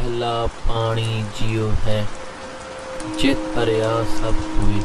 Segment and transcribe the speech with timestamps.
[0.00, 2.06] ਪਹਿਲਾ ਪਾਣੀ ਜਿਉ ਹੈ
[3.18, 4.80] ਜਿਤ ਭਰਿਆ ਸਭ ਕੋਈ।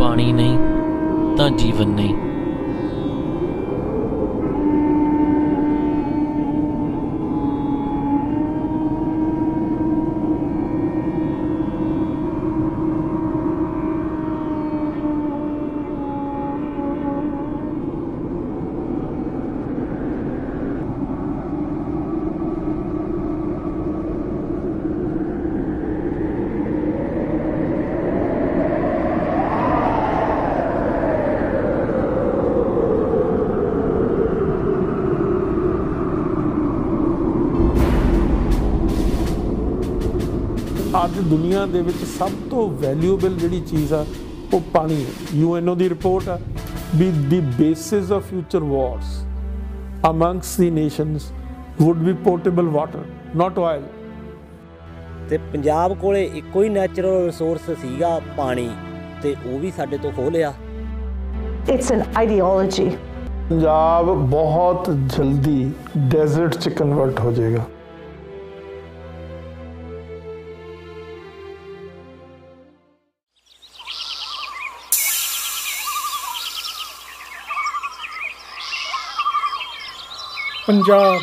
[0.00, 0.58] ਪਾਣੀ ਨਹੀਂ
[1.36, 2.27] ਤਾਂ ਜੀਵਨ ਨਹੀਂ।
[41.28, 44.04] ਦੁਨੀਆ ਦੇ ਵਿੱਚ ਸਭ ਤੋਂ ਵੈਲਿਊਏਬਲ ਜਿਹੜੀ ਚੀਜ਼ ਆ
[44.54, 46.38] ਉਹ ਪਾਣੀ ਹੈ। ਯੂਐਨਓ ਦੀ ਰਿਪੋਰਟ ਆ
[46.96, 49.24] ਵੀ ਦੀ basis of future wars
[50.08, 51.24] amongst the nations
[51.80, 53.00] would be potable water
[53.40, 53.82] not oil.
[55.30, 58.68] ਤੇ ਪੰਜਾਬ ਕੋਲੇ ਇੱਕੋ ਹੀ ਨੈਚੁਰਲ ਰਿਸੋਰਸ ਸੀਗਾ ਪਾਣੀ
[59.22, 60.52] ਤੇ ਉਹ ਵੀ ਸਾਡੇ ਤੋਂ ਖੋਹ ਲਿਆ।
[61.72, 62.88] It's an ideology.
[63.50, 67.64] ਪੰਜਾਬ ਬਹੁਤ ਜਲਦੀ ਡੈਜ਼ਰਟ ਚ ਕਨਵਰਟ ਹੋ ਜਾਏਗਾ।
[80.68, 81.20] ਪੰਜਾਬ,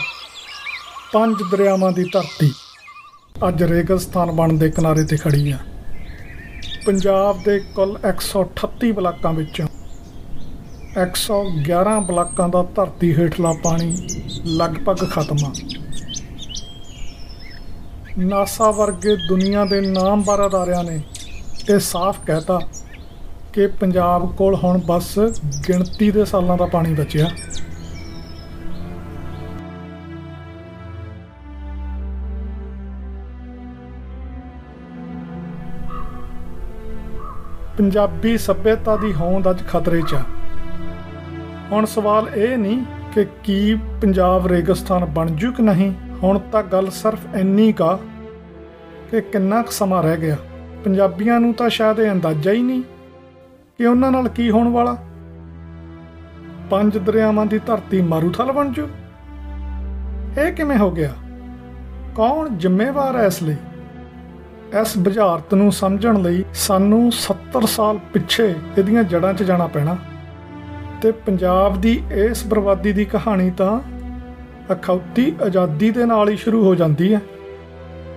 [1.13, 2.53] ਪੰਜ ਦਰਿਆਵਾਂ ਦੀ ਧਰਤੀ।
[3.47, 5.57] ਅੱਜ ਰੇਗਿਸਤਾਨ ਬਣਨ ਦੇ ਕਿਨਾਰੇ ਤੇ ਖੜੀ ਆ।
[6.85, 9.67] ਪੰਜਾਬ ਦੇ ਕੁੱਲ 138 ਬਲਾਕਾਂ ਵਿੱਚੋਂ
[11.01, 13.97] 111 ਬਲਾਕਾਂ ਦਾ ਧਰਤੀ ਹੇਠਲਾ ਪਾਣੀ
[14.45, 15.53] ਲਗਭਗ ਖਤਮ ਆ।
[18.17, 21.01] ਨਾਸਾ ਵਰਗੇ ਦੁਨੀਆ ਦੇ ਨਾਮਵਰ ਅਦਾਰਿਆਂ ਨੇ
[21.69, 22.59] ਇਹ ਸਾਫ਼ ਕਹਿਤਾ
[23.53, 25.19] ਕਿ ਪੰਜਾਬ ਕੋਲ ਹੁਣ ਬਸ
[25.67, 27.29] ਗਿਣਤੀ ਦੇ ਸਾਲਾਂ ਦਾ ਪਾਣੀ ਬਚਿਆ।
[37.77, 40.21] ਪੰਜਾਬੀ ਸੱਭਿਅਤਾ ਦੀ ਹੋਂਦ ਅੱਜ ਖਤਰੇ 'ਚ ਆ।
[41.71, 42.83] ਹੁਣ ਸਵਾਲ ਇਹ ਨਹੀਂ
[43.15, 45.93] ਕਿ ਕੀ ਪੰਜਾਬ ਰੇਗਿਸਤਾਨ ਬਣ ਜੂ ਕਿ ਨਹੀਂ,
[46.23, 47.99] ਹੁਣ ਤਾਂ ਗੱਲ ਸਿਰਫ ਇੰਨੀ ਕਾ
[49.11, 50.37] ਕਿ ਕਿੰਨਾ ਕੁ ਸਮਾਂ ਰਹਿ ਗਿਆ।
[50.85, 52.83] ਪੰਜਾਬੀਆਂ ਨੂੰ ਤਾਂ ਸ਼ਾਇਦ ਇਹ ਅੰਦਾਜ਼ਾ ਹੀ ਨਹੀਂ
[53.77, 54.97] ਕਿ ਉਹਨਾਂ ਨਾਲ ਕੀ ਹੋਣ ਵਾਲਾ।
[56.69, 58.87] ਪੰਜ ਦਰਿਆਵਾਂ ਦੀ ਧਰਤੀ ਮਾਰੂਥਲ ਬਣ ਜੂ।
[60.41, 61.13] ਇਹ ਕਿਵੇਂ ਹੋ ਗਿਆ?
[62.15, 63.55] ਕੌਣ ਜ਼ਿੰਮੇਵਾਰ ਹੈ ਇਸ ਲਈ?
[64.81, 69.95] ਇਸ ਬੁਝਾਰਤ ਨੂੰ ਸਮਝਣ ਲਈ ਸਾਨੂੰ 70 ਸਾਲ ਪਿੱਛੇ ਇਹਦੀਆਂ ਜੜ੍ਹਾਂ 'ਚ ਜਾਣਾ ਪੈਣਾ।
[71.01, 73.79] ਤੇ ਪੰਜਾਬ ਦੀ ਇਸ ਬਰਬਾਦੀ ਦੀ ਕਹਾਣੀ ਤਾਂ
[74.73, 77.21] ਅਖੌਤੀ ਆਜ਼ਾਦੀ ਦੇ ਨਾਲ ਹੀ ਸ਼ੁਰੂ ਹੋ ਜਾਂਦੀ ਹੈ।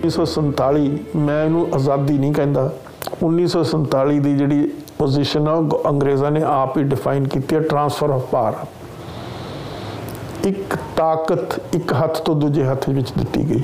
[0.05, 2.71] 1947 ਮੈਂ ਇਹਨੂੰ ਆਜ਼ਾਦੀ ਨਹੀਂ ਕਹਿੰਦਾ।
[3.23, 8.31] 1947 ਦੀ ਜਿਹੜੀ ਪੋਜੀਸ਼ਨ ਆ, ਉਹ ਅੰਗਰੇਜ਼ਾਂ ਨੇ ਆਪ ਹੀ ਡਿਫਾਈਨ ਕੀਤੀ ਹੈ ਟਰਾਂਸਫਰ ਆਫ
[8.31, 8.55] ਪਾਵਰ
[10.49, 13.63] ਇੱਕ ਤਾਕਤ ਇੱਕ ਹੱਥ ਤੋਂ ਦੂਜੇ ਹੱਥ ਵਿੱਚ ਦਿੱਤੀ ਗਈ।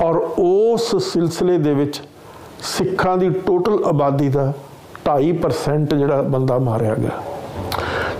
[0.00, 2.02] ਔਰ ਉਸ ਸਿਲਸਿਲੇ ਦੇ ਵਿੱਚ
[2.62, 4.52] ਸਿੱਖਾਂ ਦੀ ਟੋਟਲ ਆਬਾਦੀ ਦਾ
[5.04, 7.10] 2.5% ਜਿਹੜਾ ਬੰਦਾ ਮਾਰਿਆ ਗਿਆ।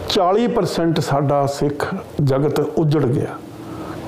[0.09, 1.95] 40% ਸਾਡਾ ਸਿੱਖ
[2.25, 3.37] ਜਗਤ ਉਜੜ ਗਿਆ।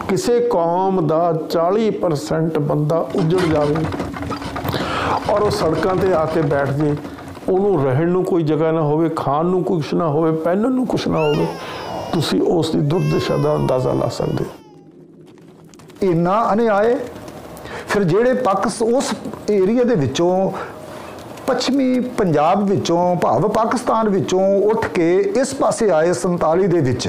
[0.09, 3.77] ਕਿਸੇ ਕੌਮ ਦਾ 40% ਬੰਦਾ ਉਜੜ ਜਾਵੇ
[5.31, 6.95] ਔਰ ਉਹ ਸੜਕਾਂ ਤੇ ਆ ਕੇ ਬੈਠ ਜੇ,
[7.49, 11.09] ਉਹਨੂੰ ਰਹਿਣ ਨੂੰ ਕੋਈ ਜਗ੍ਹਾ ਨਾ ਹੋਵੇ, ਖਾਣ ਨੂੰ ਕੁਝ ਨਾ ਹੋਵੇ, ਪਹਿਨਣ ਨੂੰ ਕੁਝ
[11.09, 11.47] ਨਾ ਹੋਵੇ,
[12.13, 14.51] ਤੁਸੀਂ ਉਸ ਦੀ ਦੁਰਦਸ਼ਾ ਦਾ ਅੰਦਾਜ਼ਾ ਲਾ ਸਕਦੇ ਹੋ।
[16.11, 16.97] ਇੰਨਾ ਅਨਿਆਏ
[17.91, 19.11] ਫਿਰ ਜਿਹੜੇ ਪਾਕਿਸ ਉਸ
[19.51, 20.51] ਏਰੀਆ ਦੇ ਵਿੱਚੋਂ,
[21.47, 24.41] ਪੱਛਮੀ ਪੰਜਾਬ ਵਿੱਚੋਂ, ਭਾਵ ਪਾਕਿਸਤਾਨ ਵਿੱਚੋਂ
[24.71, 25.09] ਉੱਠ ਕੇ
[25.41, 27.09] ਇਸ ਪਾਸੇ ਆਏ 47 ਦੇ ਵਿੱਚ,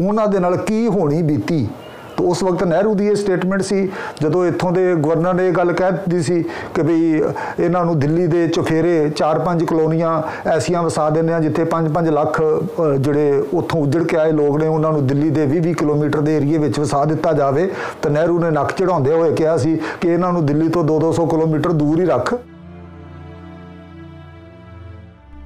[0.00, 1.66] ਉਹਨਾਂ ਦੇ ਨਾਲ ਕੀ ਹੋਣੀ ਬੀਤੀ?
[2.16, 3.88] ਤਾਂ ਉਸ ਵਕਤ ਨਹਿਰੂ ਦੀ ਇਹ ਸਟੇਟਮੈਂਟ ਸੀ
[4.22, 6.42] ਜਦੋਂ ਇੱਥੋਂ ਦੇ ਗਵਰਨਰ ਨੇ ਇਹ ਗੱਲ ਕਹਿ ਦਿੱਤੀ ਸੀ
[6.74, 7.22] ਕਿ ਵੀ
[7.60, 12.96] ਇਹਨਾਂ ਨੂੰ ਦਿੱਲੀ ਦੇ ਚੁਫੇਰੇ 4-5 ਕਲੋਨੀਆਂ ਐਸੀਆਂ ਵਸਾ ਦਿੰਦੇ ਆ ਜਿੱਥੇ 5-5 ਲੱਖ ਅ,
[12.98, 16.58] ਜਿਹੜੇ ਉੱਥੋਂ ਉੱਜੜ ਕੇ ਆਏ ਲੋਕ ਨੇ ਉਹਨਾਂ ਨੂੰ ਦਿੱਲੀ ਦੇ 20-20 ਕਿਲੋਮੀਟਰ ਦੇ ਏਰੀਏ
[16.58, 17.70] ਵਿੱਚ ਵਸਾ ਦਿੱਤਾ ਜਾਵੇ।
[18.02, 21.72] ਤਾਂ ਨਹਿਰੂ ਨੇ ਨੱਕ ਚੜਾਉਂਦੇ ਹੋਏ ਕਿਹਾ ਸੀ ਕਿ ਇਹਨਾਂ ਨੂੰ ਦਿੱਲੀ ਤੋਂ 2-200 ਕਿਲੋਮੀਟਰ
[21.72, 22.34] ਦੂਰ ਹੀ ਰੱਖ।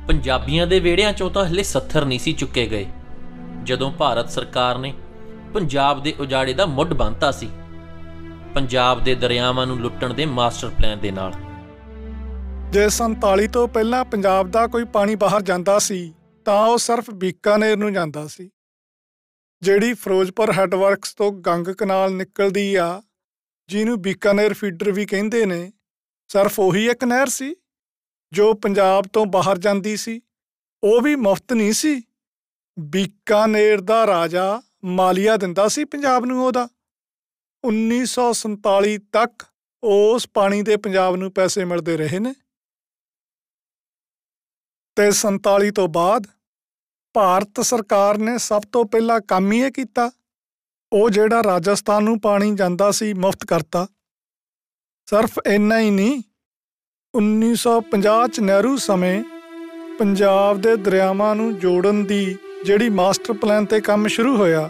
[0.09, 2.87] ਪੰਜਾਬੀਆਂ ਦੇ ਵਿਹੜਿਆਂ ਚੋਂ ਤਾਂ ਹਲੇ 70 ਨਹੀਂ ਸੀ ਚੁੱਕੇ ਗਏ।
[3.65, 4.95] ਜਦੋਂ ਭਾਰਤ ਸਰਕਾਰ ਨੇ
[5.55, 7.51] ਪੰਜਾਬ ਦੇ ਉਜਾੜੇ ਦਾ ਮੁੱਢ ਬੰਨਤਾ ਸੀ।
[8.55, 11.33] ਪੰਜਾਬ ਦੇ ਦਰਿਆਵਾਂ ਨੂੰ ਲੁੱਟਣ ਦੇ ਮਾਸਟਰ ਪਲਾਨ ਦੇ ਨਾਲ।
[12.71, 16.15] ਜੇ 47 ਤੋਂ ਪਹਿਲਾਂ ਪੰਜਾਬ ਦਾ ਕੋਈ ਪਾਣੀ ਬਾਹਰ ਜਾਂਦਾ ਸੀ,
[16.45, 18.51] ਤਾਂ ਉਹ ਸਿਰਫ ਬੀਕਾਨੇਰ ਨੂੰ ਜਾਂਦਾ ਸੀ।
[19.63, 23.03] ਜਿਹੜੀ ਫਿਰੋਜ਼ਪੁਰ ਹੈੱਡਵਰਕਸ ਤੋਂ ਗੰਗ ਕਨਾਲ ਨਿਕਲਦੀ ਆ,
[23.69, 25.73] ਜਿਹਨੂੰ ਬੀਕਾਨੇਰ ਫੀਡਰ ਵੀ ਕਹਿੰਦੇ ਨੇ,
[26.29, 27.55] ਸਿਰਫ ਉਹੀ ਇੱਕ ਨਹਿਰ ਸੀ,
[28.33, 30.21] ਜੋ ਪੰਜਾਬ ਤੋਂ ਬਾਹਰ ਜਾਂਦੀ ਸੀ।
[30.83, 32.03] ਉਹ ਵੀ ਮੁਫਤ ਨਹੀਂ ਸੀ।
[32.79, 36.69] ਬੀਕਾਨੇਰ ਦਾ ਰਾਜਾ ਮਾਲੀਆ ਦਿੰਦਾ ਸੀ ਪੰਜਾਬ ਨੂੰ ਉਹਦਾ।
[37.65, 39.47] 1947 ਤੱਕ
[39.83, 42.35] ਉਸ ਪਾਣੀ ਦੇ ਪੰਜਾਬ ਨੂੰ ਪੈਸੇ ਮਿਲਦੇ ਰਹੇ ਨੇ।
[44.97, 46.27] ਤੇ 47 ਤੋਂ ਬਾਅਦ
[47.13, 50.11] ਭਾਰਤ ਸਰਕਾਰ ਨੇ ਸਭ ਤੋਂ ਪਹਿਲਾਂ ਕੰਮ ਹੀ ਇਹ ਕੀਤਾ।
[50.93, 53.87] ਉਹ ਜਿਹੜਾ ਰਾਜਸਥਾਨ ਨੂੰ ਪਾਣੀ ਜਾਂਦਾ ਸੀ ਮੁਫਤ ਕਰਤਾ।
[55.07, 56.23] ਸਿਰਫ ਇੰਨਾ ਹੀ ਨਹੀਂ
[57.15, 59.25] 1950 ਚ ਨਹਿਰੂ ਸਮੇਂ
[59.99, 64.69] ਪੰਜਾਬ ਦੇ ਦਰਿਆਵਾਂ ਨੂੰ ਜੋੜਨ ਦੀ ਜਿਹੜੀ ਮਾਸਟਰ ਪਲਾਨ ਤੇ ਕੰਮ ਸ਼ੁਰੂ ਹੋਇਆ,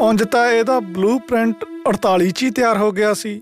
[0.00, 3.40] ਉਂਝ ਤਾਂ ਇਹਦਾ ਬਲੂਪ੍ਰਿੰਟ 48 ਚ ਹੀ ਤਿਆਰ ਹੋ ਗਿਆ ਸੀ,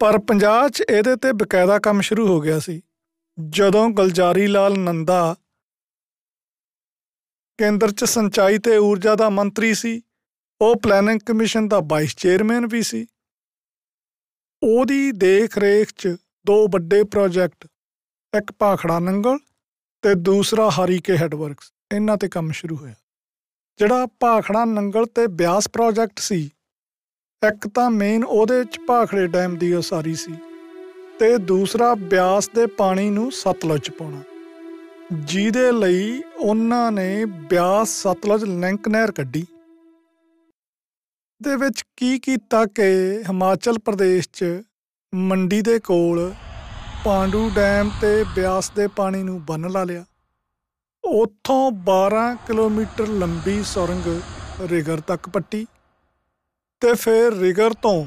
[0.00, 2.82] ਪਰ 50 ਚ ਇਹਦੇ ਤੇ ਬਕਾਇਦਾ ਕੰਮ ਸ਼ੁਰੂ ਹੋ ਗਿਆ ਸੀ।
[3.38, 5.36] ਜਦੋਂ ਗੁਲਜ਼ਾਰੀ ਲਾਲ ਨੰਦਾ
[7.58, 10.02] ਕੇਂਦਰ ਚ ਸਿੰਚਾਈ ਤੇ ਊਰਜਾ ਦਾ ਮੰਤਰੀ ਸੀ,
[10.60, 13.06] ਉਹ ਪਲੈਨਿੰਗ ਕਮਿਸ਼ਨ ਦਾ ਵਾਈਸ ਚੇਅਰਮੈਨ ਵੀ ਸੀ।
[14.62, 17.66] ਉਹਦੀ ਦੇਖ ਰੇਖ 'ਚ ਦੋ ਵੱਡੇ ਪ੍ਰੋਜੈਕਟ
[18.36, 19.38] ਇੱਕ ਭਾਖੜਾ ਨੰਗਲ
[20.02, 22.94] ਤੇ ਦੂਸਰਾ ਹਰੀਕੇ ਹੈਡਵਰਕਸ ਇਹਨਾਂ ਤੇ ਕੰਮ ਸ਼ੁਰੂ ਹੋਇਆ।
[23.78, 26.38] ਜਿਹੜਾ ਭਾਖੜਾ ਨੰਗਲ ਤੇ ਬਿਆਸ ਪ੍ਰੋਜੈਕਟ ਸੀ,
[27.42, 30.34] ਇੱਕ ਤਾਂ ਮੇਨ ਉਹਦੇ 'ਚ ਭਾਖੜੇ ਡੈਮ ਦੀ ਉਸਾਰੀ ਸੀ
[31.18, 34.22] ਤੇ ਦੂਸਰਾ ਬਿਆਸ ਦੇ ਪਾਣੀ ਨੂੰ ਸਤਲੁਜ 'ਚ ਪਾਉਣਾ।
[35.14, 39.46] ਜਿਹਦੇ ਲਈ ਉਹਨਾਂ ਨੇ ਬਿਆਸ ਸਤਲੁਜ ਲਿੰਕ ਨਹਿਰ ਕੱਢੀ।
[41.40, 42.82] ਦੇ ਵਿੱਚ ਕੀ ਕੀਤਾ ਕਿ
[43.28, 44.44] ਹਿਮਾਚਲ ਪ੍ਰਦੇਸ਼ 'ਚ
[45.12, 46.32] ਮੰਡੀ ਦੇ ਕੋਲ
[47.04, 50.04] ਪਾਂਡੂ ਡੈਮ ਤੇ ਬਿਆਸ ਦੇ ਪਾਣੀ ਨੂੰ ਬੰਨ ਲਾ ਲਿਆ।
[51.06, 54.06] ਉੱਥੋਂ 12 ਕਿਲੋਮੀਟਰ ਲੰਬੀ ਸੁਰੰਗ
[54.70, 55.66] ਰਿਗਰ ਤੱਕ ਪੱਟੀ
[56.82, 58.06] ਤੇ ਫਿਰ ਰਿਗਰ ਤੋਂ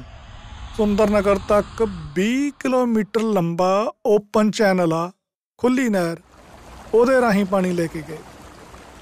[0.76, 1.82] ਸੁੰਦਰਨਗਰ ਤੱਕ
[2.18, 3.70] 20 ਕਿਲੋਮੀਟਰ ਲੰਬਾ
[4.06, 5.10] ਓਪਨ ਚੈਨਲ ਆ,
[5.58, 6.16] ਖੁੱਲੀ ਨਹਿਰ,
[6.94, 8.18] ਉਹਦੇ ਰਾਹੀਂ ਪਾਣੀ ਲੈ ਕੇ ਗਏ।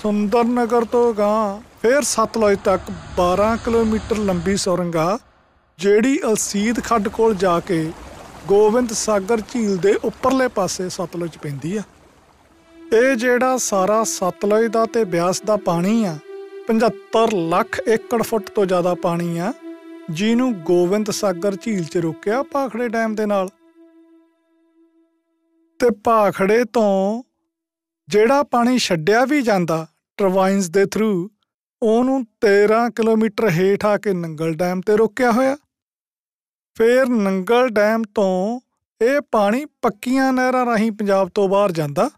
[0.03, 5.19] ਸੁੰਦਰਨਗਰ ਤੋਂ ਗਾਂ ਫਿਰ ਸਤਲੁਜ ਤੱਕ 12 ਕਿਲੋਮੀਟਰ ਲੰਬੀ ਸੁਰੰਗ ਆ,
[5.79, 7.93] ਜਿਹੜੀ ਅਲਸੀਦ ਖੱਡ ਕੋਲ ਜਾ ਕੇ
[8.47, 11.83] ਗੋਬਿੰਦ ਸਾਗਰ ਝੀਲ ਦੇ ਉੱਪਰਲੇ ਪਾਸੇ ਸਤਲੁਜ ਪੈਂਦੀ ਆ।
[12.95, 16.13] ਇਹ ਜਿਹੜਾ ਸਾਰਾ ਸਤਲੁਜ ਦਾ ਤੇ ਬਿਆਸ ਦਾ ਪਾਣੀ ਆ
[16.69, 19.53] 75 ਲੱਖ ਏਕੜ ਫੁੱਟ ਤੋਂ ਜ਼ਿਆਦਾ ਪਾਣੀ ਆ,
[20.11, 23.49] ਜਿਹਨੂੰ ਗੋਬਿੰਦ ਸਾਗਰ ਝੀਲ 'ਚ ਰੋਕਿਆ ਭਾਖੜੇ ਡੈਮ ਦੇ ਨਾਲ।
[25.81, 27.23] ਤੇ ਭਾਖੜੇ ਤੋਂ
[28.09, 29.87] ਜਿਹੜਾ ਪਾਣੀ ਛੱਡਿਆ ਵੀ ਜਾਂਦਾ
[30.17, 31.31] ਟਰਬਾਈਨਸ ਦੇ ਥਰੂ,
[31.83, 35.57] ਉਹਨੂੰ 13 ਕਿਲੋਮੀਟਰ ਹੇਠ ਆ ਕੇ ਨੰਗਲ ਡੈਮ ਤੇ ਰੋਕਿਆ ਹੋਇਆ।
[36.77, 38.61] ਫਿਰ ਨੰਗਲ ਡੈਮ ਤੋਂ
[39.01, 42.11] ਇਹ ਪਾਣੀ ਪੱਕੀਆਂ ਨਹਿਰਾਂ ਰਾਹੀਂ ਪੰਜਾਬ ਤੋਂ ਬਾਹਰ ਜਾਂਦਾ।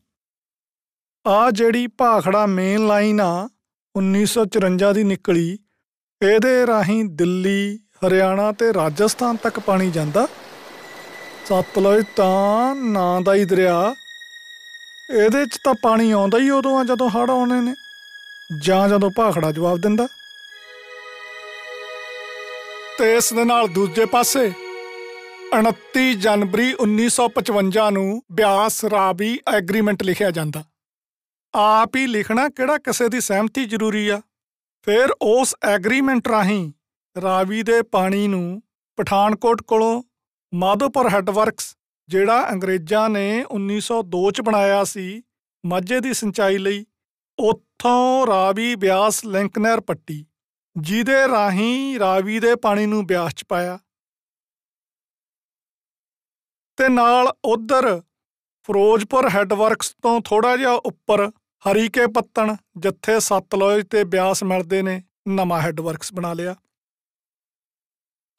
[1.26, 3.48] ਆ ਜਿਹੜੀ ਭਾਖੜਾ ਮੇਨ ਲਾਈਨ ਆ
[3.96, 5.58] 1954 ਦੀ ਨਿਕਲੀ,
[6.22, 10.26] ਇਹਦੇ ਰਾਹੀਂ ਦਿੱਲੀ, ਹਰਿਆਣਾ ਤੇ ਰਾਜਸਥਾਨ ਤੱਕ ਪਾਣੀ ਜਾਂਦਾ।
[11.46, 13.94] ਸਤਲੁਜ ਤਾਂ ਨਾਂ ਦਾ ਹੀ ਦਰਿਆ।
[15.12, 17.74] ਇਹਦੇ 'ਚ ਤਾਂ ਪਾਣੀ ਆਉਂਦਾ ਹੀ ਉਦੋਂ ਆ ਜਦੋਂ ਹੜ੍ਹ ਆਉਣੇ ਨੇ,
[18.62, 20.06] ਜਾਂ ਜਦੋਂ ਭਾਖੜਾ ਜਵਾਬ ਦਿੰਦਾ।
[22.98, 24.52] ਤੇ ਇਸ ਦੇ ਨਾਲ ਦੂਜੇ ਪਾਸੇ
[25.52, 30.64] 29 ਜਨਵਰੀ 1955 ਨੂੰ ਬਿਆਸ ਰਾਵੀ ਐਗਰੀਮੈਂਟ ਲਿਖਿਆ ਜਾਂਦਾ।
[31.54, 34.20] ਆਪ ਹੀ ਲਿਖਣਾ ਕਿਹੜਾ ਕਿਸੇ ਦੀ ਸਹਿਮਤੀ ਜ਼ਰੂਰੀ ਆ?
[34.82, 36.72] ਫਿਰ ਉਸ ਐਗਰੀਮੈਂਟ ਰਾਹੀਂ
[37.22, 38.62] ਰਾਵੀ ਦੇ ਪਾਣੀ ਨੂੰ
[38.96, 40.02] ਪਠਾਨਕੋਟ ਕੋਲੋਂ
[40.54, 41.76] ਮਾਧੋਪੁਰ ਹੈਡਵਰਕਸ,
[42.08, 45.22] ਜਿਹੜਾ ਅੰਗਰੇਜ਼ਾਂ ਨੇ 1902 ਚ ਬਣਾਇਆ ਸੀ,
[45.66, 46.86] ਮਾਝੇ ਦੀ ਸਿੰਚਾਈ ਲਈ,
[47.38, 50.26] ਉੱਥੋਂ ਰਾਵੀ ਬਿਆਸ ਲਿੰਕ ਨਹਿਰ ਪੱਟੀ,
[50.76, 53.78] ਜਿਹਦੇ ਰਾਹੀਂ ਰਾਵੀ ਦੇ ਪਾਣੀ ਨੂੰ ਬਿਆਸ ਚ ਪਾਇਆ।
[56.76, 58.02] ਤੇ ਨਾਲ ਉਧਰ
[58.62, 61.30] ਫਿਰੋਜ਼ਪੁਰ ਹੈਡਵਰਕਸ ਤੋਂ ਥੋੜਾ ਜਿਹਾ ਉੱਪਰ
[61.64, 66.54] ਹਰੀਕੇ ਪੱਤਣ ਜਿੱਥੇ ਸਤਲੁਜ ਤੇ ਬਿਆਸ ਮਿਲਦੇ ਨੇ, ਨਵਾਂ ਹੈਡਵਰਕਸ ਬਣਾ ਲਿਆ।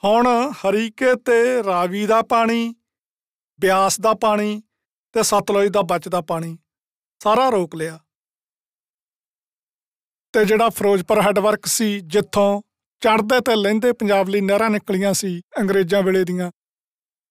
[0.04, 2.76] ਹੁਣ ਹਰੀਕੇ ਤੇ ਰਾਵੀ ਦਾ ਪਾਣੀ,
[3.60, 4.62] ਬਿਆਸ ਦਾ ਪਾਣੀ
[5.14, 6.58] ਤੇ ਸਤਲੁਜ ਦਾ ਬਚਦਾ ਪਾਣੀ,
[7.22, 8.00] ਸਾਰਾ ਰੋਕ ਲਿਆ।
[10.34, 12.62] ਤੇ ਜਿਹੜਾ ਫਿਰੋਜ਼ਪੁਰ ਹੈਡਵਰਕ ਸੀ, ਜਿੱਥੋਂ
[13.02, 16.52] ਚੜ੍ਹਦੇ ਤੇ ਲਹਿੰਦੇ ਪੰਜਾਬ ਲਈ ਨਹਿਰਾਂ ਨਿਕਲੀਆਂ ਸੀ, ਅੰਗਰੇਜ਼ਾਂ ਵੇਲੇ ਦੀਆਂ,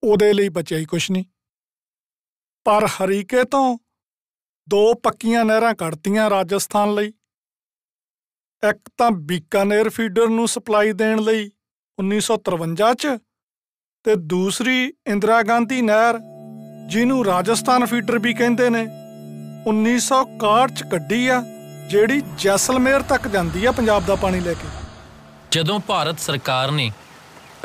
[0.03, 1.25] ਉਹਦੇ ਲਈ ਬਚਿਆ ਹੀ ਕੁਛ ਨਹੀਂ।
[2.65, 3.79] ਪਰ ਹਰੀਕੇ ਤੋਂ
[4.71, 7.09] ਦੋ ਪੱਕੀਆਂ ਨਹਿਰਾਂ ਕੱਢਤੀਆਂ ਰਾਜਸਥਾਨ ਲਈ।
[8.63, 11.51] ਇੱਕ ਤਾਂ ਬੀਕਾਨੇਰ ਫੀਡਰ ਨੂੰ ਸਪਲਾਈ ਦੇਣ ਲਈ
[11.99, 13.15] 1953 ਚ
[14.05, 16.19] ਤੇ ਦੂਸਰੀ ਇੰਦਰਾ ਗਾਂਧੀ ਨਹਿਰ,
[16.89, 18.83] ਜਿਹਨੂੰ ਰਾਜਸਥਾਨ ਫੀਡਰ ਵੀ ਕਹਿੰਦੇ ਨੇ
[19.67, 21.41] 1961 ਚ ਕੱਢੀ ਆ,
[21.91, 24.69] ਜਿਹੜੀ ਜੈਸਲਮੇਰ ਤੱਕ ਜਾਂਦੀ ਆ ਪੰਜਾਬ ਦਾ ਪਾਣੀ ਲੈ ਕੇ।
[25.51, 26.91] ਜਦੋਂ ਭਾਰਤ ਸਰਕਾਰ ਨੇ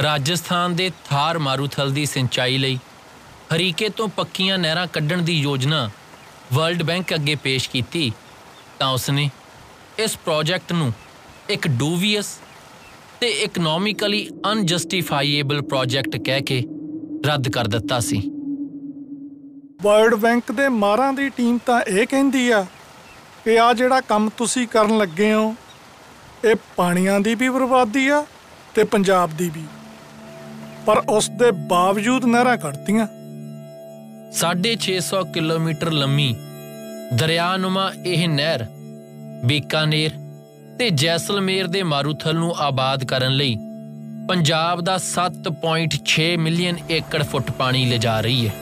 [0.04, 2.80] ਰਾਜਸਥਾਨ ਦੇ ਥਾਰ ਮਾਰੂਥਲ ਦੀ ਸਿੰਚਾਈ ਲਈ
[3.56, 5.90] ਹਰੀਕੇ ਤੋਂ ਪੱਕੀਆਂ ਨਹਿਰਾਂ ਕੱਢਣ ਦੀ ਯੋਜਨਾ
[6.54, 8.12] ਵਰਲਡ ਬੈਂਕ ਅੱਗੇ ਪੇਸ਼ ਕੀਤੀ,
[8.80, 9.30] ਤਾਂ ਉਸਨੇ
[10.00, 10.92] ਇਸ ਪ੍ਰੋਜੈਕਟ ਨੂੰ
[11.50, 12.28] ਇੱਕ ਡੂਵੀਅਸ
[13.20, 16.64] ਤੇ ਇਕਨੋਮਿਕਲੀ ਅਨਜਸਟੀਫਾਈਏਬਲ ਪ੍ਰੋਜੈਕਟ ਕਹਿ ਕੇ
[17.26, 18.22] ਰੱਦ ਕਰ ਦਿੱਤਾ ਸੀ।
[19.82, 22.66] ਵਰਲਡ ਬੈਂਕ ਦੇ ਮਾਰਾਂ ਦੀ ਟੀਮ ਤਾਂ ਇਹ ਕਹਿੰਦੀ ਆ
[23.46, 25.56] ਕਿ ਆ ਜਿਹੜਾ ਕੰਮ ਤੁਸੀਂ ਕਰਨ ਲੱਗੇ ਹੋ,
[26.46, 28.26] ਇਹ ਪਾਣੀਆਂ ਦੀ ਵੀ ਬਰਬਾਦੀ ਆ
[28.76, 29.64] ਤੇ ਪੰਜਾਬ ਦੀ ਵੀ।
[30.86, 33.08] ਪਰ ਉਸ ਦੇ ਬਾਵਜੂਦ ਨਹਿਰਾਂ ਕੱਢਤੀਆਂ।
[34.32, 36.36] 650 ਕਿਲੋਮੀਟਰ ਲੰਮੀ
[37.14, 38.66] ਦਰਿਆਨੁਮਾ ਇਹ ਨਹਿਰ
[39.46, 40.12] ਬੀਕਾਨੇਰ
[40.80, 43.56] ਤੇ ਜੈਸਲਮੇਰ ਦੇ ਮਾਰੂਥਲ ਨੂੰ ਆਬਾਦ ਕਰਨ ਲਈ
[44.30, 48.54] ਪੰਜਾਬ ਦਾ 7.6 ਮਿਲੀਅਨ ਏਕੜ ਫੁੱਟ ਪਾਣੀ ਲਿਜਾ ਰਹੀ ਹੈ।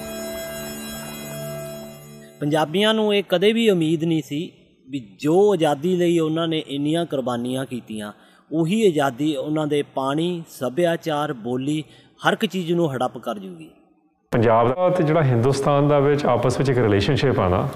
[2.39, 4.51] ਪੰਜਾਬੀਆਂ ਨੂੰ ਇਹ ਕਦੇ ਵੀ ਉਮੀਦ ਨਹੀਂ ਸੀ
[4.89, 8.11] ਵੀ ਜੋ ਆਜ਼ਾਦੀ ਲਈ ਉਹਨਾਂ ਨੇ ਇੰਨੀਆਂ ਕੁਰਬਾਨੀਆਂ ਕੀਤੀਆਂ,
[8.51, 11.83] ਉਹੀ ਆਜ਼ਾਦੀ ਉਹਨਾਂ ਦੇ ਪਾਣੀ, ਸੱਭਿਆਚਾਰ, ਬੋਲੀ
[12.27, 13.69] ਹਰ ਇੱਕ ਚੀਜ਼ ਨੂੰ ਹੜੱਪ ਕਰ ਜੂਗੀ।
[14.33, 17.67] ਪੰਜਾਬ ਦਾ ਤੇ ਜਿਹੜਾ ਹਿੰਦੁਸਤਾਨ ਦਾ ਵਿੱਚ ਆਪਸ ਵਿੱਚ ਇੱਕ ਰਿਲੇਸ਼ਨਸ਼ਿਪ ਆ ਨਾ,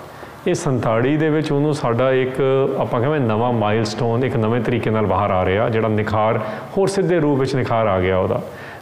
[0.48, 2.36] ਇਹ 47 ਦੇ ਵਿੱਚ ਉਹਨੂੰ ਸਾਡਾ ਇੱਕ,
[2.80, 6.40] ਆਪਾਂ ਕਹਿੰਦੇ ਨਵਾਂ ਮਾਈਲਸਟੋਨ ਇੱਕ ਨਵੇਂ ਤਰੀਕੇ ਨਾਲ ਬਾਹਰ ਆ ਰਿਹਾ, ਜਿਹੜਾ ਨਿਖਾਰ,
[6.78, 8.42] ਹੋਰ ਸਿੱਧੇ ਰੂਪ ਵਿੱਚ ਨਿਖਾਰ ਆ ਗਿਆ ਉਹਦਾ।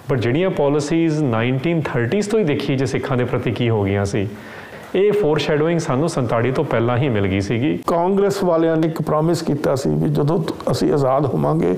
[0.10, 4.27] ਬਟ ਜਿਹੜੀਆਂ ਪਾਲਿਸੀਜ਼ 1930s ਤੋਂ ਹੀ ਦੇਖੀ ਜੇ ਸਿੱਖਾਂ ਦੇ ਪ੍ਰਤੀ ਕੀ ਹੋ ਗਈਆਂ ਸੀ,
[4.96, 9.41] ਇਹ ਫੋਰਸ਼ੈਡੋਇੰਗ ਸਾਨੂੰ 47 ਤੋਂ ਪਹਿਲਾਂ ਹੀ ਮਿਲ ਗਈ ਸੀਗੀ। ਕਾਂਗਰਸ ਵਾਲਿਆਂ ਨੇ ਇੱਕ ਪ੍ਰੋਮਿਸ
[9.41, 11.77] ਕੀਤਾ ਸੀ ਵੀ ਜਦੋਂ ਤ- ਅਸੀਂ ਆਜ਼ਾਦ ਹੋਵਾਂਗੇ,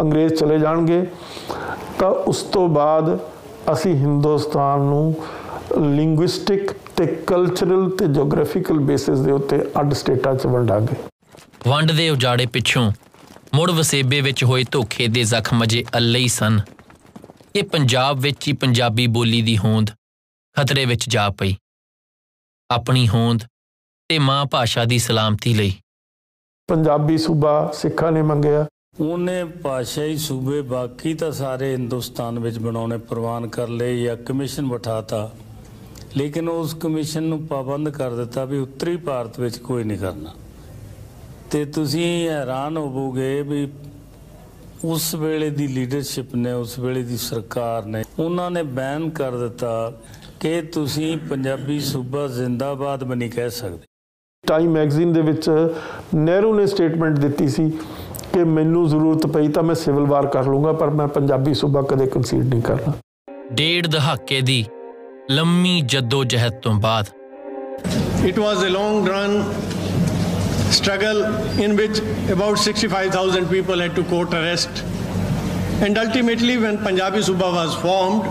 [0.00, 1.04] ਅੰਗਰੇਜ਼ ਚਲੇ ਜਾਣਗੇ,
[1.98, 3.18] ਤਾਂ ਉਸ ਤੋਂ ਬਾਅਦ
[3.72, 5.24] ਅਸੀਂ ਹਿੰਦੁਸਤਾਨ ਨੂੰ
[5.96, 10.94] ਲਿੰਗੁਇਸਟਿਕ ਤੇ ਕਲਚਰਲ ਤੇ ਜੀਓਗ੍ਰਾਫੀਕਲ ਬੇਸਿਸ ਦੇ ਉੱਤੇ ਅੱਡ ਸਟੇਟਾਂ 'ਚ ਵੰਡਾਂਗੇ।
[11.70, 12.92] ਵੰਡ ਦੇ ਉਜਾੜੇ ਪਿੱਛੋਂ
[13.54, 16.60] ਮੁੜ ਵਸੇਬੇ ਵਿੱਚ ਹੋਏ ਧੋਖੇ ਦੇ ਜ਼ਖਮ ਅਜੇ ਅੱਲੇ ਹੀ ਸਨ।
[17.56, 19.90] ਇਹ ਪੰਜਾਬ ਵਿੱਚ ਹੀ ਪੰਜਾਬੀ ਬੋਲੀ ਦੀ ਹੋਂਦ
[20.56, 21.56] ਖਤਰੇ ਵਿੱਚ ਜਾ ਪਈ।
[22.70, 23.40] ਆਪਣੀ ਹੋਂਦ
[24.08, 25.74] ਤੇ ਮਾਂ ਭਾਸ਼ਾ ਦੀ ਸਲਾਮਤੀ ਲਈ।
[26.68, 28.66] ਪੰਜਾਬੀ ਸੂਬਾ ਸਿੱਖਾਂ ਨੇ ਮੰਗਿਆ।
[29.00, 35.30] ਉਹਨੇ ਭਾਸ਼ਾਈ ਸੂਬੇ ਬਾਕੀ ਤਾਂ ਸਾਰੇ ਹਿੰਦੁਸਤਾਨ ਵਿੱਚ ਬਣਾਉਣੇ ਪ੍ਰਵਾਨ ਕਰ ਲਏ ਜਾਂ ਕਮਿਸ਼ਨ ਬਿਠਾਤਾ,
[36.16, 40.34] ਲੇਕਿਨ ਉਸ ਕਮਿਸ਼ਨ ਨੂੰ ਪਾਬੰਦ ਕਰ ਦਿੱਤਾ ਵੀ ਉੱਤਰੀ ਭਾਰਤ ਵਿੱਚ ਕੋਈ ਨਹੀਂ ਕਰਨਾ।
[41.50, 43.68] ਤੇ ਤੁਸੀਂ ਹੈਰਾਨ ਹੋਵੋਗੇ ਵੀ
[44.84, 49.92] ਉਸ ਵੇਲੇ ਦੀ ਲੀਡਰਸ਼ਿਪ ਨੇ, ਉਸ ਵੇਲੇ ਦੀ ਸਰਕਾਰ ਨੇ, ਉਹਨਾਂ ਨੇ ਬੈਨ ਕਰ ਦਿੱਤਾ
[50.40, 53.86] ਕਿ ਤੁਸੀਂ ਪੰਜਾਬੀ ਸੂਬਾ ਜ਼ਿੰਦਾਬਾਦ ਵੀ ਨਹੀਂ ਕਹਿ ਸਕਦੇ।
[54.46, 55.50] ਟਾਈਮ ਮੈਗਜ਼ੀਨ ਦੇ ਵਿੱਚ
[56.14, 57.72] ਨਹਿਰੂ ਨੇ ਸਟੇਟਮੈਂਟ ਦਿੱਤੀ ਸੀ
[58.32, 62.06] ਕਿ ਮੈਨੂੰ ਜ਼ਰੂਰਤ ਪਈ ਤਾਂ ਮੈਂ ਸਿਵਲ ਵਾਰ ਕਰ ਲੂੰਗਾ ਪਰ ਮੈਂ ਪੰਜਾਬੀ ਸੂਬਾ ਕਦੇ
[62.06, 62.92] ਕੰਸੀਡ ਨਹੀਂ ਕਰਨਾ
[63.52, 64.64] ਡੇਢ ਦਹਾਕੇ ਦੀ
[65.30, 67.06] ਲੰਮੀ ਜੱਦੋ ਜਹਿਦ ਤੋਂ ਬਾਅਦ
[68.22, 69.36] It was a long run
[70.70, 71.20] struggle
[71.60, 72.00] in which
[72.34, 74.82] about 65,000 people had to court arrest.
[75.80, 78.26] And ultimately, when Punjabi Suba was formed,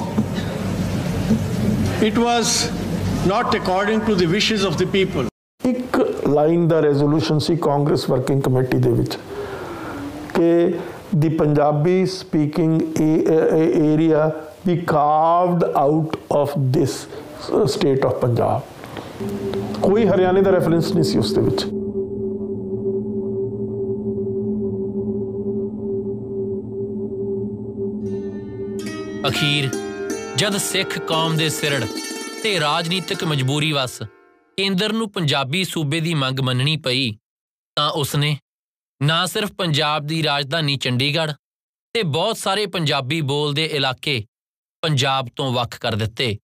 [2.02, 2.54] it was
[3.26, 5.28] not according to the wishes of the people.
[5.62, 5.98] ਇੱਕ
[6.30, 9.18] line ਦਾ resolution ਸੀ Congress working committee ਦੇ ਵਿੱਚ
[10.40, 10.74] ਕਿ
[11.16, 14.30] ਦੀ Punjabi speaking area
[14.68, 16.96] we carved out of this
[17.68, 18.62] state of Punjab
[19.82, 21.66] ਕੋਈ ਹਰਿਆਣੇ ਦਾ reference ਨਹੀਂ ਸੀ ਉਸ ਦੇ ਵਿੱਚ।
[29.30, 29.70] ਅਖੀਰ,
[30.38, 31.84] ਜਦ ਸਿੱਖ ਕੌਮ ਦੇ ਸਿਰੜ
[32.44, 34.02] ਤੇ ਰਾਜਨੀਤਿਕ ਮਜਬੂਰੀ ਵਸ
[34.58, 37.12] ਕੇਂਦਰ ਨੂੰ ਪੰਜਾਬੀ ਸੂਬੇ ਦੀ ਮੰਗ ਮੰਨਣੀ ਪਈ,
[37.78, 38.38] ਤਾਂ ਉਸਨੇ
[39.02, 41.34] ਨਾ ਸਿਰਫ ਪੰਜਾਬ ਦੀ ਰਾਜਧਾਨੀ ਚੰਡੀਗੜ੍ਹ
[41.96, 44.24] ਤੇ ਬਹੁਤ ਸਾਰੇ ਪੰਜਾਬੀ ਬੋਲਦੇ ਇਲਾਕੇ
[44.84, 46.38] ਪੰਜਾਬ ਤੋਂ ਵੱਖ ਕਰ ਦਿੱਤੇ।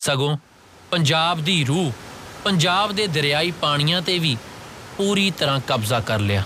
[0.00, 0.36] ਸਗੋਂ
[0.90, 1.90] ਪੰਜਾਬ ਦੀ ਰੂਹ
[2.44, 4.36] ਪੰਜਾਬ ਦੇ ਦਰਿਆਈ ਪਾਣੀਆਂ ਤੇ ਵੀ
[4.96, 6.42] ਪੂਰੀ ਤਰ੍ਹਾਂ ਕਬਜ਼ਾ ਕਰ ਲਿਆ।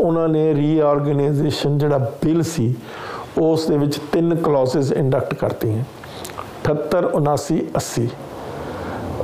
[0.00, 2.74] ਉਹਨਾਂ ਨੇ ਰੀਆਰਗੇਨਾਈਜੇਸ਼ਨ ਜਿਹੜਾ ਬਿੱਲ ਸੀ,
[3.38, 5.84] ਉਸ ਦੇ ਵਿੱਚ ਤਿੰਨ ਕਲੌਜ਼ਸ ਇੰਡਕਟ ਕਰਤੀਆਂ।
[6.64, 8.08] 78 79 80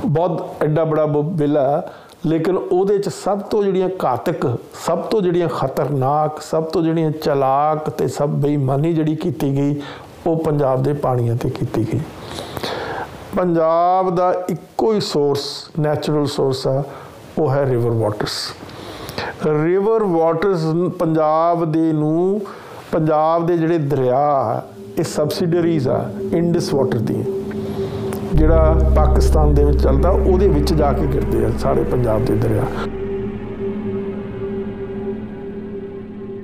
[0.05, 1.81] ਬਹੁਤ ਐਡਾ ਬੜਾ ਬਿੱਲ ਆ।
[2.25, 7.89] ਲੇਕਿਨ ਉਹਦੇ ਚ ਸਭ ਤੋਂ ਜਿਹੜੀਆਂ ਘਾਤਕ, ਸਭ ਤੋਂ ਜਿਹੜੀਆਂ ਖਤਰਨਾਕ, ਸਭ ਤੋਂ ਜਿਹੜੀਆਂ ਚਲਾਕ
[7.89, 9.81] ਤੇ ਸਭ ਬੇਈਮਾਨੀ ਜਿਹੜੀ ਕੀਤੀ ਗਈ,
[10.27, 11.99] ਉਹ ਪੰਜਾਬ ਦੇ ਪਾਣੀਆਂ ਤੇ ਕੀਤੀ ਗਈ।
[13.37, 15.45] ਪੰਜਾਬ ਦਾ ਇੱਕੋ ਹੀ ਸੋਰਸ
[15.79, 16.83] ਨੈਚੁਰਲ ਸੋਰਸ ਆ,
[17.37, 18.53] ਉਹ ਹੈ river waters
[19.45, 20.65] river waters
[20.99, 22.41] Punjab ਦੇ ਨੂੰ,
[22.91, 24.61] ਪੰਜਾਬ ਦੇ ਜਿਹੜੇ ਦਰਿਆ,
[24.99, 26.03] ਇਹ ਸਬਸਿਡਰੀਜ਼ ਆ
[26.33, 27.23] ਇੰਡਸ ਵਾਟਰ ਦੀ
[28.33, 32.63] ਜਿਹੜਾ ਪਾਕਿਸਤਾਨ ਦੇ ਵਿੱਚ ਚੱਲਦਾ, ਉਹਦੇ ਵਿੱਚ ਜਾ ਕੇ ਗਿਰਦੇ ਆ ਸਾਰੇ ਪੰਜਾਬ ਦੇ ਦਰਿਆ।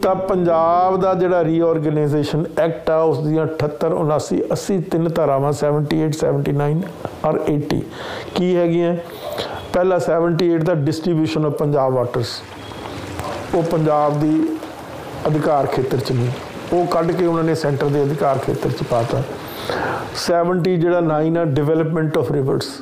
[0.02, 6.12] ਤਾਂ ਪੰਜਾਬ ਦਾ ਜਿਹੜਾ ਰੀਆਰਗੇਨਾਈਜੇਸ਼ਨ ਐਕਟ ਆ, ਉਸ ਦੀਆਂ 78 79 80 ਤਿੰਨ ਧਾਰਾਵਾਂ 78
[6.20, 6.84] 79
[7.26, 7.82] ਔਰ 80
[8.36, 8.96] ਕੀ ਹੈਗੀਆਂ?
[9.74, 12.42] ਪਹਿਲਾ 78 ਦਾ ਡਿਸਟ੍ਰੀਬਿਊਸ਼ਨ ਆਫ ਪੰਜਾਬ ਵਾਟਰਸ
[13.56, 14.48] ਉਹ ਪੰਜਾਬ ਦੀ
[15.28, 16.30] ਅਧਿਕਾਰ ਖੇਤਰ ਚ ਨਹੀਂ।
[16.74, 19.22] ਉਹ ਕੱਢ ਕੇ ਉਹਨਾਂ ਨੇ ਸੈਂਟਰ ਦੇ ਅਧਿਕਾਰ ਖੇਤਰ ਚ ਪਾਤਾ।
[20.16, 22.82] 70 ਜਿਹੜਾ 9 ਆ ਡਿਵੈਲਪਮੈਂਟ ਆਫ ਰਿਵਰਸ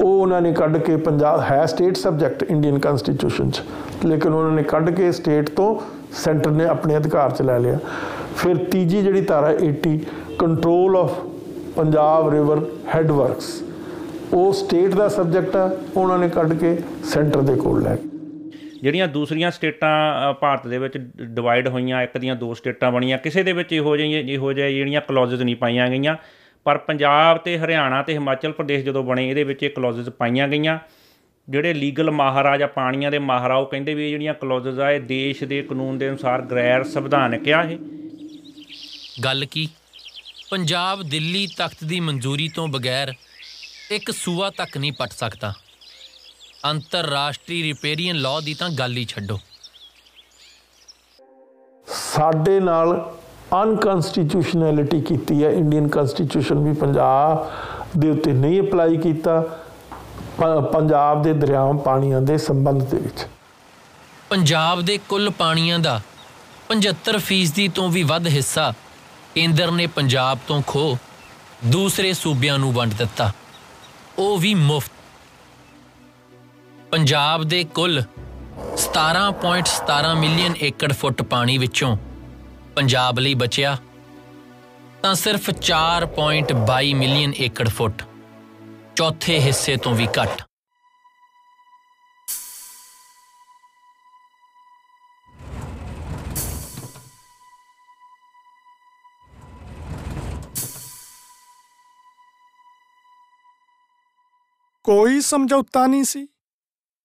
[0.00, 3.62] ਉਹ ਉਹਨਾਂ ਨੇ ਕੱਢ ਕੇ ਪੰਜਾਬ ਹੈ ਸਟੇਟ ਸਬਜੈਕਟ ਇੰਡੀਅਨ ਕਨਸਟੀਟਿਊਸ਼ਨ ਚ।
[4.04, 5.76] ਲੇਕਿਨ ਉਹਨਾਂ ਨੇ ਕੱਢ ਕੇ ਸਟੇਟ ਤੋਂ
[6.12, 7.78] ਸੈਂਟਰ ਨੇ ਆਪਣੇ ਅਧਿਕਾਰ ਚ ਲੈ ਲਿਆ।
[8.36, 9.98] ਫਿਰ ਤੀਜੀ ਜਿਹੜੀ ਧਾਰਾ 80
[10.38, 11.18] control of
[11.76, 12.60] Punjab river
[12.94, 13.62] headworks
[14.34, 18.11] ਉਹ ਸਟੇਟ ਦਾ ਸਬਜੈਕਟ ਆ, ਉਹਨਾਂ ਨੇ ਕੱਢ ਕੇ ਸੈਂਟਰ ਦੇ ਕੋਲ ਲੈ ਗਏ।
[18.82, 23.42] ਜਿਹੜੀਆਂ ਦੂਸਰੀਆਂ ਸਟੇਟਾਂ ਅ, ਭਾਰਤ ਦੇ ਵਿੱਚ ਡਿਵਾਈਡ ਹੋਈਆਂ ਇੱਕ ਦੀਆਂ ਦੋ ਸਟੇਟਾਂ ਬਣੀਆਂ ਕਿਸੇ
[23.42, 26.16] ਦੇ ਵਿੱਚ ਇਹੋ ਜਿਹੀਆਂ ਇਹੋ ਜਿਹੇ ਜਿਹੜੀਆਂ ਕਲੌਜ਼ਸ ਨਹੀਂ ਪਾਈਆਂ ਗਈਆਂ।
[26.64, 30.78] ਪਰ ਪੰਜਾਬ ਤੇ ਹਰਿਆਣਾ ਤੇ ਹਿਮਾਚਲ ਪ੍ਰਦੇਸ਼ ਜਦੋਂ ਬਣੇ ਇਹਦੇ ਵਿੱਚ ਇਹ ਕਲੌਜ਼ਸ ਪਾਈਆਂ ਗਈਆਂ।
[31.48, 35.44] ਜਿਹੜੇ ਲੀਗਲ ਮਹਾਰਾਜਾ ਪਾਣੀਆਂ ਦੇ ਮਹਾਰਾ ਉਹ ਕਹਿੰਦੇ ਵੀ ਇਹ ਜਿਹੜੀਆਂ ਕਲੌਜ਼ਸ ਆ ਇਹ ਦੇਸ਼
[35.44, 37.78] ਦੇ ਕਾਨੂੰਨ ਦੇ ਅਨੁਸਾਰ ਗੈਰ ਸੰਵਿਧਾਨਕ ਆ ਇਹ।
[39.24, 39.68] ਗੱਲ ਕੀ?
[40.50, 43.12] ਪੰਜਾਬ ਦਿੱਲੀ ਤਖਤ ਦੀ ਮਨਜ਼ੂਰੀ ਤੋਂ ਬਗੈਰ
[43.90, 45.52] ਇੱਕ ਸੂਆ ਤੱਕ ਨਹੀਂ ਪਟ ਸਕਦਾ।
[46.64, 49.38] ਅੰਤਰਰਾਸ਼ਟਰੀ ਰਿਪੇਰੀਅਨ ਲਾਅ ਦੀ ਤਾਂ ਗੱਲ ਹੀ ਛੱਡੋ।
[51.88, 52.92] ਸਾਡੇ ਨਾਲ
[53.62, 57.50] ਅਨਕਨਸਟੀਟਿਊਸ਼ਨੈਲਿਟੀ ਕੀਤੀ ਹੈ। ਇੰਡੀਅਨ ਕਨਸਟੀਟਿਊਸ਼ਨ ਵੀ ਪੰਜਾਬ
[57.98, 59.40] ਦੇ ਉੱਤੇ ਨਹੀਂ ਅਪਲਾਈ ਕੀਤਾ
[60.72, 63.26] ਪੰਜਾਬ ਦੇ ਦਰਿਆਵਾਂ ਪਾਣੀਆਂ ਦੇ ਸੰਬੰਧ ਦੇ ਵਿੱਚ।
[64.28, 66.00] ਪੰਜਾਬ ਦੇ ਕੁੱਲ ਪਾਣੀਆਂ ਦਾ
[66.68, 68.72] 75% ਤੋਂ ਵੀ ਵੱਧ ਹਿੱਸਾ
[69.34, 70.96] ਕੇਂਦਰ ਨੇ ਪੰਜਾਬ ਤੋਂ ਖੋ
[71.66, 73.32] ਦੂਸਰੇ ਸੂਬਿਆਂ ਨੂੰ ਵੰਡ ਦਿੱਤਾ।
[74.18, 74.92] ਉਹ ਵੀ ਮੁਫਤ।
[76.92, 78.02] ਪੰਜਾਬ ਦੇ ਕੁੱਲ
[78.76, 81.96] 17.17 ਮਿਲੀਅਨ ਏਕੜ ਫੁੱਟ ਪਾਣੀ ਵਿੱਚੋਂ
[82.76, 83.76] ਪੰਜਾਬ ਲਈ ਬਚਿਆ
[85.02, 88.02] ਤਾਂ ਸਿਰਫ 4.22 ਮਿਲੀਅਨ ਏਕੜ ਫੁੱਟ
[88.96, 90.42] ਚੌਥੇ ਹਿੱਸੇ ਤੋਂ ਵੀ ਘੱਟ।
[104.84, 106.26] ਕੋਈ ਸਮਝੌਤਾ ਨਹੀਂ ਸੀ।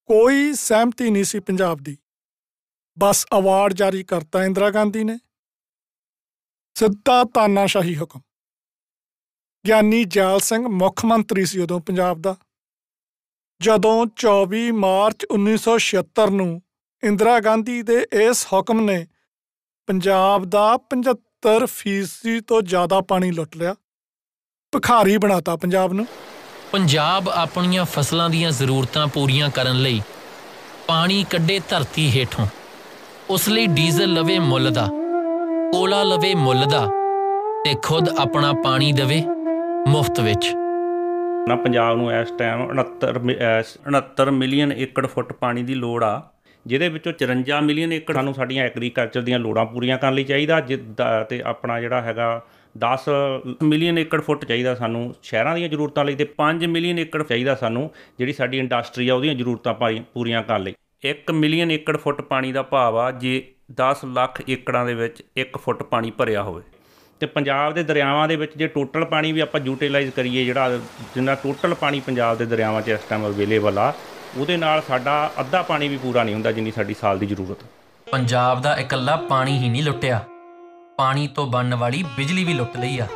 [0.07, 1.97] ਕੋਈ ਸਹਿਮਤੀ ਨਹੀਂ ਸੀ ਪੰਜਾਬ ਦੀ।
[2.99, 5.19] ਬਸ ਅਵਾਰਡ ਜਾਰੀ ਕਰਤਾ ਇੰਦਰਾ ਗਾਂਧੀ ਨੇ।
[6.73, 8.21] ਸਿੱਧਾ ਤਾਨਾਸ਼ਾਹੀ ਹੁਕਮ।
[9.67, 12.35] ਗਿਆਨੀ ਜੈਲ ਸਿੰਘ ਮੁੱਖ ਮੰਤਰੀ ਸੀ ਉਦੋਂ ਪੰਜਾਬ ਦਾ।
[13.61, 16.61] ਜਦੋਂ 24 ਮਾਰਚ 1976 ਨੂੰ
[17.03, 19.07] ਇੰਦਰਾ ਗਾਂਧੀ ਦੇ ਇਸ ਹੁਕਮ ਨੇ
[19.87, 23.73] ਪੰਜਾਬ ਦਾ 75% ਤੋਂ ਜ਼ਿਆਦਾ ਪਾਣੀ ਲੁੱਟ ਲਿਆ।
[24.71, 26.07] ਭਿਖਾਰੀ ਬਣਾਤਾ ਪੰਜਾਬ ਨੂੰ।
[26.71, 30.01] ਪੰਜਾਬ ਆਪਣੀਆਂ ਫਸਲਾਂ ਦੀਆਂ ਜ਼ਰੂਰਤਾਂ ਪੂਰੀਆਂ ਕਰਨ ਲਈ
[30.87, 32.47] ਪਾਣੀ ਕੱਢੇ ਧਰਤੀ ਹੇਠੋਂ।
[33.29, 34.87] ਉਸ ਲਈ ਡੀਜ਼ਲ ਲਵੇ ਮੁੱਲ ਦਾ,
[35.71, 36.87] ਕੋਲਾ ਲਵੇ ਮੁੱਲ ਦਾ
[37.65, 39.23] ਤੇ ਖੁਦ ਆਪਣਾ ਪਾਣੀ ਦੇਵੇ
[39.87, 40.53] ਮੁਫਤ ਵਿੱਚ।
[41.47, 46.03] ਨਾ ਪੰਜਾਬ ਨੂੰ ਇਸ ਟਾਈਮ 69 ਮਿ- ਅਹ 69 ਮਿਲੀਅਨ ਏਕੜ ਫੁੱਟ ਪਾਣੀ ਦੀ ਲੋੜ
[46.03, 46.21] ਆ,
[46.67, 51.25] ਜਿਹਦੇ ਵਿੱਚੋਂ 54 ਮਿਲੀਅਨ ਏਕੜ ਸਾਨੂੰ ਸਾਡੀਆਂ ਐਗਰੀਕਲਚਰ ਦੀਆਂ ਲੋੜਾਂ ਪੂਰੀਆਂ ਕਰਨ ਲਈ ਚਾਹੀਦਾ, ਜਿੱਦਾਂ
[51.25, 52.41] ਤੇ ਆਪਣਾ ਜਿਹੜਾ ਹੈਗਾ
[52.77, 53.09] 10
[53.63, 57.91] ਮਿਲੀਅਨ ਏਕੜ ਫੁੱਟ ਚਾਹੀਦਾ ਸਾਨੂੰ, ਸ਼ਹਿਰਾਂ ਦੀਆਂ ਜ਼ਰੂਰਤਾਂ ਲਈ ਤੇ 5 ਮਿਲੀਅਨ ਏਕੜ ਚਾਹੀਦਾ ਸਾਨੂੰ,
[58.17, 60.73] ਜਿਹੜੀ ਸਾਡੀ ਇੰਡਸਟਰੀ ਆ, ਉਹਦੀਆਂ ਜ਼ਰੂਰਤਾਂ ਪਾਈ- ਪੂਰੀਆਂ ਕਰਨ ਲਈ।
[61.05, 65.57] 1 ਮਿਲੀਅਨ ਏਕੜ ਫੁੱਟ ਪਾਣੀ ਦਾ ਭਾਵ ਆ, ਜੇ 10 ਲੱਖ ਏਕੜਾਂ ਦੇ ਵਿੱਚ 1
[65.57, 66.63] ਫੁੱਟ ਪਾਣੀ ਭਰਿਆ ਹੋਵੇ।
[67.19, 70.77] ਤੇ ਪੰਜਾਬ ਦੇ ਦਰਿਆਵਾਂ ਦੇ ਵਿੱਚ ਜੇ ਟੋਟਲ ਪਾਣੀ ਵੀ ਆਪਾਂ ਯੂਟਿਲਾਈਜ਼ ਕਰੀਏ, ਜਿਹੜਾ
[71.15, 73.93] ਜਿੰਨਾ ਟੋਟਲ ਪਾਣੀ ਪੰਜਾਬ ਦੇ ਦਰਿਆਵਾਂ 'ਚ ਇਸ ਟਾਈਮ ਅਵੇਲੇਬਲ ਆ,
[74.37, 77.57] ਉਹਦੇ ਨਾਲ ਸਾਡਾ ਅੱਧਾ ਪਾਣੀ ਵੀ ਪੂਰਾ ਨਹੀਂ ਹੁੰਦਾ, ਜਿੰਨੀ ਸਾਡੀ ਸਾਲ ਦੀ ਜ਼ਰੂਰਤ।
[78.11, 80.25] ਪੰਜਾਬ ਦਾ ਇਕੱਲਾ ਪਾਣੀ ਹੀ ਨਹੀਂ ਲੁੱਟਿਆ।
[80.97, 83.07] ਪਾਣੀ ਤੋਂ ਬਣਨ ਵਾਲੀ ਬਿਜਲੀ ਵੀ ਲੁੱਟ ਲਈ ਆ।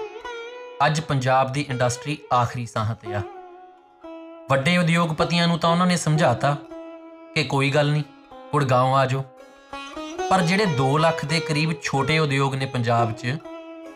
[0.85, 3.21] ਅੱਜ ਪੰਜਾਬ ਦੀ ਇੰਡਸਟਰੀ ਆਖਰੀ ਸਾਹ ਤੇ ਆ।
[4.49, 6.55] ਵੱਡੇ ਉਦਯੋਗਪਤੀਆਂ ਨੂੰ ਤਾਂ ਉਹਨਾਂ ਨੇ ਸਮਝਾਤਾ
[7.35, 8.03] ਕਿ ਕੋਈ ਗੱਲ ਨਹੀਂ
[8.51, 9.23] ਗੁੜਗਾਉਂ ਆ ਜਾਓ।
[10.29, 13.35] ਪਰ ਜਿਹੜੇ 2 ਲੱਖ ਦੇ ਕਰੀਬ ਛੋਟੇ ਉਦਯੋਗ ਨੇ ਪੰਜਾਬ 'ਚ,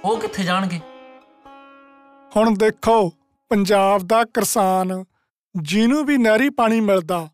[0.05, 0.79] ਉਹ ਕਿੱਥੇ ਜਾਣਗੇ?
[2.35, 3.09] ਹੁਣ ਦੇਖੋ,
[3.51, 5.03] ਪੰਜਾਬ ਦਾ ਕਿਸਾਨ
[5.55, 7.27] ਜਿਹਨੂੰ ਵੀ ਨਹਿਰੀ ਪਾਣੀ ਮਿਲਦਾ,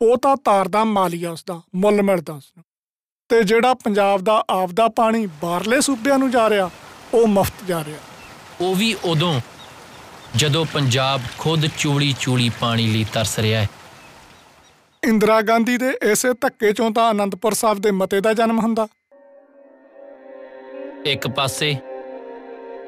[0.00, 2.64] ਉਹ ਤਾਂ ਤਾਰਦਾ ਮਾਲੀਆ ਉਸਦਾ, ਮੁੱਲ ਮਿਲਦਾ ਉਸਨੂੰ।
[3.32, 6.70] ਤੇ ਜਿਹੜਾ ਪੰਜਾਬ ਦਾ ਆਪਦਾ ਪਾਣੀ ਬਾਹਰਲੇ ਸੂਬਿਆਂ ਨੂੰ ਜਾ ਰਿਹਾ
[7.14, 7.98] ਉਹ ਮੁਫਤ ਜਾ ਰਿਹਾ।
[8.60, 9.40] ਉਹ ਵੀ ਉਦੋਂ
[10.36, 13.68] ਜਦੋਂ ਪੰਜਾਬ ਖੁਦ ਚੂਲੀ ਚੂਲੀ ਪਾਣੀ ਲਈ ਤਰਸ ਰਿਹਾ ਹੈ।
[15.04, 18.88] ਇੰਦਰਾ ਗਾਂਧੀ ਦੇ ਇਸੇ ਧੱਕੇ ਚੋਂ ਤਾਂ ਆਨੰਦਪੁਰ ਸਾਹਿਬ ਦੇ ਮਤੇ ਦਾ ਜਨਮ ਹੁੰਦਾ।
[21.06, 21.76] ਇੱਕ ਪਾਸੇ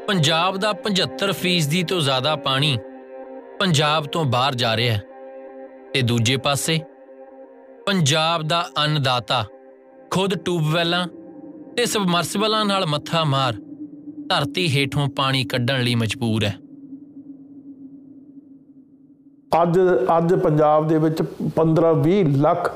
[0.07, 2.79] ਪੰਜਾਬ ਦਾ 75% ਤੋਂ ਜ਼ਿਆਦਾ ਪਾਣੀ
[3.61, 5.03] ਪੰਜਾਬ ਤੋਂ ਬਾਹਰ ਜਾ ਰਿਹਾ ਹੈ।
[5.95, 6.81] ਤੇ ਦੂਜੇ ਪਾਸੇ
[7.87, 9.45] ਪੰਜਾਬ ਦਾ ਅੰਨਦਾਤਾ
[10.11, 11.07] ਖੁਦ ਟਿਊਬਵੈਲਾਂ
[11.77, 13.53] ਤੇ ਸਬਮਰਸੀਬਲਾਂ ਨਾਲ ਮੱਥਾ ਮਾਰ
[14.29, 16.55] ਧਰਤੀ ਹੇਠੋਂ ਪਾਣੀ ਕੱਢਣ ਲਈ ਮਜਬੂਰ ਹੈ
[19.63, 19.79] ਅੱਜ
[20.19, 21.23] ਅੱਜ ਪੰਜਾਬ ਦੇ ਵਿੱਚ
[21.59, 22.71] 15-20 ਲੱਖ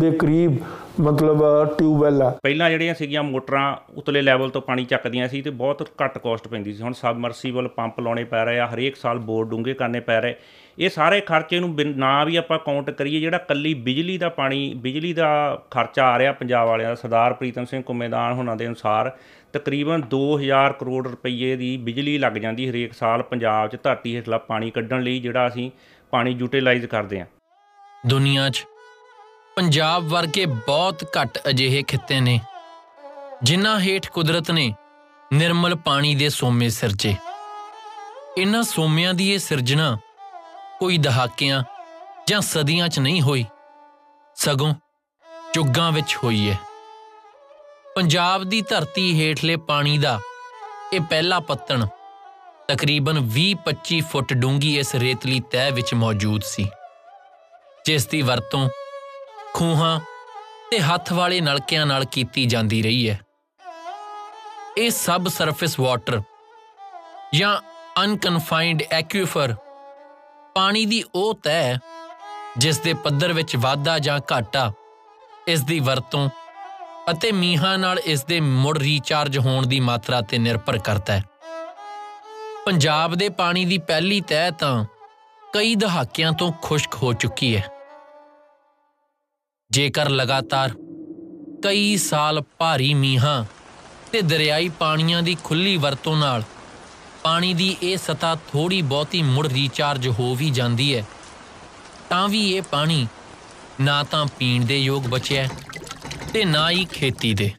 [0.00, 0.56] ਦੇ ਕਰੀਬ
[1.00, 1.42] ਮਤਲਬ
[1.78, 6.18] ਟਿਊਬਵੈਲ ਆ। ਪਹਿਲਾਂ ਜਿਹੜੀਆਂ ਸੀਗੀਆਂ ਮੋਟਰਾਂ ਉਤਲੇ ਲੈਵਲ ਤੋਂ ਪਾਣੀ ਚੱਕਦੀਆਂ ਸੀ ਤੇ ਬਹੁਤ ਘੱਟ
[6.18, 10.00] ਕਾਸਟ ਪੈਂਦੀ ਸੀ। ਹੁਣ ਸਬਮਰਸੀਬਲ ਪੰਪ ਲਾਉਣੇ ਪੈ ਰਹੇ ਆ ਹਰੇਕ ਸਾਲ ਬੋਰ ਡੂੰਘੇ ਕਰਨੇ
[10.00, 10.34] ਪੈ ਰਹੇ।
[10.78, 14.74] ਇਹ ਸਾਰੇ ਖਰਚੇ ਨੂੰ ਬਿਨ- ਨਾ ਵੀ ਆਪਾਂ ਕਾਊਂਟ ਕਰੀਏ, ਜਿਹੜਾ ਕੱਲੀ ਬਿਜਲੀ ਦਾ ਪਾਣੀ,
[14.74, 19.18] ਬਿਜਲੀ ਦਾ ਖਰਚਾ ਆ ਰਿਹਾ ਪੰਜਾਬ ਵਾਲਿਆਂ ਦਾ, ਸਰਦਾਰ ਪ੍ਰੀਤਮ ਸਿੰਘ ਕੁੰਮੇਦਾਨ ਹੁਣਾਂ ਦੇ ਅਨੁਸਾਰ,
[19.52, 24.70] ਤਕਰੀਬਨ 2000 ਕਰੋੜ ਰੁਪਏ ਦੀ ਬਿਜਲੀ ਲੱਗ ਜਾਂਦੀ ਹਰੇਕ ਸਾਲ ਪੰਜਾਬ 'ਚ ਧਰਤੀ ਹੇਠਲਾ ਪਾਣੀ
[24.70, 25.70] ਕੱਢਣ ਲਈ, ਜਿਹੜਾ ਅਸੀਂ
[26.10, 27.26] ਪਾਣੀ ਯੂਟਿਲਾਈਜ਼ ਕਰਦੇ ਹਾਂ।
[28.06, 28.66] ਦੁਨੀਆ 'ਚ
[29.56, 32.40] ਪੰਜਾਬ ਵਰਗੇ ਬਹੁਤ ਘੱਟ ਅਜਿਹੇ ਖਿੱਤੇ ਨੇ,
[33.42, 34.74] ਜਿਨ੍ਹਾਂ ਹੇਠ ਕੁਦਰਤ ਨੇ
[35.32, 37.14] ਨਿਰਮਲ ਪਾਣੀ ਦੇ ਸੋਮੇ ਸਿਰਜੇ।
[38.38, 39.98] ਇਨ੍ਹਾਂ ਸੋਮਿਆਂ ਦੀ ਇਹ ਸਿਰਜਣਾ
[40.82, 41.62] ਕੋਈ ਦਹਾਕਿਆਂ
[42.28, 43.44] ਜਾਂ ਸਦੀਆਂ 'ਚ ਨਹੀਂ ਹੋਈ।
[44.36, 44.72] ਸਗੋਂ
[45.56, 46.56] ਯੁੱਗਾਂ ਵਿੱਚ ਹੋਈ ਹੈ
[47.96, 50.18] ਪੰਜਾਬ ਦੀ ਧਰਤੀ ਹੇਠਲੇ ਪਾਣੀ ਦਾ
[50.92, 51.86] ਇਹ ਪਹਿਲਾ ਪੱਤਣ
[52.68, 56.68] ਤਕਰੀਬਨ 20-25 ਫੁੱਟ ਡੂੰਘੀ ਇਸ ਰੇਤਲੀ ਤਹਿ ਵਿੱਚ ਮੌਜੂਦ ਸੀ,
[57.84, 58.68] ਜਿਸ ਦੀ ਵਰਤੋਂ
[59.54, 59.98] ਖੂਹਾਂ
[60.70, 63.20] ਤੇ ਹੱਥ ਵਾਲੇ ਨਲਕਿਆਂ ਨਾਲ ਕੀਤੀ ਜਾਂਦੀ ਰਹੀ ਹੈ
[64.78, 66.22] ਇਹ ਸਬ ਸਰਫੇਸ ਵਾਟਰ
[67.34, 67.56] ਜਾਂ
[68.04, 69.54] ਅਨਕਨਫਾਈਨਡ ਐਕੁਇਫਰ
[70.54, 71.76] ਪਾਣੀ ਦੀ ਉਹ ਤਹਿ
[72.58, 74.72] ਜਿਸ ਦੇ ਪੱਧਰ ਵਿੱਚ ਵਾਧਾ ਜਾਂ ਘਾਟਾ
[75.48, 76.28] ਇਸ ਦੀ ਵਰਤੋਂ
[77.10, 81.24] ਅਤੇ ਮੀਂਹਾਂ ਨਾਲ ਇਸ ਦੇ ਮੁੜ ਰੀਚਾਰਜ ਹੋਣ ਦੀ ਮਾਤਰਾ ਤੇ ਨਿਰਭਰ ਕਰਦਾ ਹੈ।
[82.66, 84.84] ਪੰਜਾਬ ਦੇ ਪਾਣੀ ਦੀ ਪਹਿਲੀ ਤਹਿ ਤਾਂ
[85.54, 87.68] ਕਈ ਦਹਾਕਿਆਂ ਤੋਂ ਖੁਸ਼ਕ ਹੋ ਚੁੱਕੀ ਹੈ।
[89.70, 90.70] ਜੇਕਰ ਲਗਾਤਾਰ
[91.64, 93.44] ਕਈ ਸਾਲ ਭਾਰੀ ਮੀਂਹਾਂ
[94.12, 96.42] ਤੇ ਦਰਿਆਈ ਪਾਣੀਆਂ ਦੀ ਖੁੱਲੀ ਵਰਤੋਂ ਨਾਲ
[97.22, 101.06] ਪਾਣੀ ਦੀ ਇਹ ਸਤਾ ਥੋੜੀ ਬਹੁਤੀ ਮੁੜ ਰੀਚਾਰਜ ਹੋ ਵੀ ਜਾਂਦੀ ਹੈ।
[102.08, 103.06] ਤਾਂ ਵੀ ਇਹ ਪਾਣੀ
[103.80, 105.48] ਨਾ ਤਾਂ ਪੀਣ ਦੇ ਯੋਗ ਬਚਿਆ
[106.32, 107.50] ਤੇ ਨਾ ਹੀ ਖੇਤੀ ਦੇ।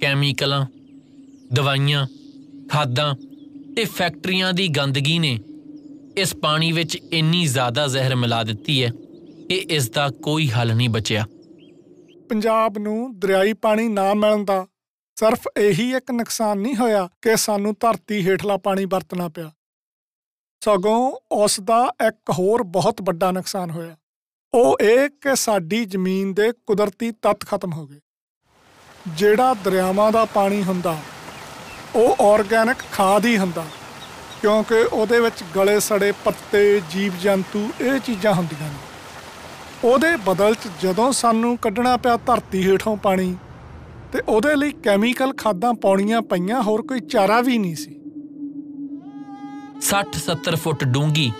[0.00, 0.66] ਕੈਮੀਕਲਾਂ,
[1.52, 2.06] ਦਵਾਈਆਂ,
[2.70, 3.14] ਖਾਦਾਂ
[3.76, 5.38] ਤੇ ਫੈਕਟਰੀਆਂ ਦੀ ਗੰਦਗੀ ਨੇ
[6.16, 8.90] ਇਸ ਪਾਣੀ ਵਿੱਚ ਇੰਨੀ ਜ਼ਿਆਦਾ ਜ਼ਹਿਰ ਮਿਲਾ ਦਿੱਤੀ ਹੈ
[9.48, 11.26] ਕਿ ਇਸ ਦਾ ਕੋਈ ਹੱਲ ਨਹੀਂ ਬਚਿਆ।
[12.28, 14.66] ਪੰਜਾਬ ਨੂੰ ਦਰਿਆਈ ਪਾਣੀ ਨਾ ਮਿਲਣ ਦਾ
[15.18, 19.50] ਸਿਰਫ ਇਹੀ ਇੱਕ ਨੁਕਸਾਨ ਨਹੀਂ ਹੋਇਆ ਕਿ ਸਾਨੂੰ ਧਰਤੀ ਹੇਠਲਾ ਪਾਣੀ ਵਰਤਣਾ ਪਿਆ।
[20.64, 23.96] ਸਗੋਂ ਉਸ ਦਾ ਇੱਕ ਹੋਰ ਬਹੁਤ ਵੱਡਾ ਨੁਕਸਾਨ ਹੋਇਆ।
[24.54, 28.00] ਉਹ ਇਹ ਕਿ ਸਾਡੀ ਜ਼ਮੀਨ ਦੇ ਕੁਦਰਤੀ ਤੱਤ ਖਤਮ ਹੋ ਗਏ।
[29.08, 30.96] ਜਿਹੜਾ ਦਰਿਆਵਾਂ ਦਾ ਪਾਣੀ ਹੁੰਦਾ,
[31.94, 33.66] ਉਹ ਆਰਗੈਨਿਕ ਖਾਦ ਹੀ ਹੁੰਦਾ,
[34.40, 38.78] ਕਿਉਂਕਿ ਉਹਦੇ ਵਿੱਚ ਗਲੇ ਸੜੇ ਪੱਤੇ ਜੀਵ ਜੰਤੂ ਇਹ ਚੀਜ਼ਾਂ ਹੁੰਦੀਆਂ ਨੇ।
[39.84, 43.36] ਉਹਦੇ ਬਦਲ 'ਚ ਜਦੋਂ ਸਾਨੂੰ ਕੱਢਣਾ ਪਿਆ ਧਰਤੀ ਹੇਠੋਂ ਪਾਣੀ
[44.12, 47.94] ਤੇ ਉਹਦੇ ਲਈ ਕੈਮੀਕਲ ਖਾਦਾਂ ਪਾਉਣੀਆਂ ਪਈਆਂ, ਹੋਰ ਕੋਈ ਚਾਰਾ ਵੀ ਨਹੀਂ ਸੀ।
[49.82, 51.30] 60-70 ਫੁੱਟ ਡੂੰਗੀ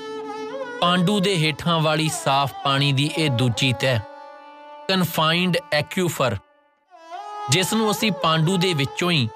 [0.80, 3.98] ਪਾਂਡੂ ਦੇ ਹੇਠਾਂ ਵਾਲੀ ਸਾਫ਼ ਪਾਣੀ ਦੀ ਇਹ ਦੂਜੀ ਤਹਿ
[4.88, 6.36] ਕਨਫਾਈਨਡ ਐਕਿਊਫਰ
[7.50, 9.28] ਜਿਸ ਨੂੰ ਅਸੀਂ ਪਾਂਡੂ ਦੇ ਵਿੱਚੋਂ ਹੀ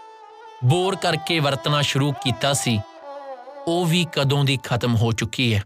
[0.64, 2.79] ਬੋਰ ਕਰਕੇ ਵਰਤਣਾ ਸ਼ੁਰੂ ਕੀਤਾ ਸੀ,
[3.66, 5.62] ਉਹ ਵੀ ਕਦੋਂ ਦੀ ਖਤਮ ਹੋ ਚੁੱਕੀ ਹੈ।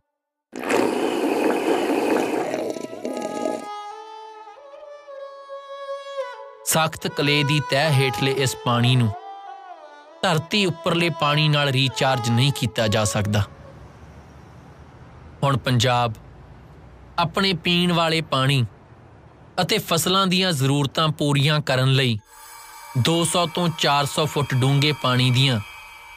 [6.77, 9.09] ਸਖਤ ਕਲੇ ਦੀ ਤਹਿ ਹੇਠਲੇ ਇਸ ਪਾਣੀ ਨੂੰ,
[10.23, 13.43] ਧਰਤੀ ਉੱਪਰਲੇ ਪਾਣੀ ਨਾਲ ਰੀਚਾਰਜ ਨਹੀਂ ਕੀਤਾ ਜਾ ਸਕਦਾ।
[15.43, 16.15] ਹੁਣ ਪੰਜਾਬ
[17.19, 18.67] ਆਪਣੇ ਪੀਣ ਵਾਲੇ ਪਾਣੀ
[19.63, 22.19] ਅਤੇ ਫਸਲਾਂ ਦੀਆਂ ਜ਼ਰੂਰਤਾਂ ਪੂਰੀਆਂ ਕਰਨ ਲਈ
[23.09, 25.61] 200 ਤੋਂ 400 ਫੁੱਟ ਡੂੰਘੇ ਪਾਣੀ ਦੀਆਂ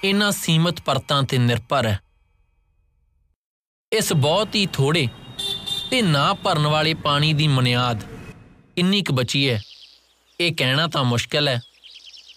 [0.04, 2.00] ਇਹਨਾਂ ਸੀਮਤ ਪਰਤਾਂ ਤੇ ਨਿਰਭਰ ਹੈ।
[3.92, 5.08] ਇਸ ਬਹੁਤ ਹੀ ਥੋੜੇ
[5.92, 8.04] ਤੇ ਨਾ ਭਰਨ ਵਾਲੇ ਪਾਣੀ ਦੀ ਮਨਿਆਦ
[8.76, 9.62] ਕਿੰਨੀ ਕੁ ਬਚੀ ਹੈ
[10.40, 11.60] ਇਹ ਕਹਿਣਾ ਤਾਂ ਮੁਸ਼ਕਲ ਹੈ,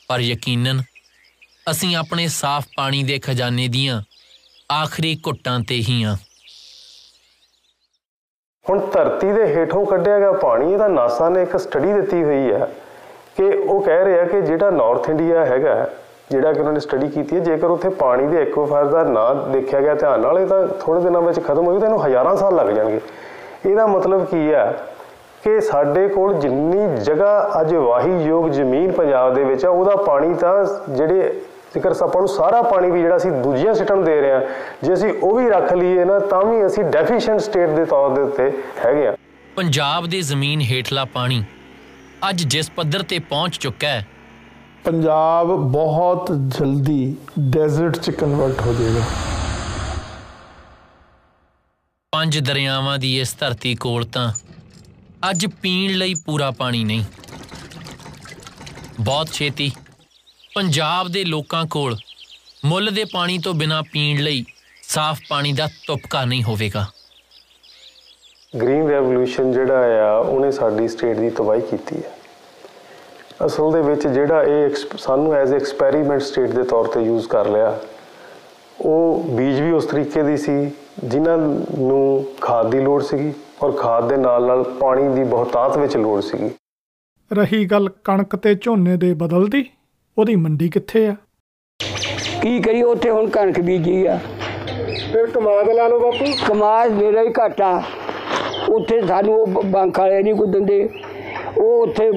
[0.08, 0.80] ਪਰ ਯਕੀਨਨ
[1.70, 4.00] ਅਸੀਂ ਆਪਣੇ ਸਾਫ਼ ਪਾਣੀ ਦੇ ਖਜ਼ਾਨੇ ਦੀਆਂ
[4.72, 6.16] ਆਖਰੀ ਘੁੱਟਾਂ ਤੇ ਹੀ ਹਾਂ।
[8.66, 12.68] ਹੁਣ ਧਰਤੀ ਦੇ ਹੇਠੋਂ ਕੱਢਿਆ ਗਿਆ ਪਾਣੀ, ਇਹਦਾ ਨਾਸਾ ਨੇ ਇੱਕ ਸਟੱਡੀ ਦਿੱਤੀ ਹੋਈ ਹੈ
[13.36, 15.88] ਕਿ ਉਹ ਕਹਿ ਰਿਹਾ ਕਿ ਜਿਹੜਾ ਨਾਰਥ ਇੰਡੀਆ ਹੈਗਾ,
[16.30, 19.80] ਜਿਹੜਾ ਕਿ ਉਹਨਾਂ ਨੇ ਸਟੱਡੀ ਕੀਤੀ ਹੈ, ਜੇਕਰ ਉੱਥੇ ਪਾਣੀ ਦੇ ਐਕਵਾਫਾਇਰ ਦਾ ਨਾ ਦੇਖਿਆ
[19.80, 22.56] ਗਿਆ ਧਿਆਨ ਨਾਲ, ਇਹ ਤਾਂ ਥੋੜੇ ਦਿਨਾਂ ਵਿੱਚ ਖਤਮ ਹੋ ਜੂ ਤਾਂ ਇਹਨੂੰ ਹਜ਼ਾਰਾਂ ਸਾਲ
[22.56, 23.00] ਲੱਗ ਜਾਣਗੇ।
[23.66, 24.70] ਇਹਦਾ ਮਤਲਬ ਕੀ ਹੈ
[25.42, 30.52] ਕਿ ਸਾਡੇ ਕੋਲ ਜਿੰਨੀ ਜਗ੍ਹਾ ਅੱਜ ਵਾਹੀਯੋਗ ਜ਼ਮੀਨ ਪੰਜਾਬ ਦੇ ਵਿੱਚ ਆ ਉਹਦਾ ਪਾਣੀ ਤਾਂ
[30.96, 31.32] ਜਿਹੜੇ
[31.74, 34.40] ਜੇਕਰ ਆਪਾਂ ਨੂੰ ਸਾਰਾ ਪਾਣੀ ਵੀ ਜਿਹੜਾ ਅਸੀਂ ਦੂਜੀਆਂ ਸਟੇਟਾਂ ਨੂੰ ਦੇ ਰਹੇ ਹਾਂ
[34.82, 38.20] ਜੇ ਅਸੀਂ ਉਹ ਵੀ ਰੱਖ ਲਈਏ ਨਾ ਤਾਂ ਵੀ ਅਸੀਂ ਡੈਫੀਸ਼ੀਐਂਟ ਸਟੇਟ ਦੇ ਤੌਰ ਦੇ
[38.22, 38.50] ਉੱਤੇ
[38.86, 39.16] ਹੈਗੇ ਆ
[39.56, 41.42] ਪੰਜਾਬ ਦੀ ਜ਼ਮੀਨ ਹੇਠਲਾ ਪਾਣੀ
[42.28, 44.06] ਅੱਜ ਜਿਸ ਪੱਧਰ ਤੇ ਪਹੁੰਚ ਚੁੱਕਾ ਹੈ
[44.84, 49.02] ਪੰਜਾਬ ਬਹੁਤ ਜਲਦੀ ਡੈਜ਼ਰਟ ਚ ਕਨਵਰਟ ਹੋ ਜਾਏਗਾ।
[52.12, 54.30] ਪੰਜ ਦਰਿਆਵਾਂ ਦੀ ਇਸ ਧਰਤੀ ਕੋਲ ਤਾਂ
[55.30, 57.04] ਅੱਜ ਪੀਣ ਲਈ ਪੂਰਾ ਪਾਣੀ ਨਹੀਂ।
[59.00, 59.72] ਬਹੁਤ ਛੇਤੀ
[60.54, 61.96] ਪੰਜਾਬ ਦੇ ਲੋਕਾਂ ਕੋਲ
[62.64, 64.44] ਮੁੱਲ ਦੇ ਪਾਣੀ ਤੋਂ ਬਿਨਾ ਪੀਣ ਲਈ
[64.82, 66.86] ਸਾਫ਼ ਪਾਣੀ ਦਾ ਤੁਪਕਾ ਨਹੀਂ ਹੋਵੇਗਾ।
[68.62, 72.12] ਗ੍ਰੀਨ ਰੈਵੋਲੂਸ਼ਨ ਜਿਹੜਾ ਆ, ਉਹਨੇ ਸਾਡੀ ਸਟੇਟ ਦੀ ਤਬਾਹੀ ਕੀਤੀ ਹੈ
[73.46, 77.48] ਅਸਲ ਦੇ ਵਿੱਚ ਜਿਹੜਾ ਇਹ ਐਕਸ- ਸਾਨੂੰ ਐਜ਼ ਐਕਸਪੈਰੀਮੈਂਟ ਸਟੇਟ ਦੇ ਤੌਰ ਤੇ ਯੂਜ਼ ਕਰ
[77.48, 77.80] ਲਿਆ,
[78.80, 80.70] ਉਹ ਬੀਜ ਵੀ ਉਸ ਤਰੀਕੇ ਦੀ ਸੀ,
[81.04, 81.38] ਜਿਨ੍ਹਾਂ
[81.78, 83.32] ਨੂੰ ਖਾਦ ਦੀ ਲੋੜ ਸੀਗੀ।
[83.62, 86.50] ਔਰ ਖਾਦ ਦੇ ਨਾਲ ਨਾਲ ਪਾਣੀ ਦੀ ਬਹੁਤਾਤ ਵਿੱਚ ਲੋੜ ਸੀਗੀ।
[87.32, 89.64] ਰਹੀ ਗੱਲ ਕਣਕ ਤੇ ਝੋਨੇ ਦੇ ਬਦਲਦੀ
[90.18, 91.14] ਉਹਦੀ ਮੰਡੀ ਕਿੱਥੇ ਆ?
[92.42, 94.18] ਕੀ ਕਰੀ ਉੱਥੇ ਹੁਣ ਕਣਕ ਬੀਜੀ ਆ।
[95.12, 97.82] ਫਿਰ ਕਮਾਦ ਲਾ ਲਓ ਬਾਪੂ। ਕਮਾਲ ਮੇਰਾ ਹੀ ਘਾਟਾ।
[98.68, 100.88] ਉੱਥੇ ਸਾਨੂੰ ਬੈਂਕ ਵਾਲੇ ਨਹੀਂ ਕੋਈ ਦਿੰਦੇ।
[101.58, 102.10] ਉਹ ਉੱਥੇ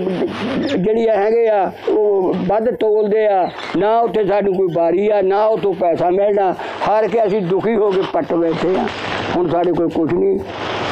[0.77, 5.73] ਜਿਹੜੀ ਹੈਗੇ ਆ ਉਹ ਵੱਧ ਤੋਲਦੇ ਆ। ਨਾ ਉੱਥੇ ਸਾਨੂੰ ਕੋਈ ਬਾਰੀ ਆ ਨਾ ਉਤੋਂ
[5.73, 6.55] ਪੈਸਾ ਮਿਲਣਾ।
[6.87, 8.87] ਹਾਰ ਕੇ ਅਸੀਂ ਦੁਖੀ ਹੋ ਕੇ ਪੱਟ ਬੈਠੇ ਆ।
[9.35, 10.39] ਹੁਣ ਸਾਡੇ ਕੋਲ ਕੁਝ ਨਹੀਂ।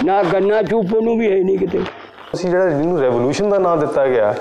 [0.05, 1.79] ਨਾ ਗੰਨਾ ਚੂਪਣ ਨੂੰ ਵੀ ਹੈ ਨਹੀਂ ਕਿਤੇ।
[2.33, 4.35] ਅਸੀਂ ਜਿਹੜਾ ਜਿਹਨੂੰ ਰੈਵੋਲੂਸ਼ਨ ਦਾ ਨਾਮ ਦਿੱਤਾ ਗਿਆ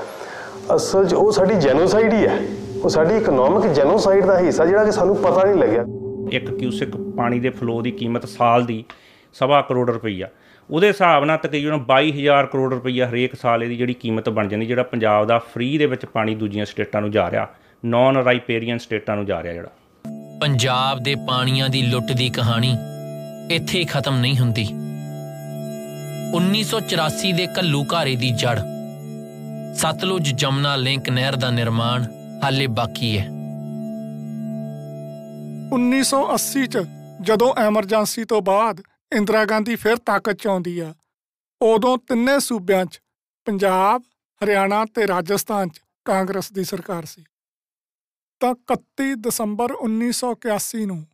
[0.75, 2.39] ਅਸਲ 'ਚ ਉਹ ਸਾਡੀ ਜੈਨੋਸਾਈਡ ਹੀ ਹੈ
[2.85, 5.85] ਉਹ ਸਾਡੀ ਇਕਨੋਮਿਕ ਜੈਨੋਸਾਈਡ ਦਾ ਹਿੱਸਾ ਜਿਹੜਾ ਕਿ ਸਾਨੂੰ ਪਤਾ ਨਹੀਂ ਲੱਗਿਆ।
[6.33, 8.85] ਇੱਕ ਕਿਊਸਿਕ ਪਾਣੀ ਦੇ ਫਲੋ ਦੀ ਕੀਮਤ ਸਾਲ ਦੀ
[9.33, 10.29] ਸਵਾ ਕਰੋੜ ਰੁਪਈਆ।
[10.73, 14.83] ਉਹਦੇ ਹਿਸਾਬ ਨਾਲ ਤਕਰੀਬਨ 22000 ਕਰੋੜ ਰੁਪਈਆ ਹਰੇਕ ਸਾਲ ਇਹਦੀ ਜਿਹੜੀ ਕੀਮਤ ਬਣ ਜਾਂਦੀ ਜਿਹੜਾ
[14.83, 17.47] ਪੰਜਾਬ ਦਾ ਫ੍ਰੀ ਦੇ ਵਿੱਚ ਪਾਣੀ ਦੂਜੀਆਂ ਸਟੇਟਾਂ ਨੂੰ ਜਾ ਰਿਹਾ
[17.85, 19.69] ਨਾਨ ਰਾਈਪੇਰੀਅਨ ਸਟੇਟਾਂ ਨੂੰ ਜਾ ਰਿਹਾ ਜਿਹੜਾ।
[20.41, 22.71] ਪੰਜਾਬ ਦੇ ਪਾਣੀਆਂ ਦੀ ਲੁੱਟ ਦੀ ਕਹਾਣੀ
[23.51, 24.65] ਇੱਥੇ ਹੀ ਖਤਮ ਨਹੀਂ ਹੁੰਦੀ।
[26.37, 28.59] 1984 ਦੇ ਕੱਲੂ ਘਾਰੇ ਦੀ ਜੜ
[29.77, 32.07] ਸਤਲੁਜ ਜਮਨਾ ਲਿੰਕ ਨਹਿਰ ਦਾ ਨਿਰਮਾਣ
[32.45, 33.27] ਹਾਲੇ ਬਾਕੀ ਹੈ।
[35.73, 36.85] 1980 ਚ
[37.23, 38.81] ਜਦੋਂ ਐਮਰਜੈਂਸੀ ਤੋਂ ਬਾਅਦ
[39.13, 40.95] ਇੰਦਰਾ ਗਾਂਧੀ ਫਿਰ ਤਾਕਤ 'ਚ ਆਉਂਦੀ ਆ।
[41.63, 43.03] ਉਦੋਂ ਤਿੰਨੇ ਸੂਬਿਆਂ 'ਚ,
[43.45, 44.03] ਪੰਜਾਬ,
[44.45, 47.25] ਹਰਿਆਣਾ ਤੇ ਰਾਜਸਥਾਨ 'ਚ ਕਾਂਗਰਸ ਦੀ ਸਰਕਾਰ ਸੀ।
[48.41, 51.07] ਤਾਂ 31 ਦਸੰਬਰ 1981 ਨੂੰ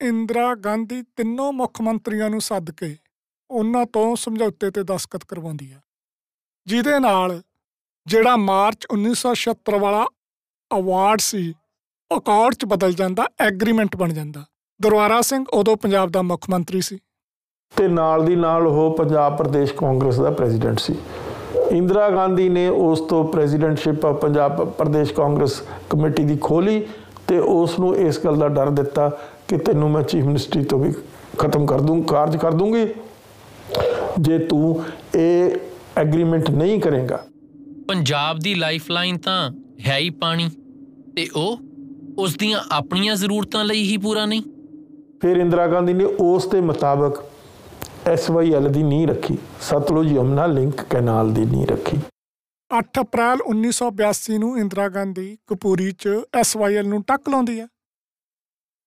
[0.00, 2.96] ਇੰਦਰਾ ਗਾਂਧੀ ਤਿੰਨੋਂ ਮੁੱਖ ਮੰਤਰੀਆਂ ਨੂੰ ਸੱਦ ਕੇ
[3.50, 5.80] ਉਹਨਾਂ ਤੋਂ ਸਮਝੌਤੇ ਤੇ ਦਸਖਤ ਕਰਵਾਉਂਦੀ ਆ।
[6.66, 7.42] ਜਿਹਦੇ ਨਾਲ
[8.06, 10.06] ਜਿਹੜਾ ਮਾਰਚ 1976 ਵਾਲਾ
[10.78, 11.54] ਅਵਾਰਡ ਸੀ
[12.16, 14.46] ਅਕਾਰਡ ਚ ਬਦਲ ਜਾਂਦਾ ਐਗਰੀਮੈਂਟ ਬਣ ਜਾਂਦਾ।
[14.82, 16.98] ਦਰਬਾਰਾ ਸਿੰਘ ਉਦੋਂ ਪੰਜਾਬ ਦਾ ਮੁੱਖ ਮੰਤਰੀ ਸੀ।
[17.76, 20.94] ਤੇ ਨਾਲ ਦੀ ਨਾਲ ਉਹ ਪੰਜਾਬ ਪ੍ਰਦੇਸ਼ ਕਾਂਗਰਸ ਦਾ ਪ੍ਰੈਜ਼ੀਡੈਂਟ ਸੀ।
[21.70, 26.86] ਇੰਦਰਾ ਗਾਂਧੀ ਨੇ ਉਸ ਤੋਂ ਪ੍ਰੈਜ਼ੀਡੈਂਟਸ਼ਿਪ ਪੰਜਾਬ ਪ੍ਰਦੇਸ਼ ਕਾਂਗਰਸ ਕਮੇਟੀ ਦੀ ਖੋਲੀ
[27.26, 29.08] ਤੇ ਉਸ ਨੂੰ ਇਸ ਗੱਲ ਦਾ ਡਰ ਦਿੱਤਾ
[29.48, 30.92] ਕਿ ਤੈਨੂੰ ਮੈਂ ਚੀਫ ਮਿਨਿਸਟਰੀ ਤੋਂ ਵੀ
[31.38, 32.86] ਖਤਮ ਕਰ ਦੂੰ ਕਾਰਜ ਕਰ ਦੂੰਗੀ।
[34.20, 34.84] ਜੇ ਤੂੰ
[35.14, 35.56] ਇਹ
[35.96, 37.24] ਐਗਰੀਮੈਂਟ ਨਹੀਂ ਕਰੇਗਾ।
[37.88, 39.50] ਪੰਜਾਬ ਦੀ ਲਾਈਫਲਾਈਨ ਤਾਂ
[39.86, 40.50] ਹੈ ਹੀ ਪਾਣੀ
[41.16, 41.58] ਤੇ ਉਹ
[42.18, 44.42] ਉਸ ਦੀਆਂ ਆਪਣੀਆਂ ਜ਼ਰੂਰਤਾਂ ਲਈ ਹੀ ਪੂਰਾ ਨਹੀਂ।
[45.20, 47.24] ਫਿਰ ਇੰਦਰਾ ਗਾਂਧੀ ਨੇ ਉਸ ਦੇ ਮੁਤਾਬਕ
[48.06, 51.98] ਐਸਵਾਈਐਲ ਦੀ ਨੀਂਹ ਰੱਖੀ। ਸਤਲੁਜ ਯਮਨਾ ਲਿੰਕ ਕੈਨਾਲ ਦੀ ਨੀਂਹ ਰੱਖੀ।
[52.78, 57.66] 8 ਅਪ੍ਰੈਲ 1982 ਨੂੰ ਇੰਦਰਾ ਗਾਂਧੀ ਕਪੂਰੀ 'ਚ ਐਸਵਾਈਐਲ ਨੂੰ ਟੱਕ ਲਾਉਂਦੀ ਹੈ।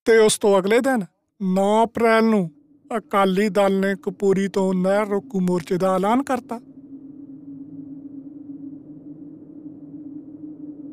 [0.05, 1.05] ਤੇ ਉਸ ਤੋਂ ਅਗਲੇ ਦਿਨ
[1.41, 2.51] 9 ਅਪ੍ਰੈਲ ਨੂੰ
[2.97, 6.59] ਅਕਾਲੀ ਦਲ ਨੇ ਕਪੂਰੀ ਤੋਂ ਨਹਿਰ ਰੋਕੂ ਮੋਰਚੇ ਦਾ ਐਲਾਨ ਕਰਤਾ।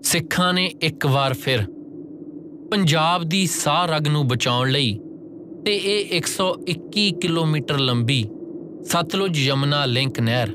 [0.03, 1.67] ਸਿੱਖਾਂ ਨੇ ਇੱਕ ਵਾਰ ਫਿਰ
[2.71, 5.01] ਪੰਜਾਬ ਦੀ ਸਾਹ ਰਗ ਨੂੰ ਬਚਾਉਣ ਲਈ
[5.67, 8.23] ਤੇ ਇਹ 121 ਕਿਲੋਮੀਟਰ ਲੰਬੀ
[8.85, 10.49] ਸਤਲੁਜ ਯਮਨਾ ਲਿੰਕ ਨਹਿਰ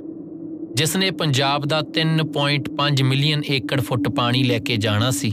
[0.74, 5.32] ਜਿਸ ਨੇ ਪੰਜਾਬ ਦਾ 3.5 ਮਿਲੀਅਨ ਏਕੜ ਫੁੱਟ ਪਾਣੀ ਲੈ ਕੇ ਜਾਣਾ ਸੀ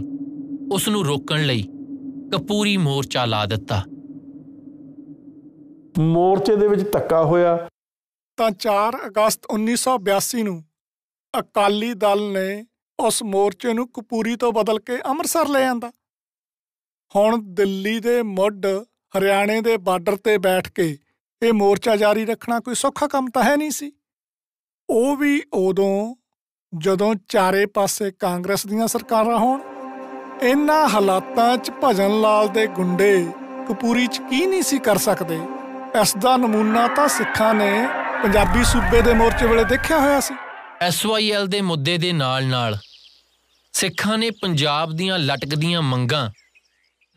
[0.72, 1.62] ਉਸ ਨੂੰ ਰੋਕਣ ਲਈ
[2.34, 3.82] ਕਪੂਰੀ ਮੋਰਚਾ ਲਾ ਦਿੱਤਾ।
[5.98, 7.68] ਮੋਰਚੇ ਦੇ ਵਿੱਚ ਧੱਕਾ ਹੋਇਆ।
[8.36, 10.64] ਤਾਂ 4 ਅਗਸਤ 1982 ਨੂੰ
[11.38, 12.66] ਅਕਾਲੀ ਦਲ ਨੇ
[12.98, 15.92] ਉਸ ਮੋਰਚੇ ਨੂੰ ਕਪੂਰੀ ਤੋਂ ਬਦਲ ਕੇ ਅੰਮ੍ਰਿਤਸਰ ਲੈ ਆਂਦਾ।
[17.16, 18.66] ਹੁਣ ਦਿੱਲੀ ਦੇ ਮੁੱਢ
[19.16, 20.98] ਹਰਿਆਣੇ ਦੇ ਬਾਰਡਰ ਤੇ ਬੈਠ ਕੇ
[21.42, 23.92] ਇਹ ਮੋਰਚਾ ਜਾਰੀ ਰੱਖਣਾ ਕੋਈ ਸੌਖਾ ਕੰਮ ਤਾਂ ਹੈ ਨਹੀਂ ਸੀ।
[24.90, 26.14] ਉਹ ਵੀ ਉਦੋਂ
[26.78, 29.60] ਜਦੋਂ ਚਾਰੇ ਪਾਸੇ ਕਾਂਗਰਸ ਦੀਆਂ ਸਰਕਾਰਾਂ ਹੋਣ
[30.42, 33.26] ਇਨ੍ਹਾਂ ਹਾਲਾਤਾਂ 'ਚ ਭਜਨ ਲਾਲ ਦੇ ਗੁੰਡੇ
[33.68, 35.38] ਕਪੂਰੀ 'ਚ ਕੀ ਨਹੀਂ ਸੀ ਕਰ ਸਕਦੇ।
[36.00, 37.88] ਇਸ ਦਾ ਨਮੂਨਾ ਤਾਂ ਸਿੱਖਾਂ ਨੇ
[38.22, 40.34] ਪੰਜਾਬੀ ਸੂਬੇ ਦੇ ਮੋਰਚੇ ਵੇਲੇ ਦੇਖਿਆ ਹੋਇਆ ਸੀ।
[40.80, 42.78] ਐਸਵਾਈਐਲ ਦੇ ਮੁੱਦੇ ਦੇ ਨਾਲ-ਨਾਲ
[43.72, 46.30] ਸਿੱਖਾਂ ਨੇ ਪੰਜਾਬ ਦੀਆਂ ਲਟਕਦੀਆਂ ਮੰਗਾਂ,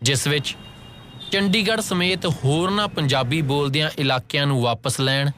[0.01, 0.57] ਜਿਸ ਵਿੱਚ
[1.31, 5.29] ਚੰਡੀਗੜ੍ਹ ਸਮੇਤ ਹੋਰਨਾਂ ਪੰਜਾਬੀ ਬੋਲਦਿਆਂ ਇਲਾਕਿਆਂ ਨੂੰ ਵਾਪਸ ਲੈਣ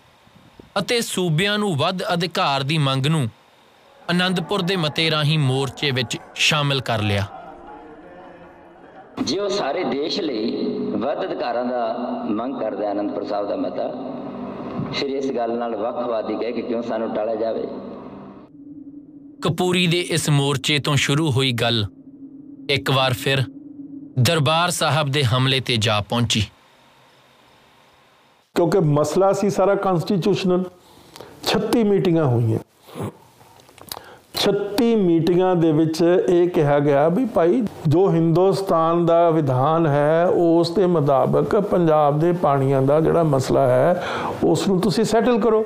[0.80, 3.28] ਅਤੇ ਸੂਬਿਆਂ ਨੂੰ ਵੱਧ ਅਧਿਕਾਰ ਦੀ ਮੰਗ ਨੂੰ
[4.10, 7.26] ਆਨੰਦਪੁਰ ਦੇ ਮਤੇ ਰਾਹੀਂ ਮੋਰਚੇ ਵਿੱਚ ਸ਼ਾਮਿਲ ਕਰ ਲਿਆ।
[9.24, 10.66] ਜੇ ਉਹ ਸਾਰੇ ਦੇਸ਼ ਲਈ
[10.98, 11.86] ਵੱਧ ਅਧਿਕਾਰਾਂ ਦਾ
[12.30, 13.88] ਮੰਗ ਕਰਦਾ ਆਨੰਦਪੁਰ ਸਾਹਿਬ ਦਾ ਮਤਾ
[14.94, 17.64] ਫਿਰ ਇਸ ਗੱਲ ਨਾਲ ਵੱਖਵਾਦੀ ਕਹਿ ਕੇ ਕਿਉਂ ਸਾਨੂੰ ਟਾਲਿਆ ਜਾਵੇ?
[19.42, 21.86] ਕਪੂਰੀ ਦੇ ਇਸ ਮੋਰਚੇ ਤੋਂ ਸ਼ੁਰੂ ਹੋਈ ਗੱਲ
[22.70, 23.44] ਇੱਕ ਵਾਰ ਫਿਰ
[24.20, 26.48] ਦਰਬਾਰ ਸਾਹਿਬ ਦੇ ਹਮਲੇ ਤੇ ਜਾ ਪਹੁੰਚੀ।
[28.56, 30.64] ਕਿਉਂਕਿ ਮਸਲਾ ਸੀ ਸਾਰਾ ਕਨਸਟੀਟਿਊਸ਼ਨਲ
[31.48, 32.60] 36 ਮੀਟਿੰਗਾਂ ਹੋਈਆਂ।
[34.42, 40.72] 36 ਮੀਟਿੰਗਾਂ ਦੇ ਵਿੱਚ ਇਹ ਕਿਹਾ ਗਿਆ ਵੀ ਭਾਈ ਜੋ ਹਿੰਦੁਸਤਾਨ ਦਾ ਵਿਧਾਨ ਹੈ ਉਸ
[40.72, 44.08] ਦੇ ਮੁਤਾਬਕ ਪੰਜਾਬ ਦੇ ਪਾਣੀਆਂ ਦਾ ਜਿਹੜਾ ਮਸਲਾ ਹੈ
[44.44, 45.66] ਉਸ ਨੂੰ ਤੁਸੀਂ ਸੈਟਲ ਕਰੋ।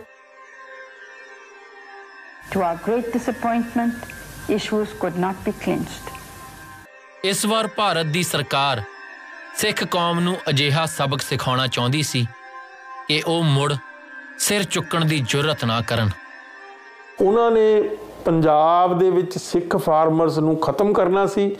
[2.53, 3.93] To our great disappointment,
[4.57, 6.16] issues could not be clinched.
[7.27, 8.81] ਇਸ ਵਾਰ ਭਾਰਤ ਦੀ ਸਰਕਾਰ
[9.55, 12.25] ਸਿੱਖ ਕੌਮ ਨੂੰ ਅਜਿਹਾ ਸਬਕ ਸਿਖਾਉਣਾ ਚਾਹੁੰਦੀ ਸੀ
[13.07, 13.73] ਕਿ ਉਹ ਮੁੜ
[14.37, 16.09] ਸਿਰ ਚੁੱਕਣ ਦੀ ਜੁਰਤ ਨਾ ਕਰਨ।
[17.21, 17.81] ਉਹਨਾਂ ਨੇ
[18.25, 21.55] ਪੰਜਾਬ ਦੇ ਵਿੱਚ ਸਿੱਖ ਫਾਰਮਰਸ ਨੂੰ ਖਤਮ ਕਰਨਾ ਸੀ।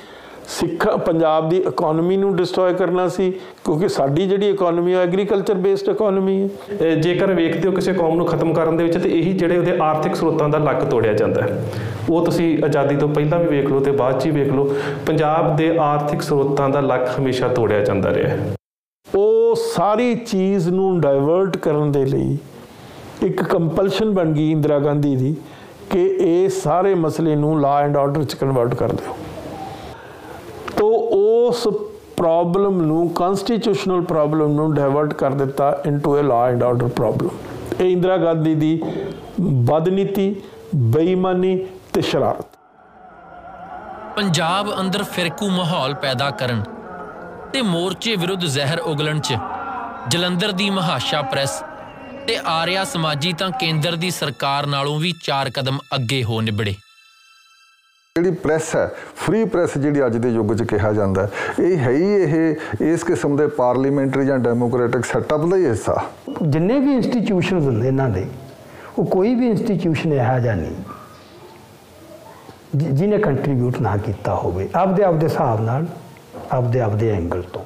[0.48, 3.30] ਸਿੱਖ ਪੰਜਾਬ ਦੀ ਇਕਨੋਮੀ ਨੂੰ ਡਿਸਟਰੋਏ ਕਰਨਾ ਸੀ
[3.66, 6.50] ਕਿਉਂਕਿ ਸਾਡੀ ਜਿਹੜੀ ਇਕਨੋਮੀ ਹੈ ਐਗਰੀਕਲਚਰ ਬੇਸਡ ਇਕਨੋਮੀ
[6.82, 9.78] ਹੈ ਜੇਕਰ ਵੇਖਦੇ ਹੋ ਕਿਸੇ ਕੌਮ ਨੂੰ ਖਤਮ ਕਰਨ ਦੇ ਵਿੱਚ ਤੇ ਇਹੀ ਜਿਹੜੇ ਉਹਦੇ
[9.82, 11.64] ਆਰਥਿਕ ਸਰੋਤਾਂ ਦਾ ਲੱਕ ਤੋੜਿਆ ਜਾਂਦਾ ਹੈ।
[12.10, 15.56] ਉਹ ਤੁਸੀਂ ਆਜ਼ਾਦੀ ਤੋਂ ਪਹਿਲਾਂ ਵੀ ਵੇਖ ਲਓ ਤੇ ਬਾਅਦ 'ਚ ਹੀ ਵੇਖ ਲਓ ਪੰਜਾਬ
[15.56, 18.38] ਦੇ ਆਰਥਿਕ ਸਰੋਤਾਂ ਦਾ ਲੱਕ ਹਮੇਸ਼ਾ ਤੋੜਿਆ ਜਾਂਦਾ ਰਿਹਾ
[19.08, 22.38] ਉਹ ਸਾਰੀ ਚੀਜ਼ ਨੂੰ ਡਾਇਵਰਟ ਕਰਨ ਦੇ ਲਈ
[23.24, 25.36] ਇੱਕ ਕੰਪਲਸ਼ਨ ਬਣ ਗਈ ਇੰਦਰਾ ਗਾਂਧੀ ਦੀ
[25.90, 29.16] ਕਿ ਇਹ ਸਾਰੇ ਮਸਲੇ ਨੂੰ ਲਾ ਐਂਡ ਆਰਡਰ ਚ ਕਨਵਰਟ ਕਰ ਦਿਓ।
[31.48, 31.68] ਉਸ
[32.18, 37.30] ਪ੍ਰੋਬਲਮ ਨੂੰ ਕਨਸਟੀਟਿਊਸ਼ਨਲ ਪ੍ਰੋਬਲਮ ਨੂੰ ਡਾਇਵਰਟ ਕਰ ਦਿੱਤਾ into a law and order problem
[37.80, 38.82] ਇਹ ਇੰਦਰਾ ਗਾਂਧੀ ਦੀ
[39.42, 40.36] ਬਦਨੀਤੀ,
[40.76, 41.56] ਬੇਈਮਾਨੀ
[41.94, 42.56] ਤੇ ਸ਼ਰਾਰਤ।
[44.16, 46.64] ਪੰਜਾਬ ਅੰਦਰ ਫਿਰਕੂ ਮਾਹੌਲ ਪੈਦਾ ਕਰਨ
[47.54, 49.38] ਤੇ ਮੋਰਚੇ ਵਿਰੁੱਧ ਜ਼ਹਿਰ ਉਗਲਣ 'ਚ
[50.08, 51.62] ਜਲੰਧਰ ਦੀ ਮਹਾਸ਼ਾ ਪ੍ਰੈਸ
[52.28, 56.76] ਤੇ ਆਰਿਆ ਸਮਾਜੀ ਤਾਂ ਕੇਂਦਰ ਦੀ ਸਰਕਾਰ ਨਾਲੋਂ ਵੀ ਚਾਰ ਕਦਮ ਅੱਗੇ ਹੋ ਨਿਬੜੇ।
[58.18, 61.92] ਜਿਹੜੀ ਪ੍ਰੈਸ ਹੈ ਫ੍ਰੀ ਪ੍ਰੈਸ ਜਿਹੜੀ ਅੱਜ ਦੇ ਯੁੱਗ 'ਚ ਕਿਹਾ ਜਾਂਦਾ ਹੈ ਇਹ ਹੈ
[61.92, 65.96] ਹੀ ਇਹ ਇਸ ਕਿਸਮ ਦੇ ਪਾਰਲੀਮੈਂਟਰੀ ਜਾਂ ਡੈਮੋਕ੍ਰੈਟਿਕ ਸੈਟਅਪ ਦਾ ਹੀ ਹਿੱਸਾ।
[66.48, 68.26] ਜਿੰਨੇ ਵੀ ਇੰਸਟੀਚਿਊਸ਼ਨਸ ਹੁੰਦੇ ਇਹਨਾਂ ਦੇ
[69.00, 70.76] ਉਹ ਕੋਈ ਵੀ ਇੰਸਟੀਚਿਊਸ਼ਨ ਇਹੋ ਜਿਹਾ ਨਹੀਂ
[72.76, 75.86] ਜਿ- ਜਿਹਨੇ ਕੰਟਰੀਬਿਊਟ ਨਾ ਕੀਤਾ ਹੋਵੇ ਆਪਦੇ ਆਪਦੇ ਹਿਸਾਬ ਨਾਲ
[76.52, 77.64] ਆਪਦੇ ਆਪਦੇ ਐਂਗਲ ਤੋਂ।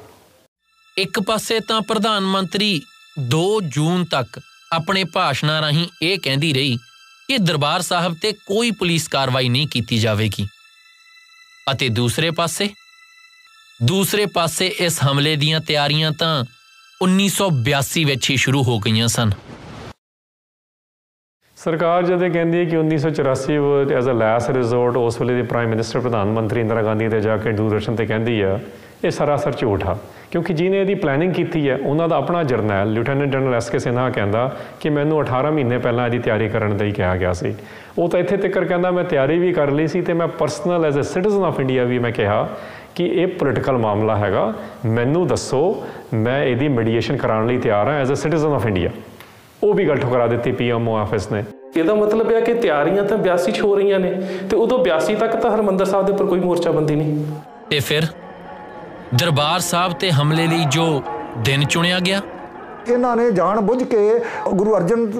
[0.98, 2.80] ਇੱਕ ਪਾਸੇ ਤਾਂ ਪ੍ਰਧਾਨ ਮੰਤਰੀ
[3.30, 4.40] 2 ਜੂਨ ਤੱਕ
[4.72, 6.76] ਆਪਣੇ ਭਾਸ਼ਣਾਂ ਰਾਹੀਂ ਇਹ ਕਹਿੰਦੀ ਰਹੀ
[7.28, 10.46] ਕਿ ਦਰਬਾਰ ਸਾਹਿਬ ਤੇ ਕੋਈ ਪੁਲਿਸ ਕਾਰਵਾਈ ਨਹੀਂ ਕੀਤੀ ਜਾਵੇਗੀ।
[11.72, 12.68] ਅਤੇ ਦੂਸਰੇ ਪਾਸੇ
[13.84, 16.32] ਦੂਸਰੇ ਪਾਸੇ ਇਸ ਹਮਲੇ ਦੀਆਂ ਤਿਆਰੀਆਂ ਤਾਂ
[17.00, 19.30] 1982 ਵਿੱਚ ਹੀ ਸ਼ੁਰੂ ਹੋ ਗਈਆਂ ਸਨ।
[21.58, 25.68] ਸਰਕਾਰ ਜਦ ਇਹ ਕਹਿੰਦੀ ਹੈ ਕਿ 1984 ਐਜ਼ ਅ ਲਾਸਟ ਰਿਜ਼ੋਰਟ ਉਸ ਵੇਲੇ ਦੀ ਪ੍ਰਾਈਮ
[25.70, 28.58] ਮਿਨਿਸਟਰ ਪ੍ਰਧਾਨ ਮੰਤਰੀ ਇੰਦਰਾ ਗਾਂਧੀ ਤੇ ਜਾ ਕੇ ਦੂਰਦਰਸ਼ਨ ਤੇ ਕਹਿੰਦੀ ਆ
[29.04, 29.98] ਇਹ ਸਰਾਸਰ ਝੂਠ ਆ।
[30.30, 34.10] ਕਿਉਂਕਿ ਜਿਹਨੇ ਇਹਦੀ ਪਲੈਨਿੰਗ ਕੀਤੀ ਹੈ ਉਹਨਾਂ ਦਾ ਆਪਣਾ ਜਰਨੈਲ lieutenant general S K Sinha
[34.10, 37.54] ਕਹਿੰਦਾ ਕਿ ਮੈਨੂੰ 18 ਮਹੀਨੇ ਪਹਿਲਾਂ ਇਹਦੀ ਤਿਆਰੀ ਕਰਨ ਲਈ ਕਿਹਾ ਗਿਆ ਸੀ।
[37.98, 40.98] ਉਹ ਤਾਂ ਇੱਥੇ ਤੱਕ ਕਹਿੰਦਾ ਮੈਂ ਤਿਆਰੀ ਵੀ ਕਰ ਲਈ ਸੀ ਤੇ ਮੈਂ personal as
[40.98, 42.48] a citizen of India ਵੀ ਮੈਂ ਕਿਹਾ
[42.94, 44.54] ਕਿ ਇਹ ਪੋਲੀਟੀਕਲ ਮਾਮਲਾ ਹੈਗਾ।
[44.86, 45.84] ਮੈਨੂੰ ਦੱਸੋ
[46.14, 48.90] ਮੈਂ ਇਹਦੀ ਮੀਡੀਏਸ਼ਨ ਕਰਾਉਣ ਲਈ ਤਿਆਰ ਹਾਂ as a citizen of India
[49.62, 51.44] ਉਹ ਵੀ ਗੱਲ ਠੁਕਰਾ ਦਿੱਤੀ ਪੀਐਮਓ ਆਫਿਸ ਨੇ।
[51.76, 54.10] ਇਹਦਾ ਮਤਲਬ ਹੈ ਕਿ ਤਿਆਰੀਆਂ ਤਾਂ 82 ਚ ਹੋ ਰਹੀਆਂ ਨੇ
[54.50, 57.24] ਤੇ ਉਦੋਂ 82 ਤੱਕ ਤਾਂ ਹਰਮੰਦਰ ਸਾਹਿਬ ਦੇ ਉੱਪਰ ਕੋਈ ਮੋਰਚਾਬੰਦੀ ਨਹੀਂ।
[57.70, 58.02] ਤੇ ਫਿਰ
[59.14, 61.02] ਦਰਬਾਰ ਸਾਹਿਬ ਤੇ ਹਮਲੇ ਲਈ ਜੋ
[61.38, 62.20] ਦਿਨ ਚੁਣਿਆ ਗਿਆ।
[62.88, 64.20] ਇਹਨਾਂ ਨੇ ਜਾਣ ਬੁੱਝ ਕੇ
[64.54, 65.12] ਗੁਰੂ ਅਰਜਨ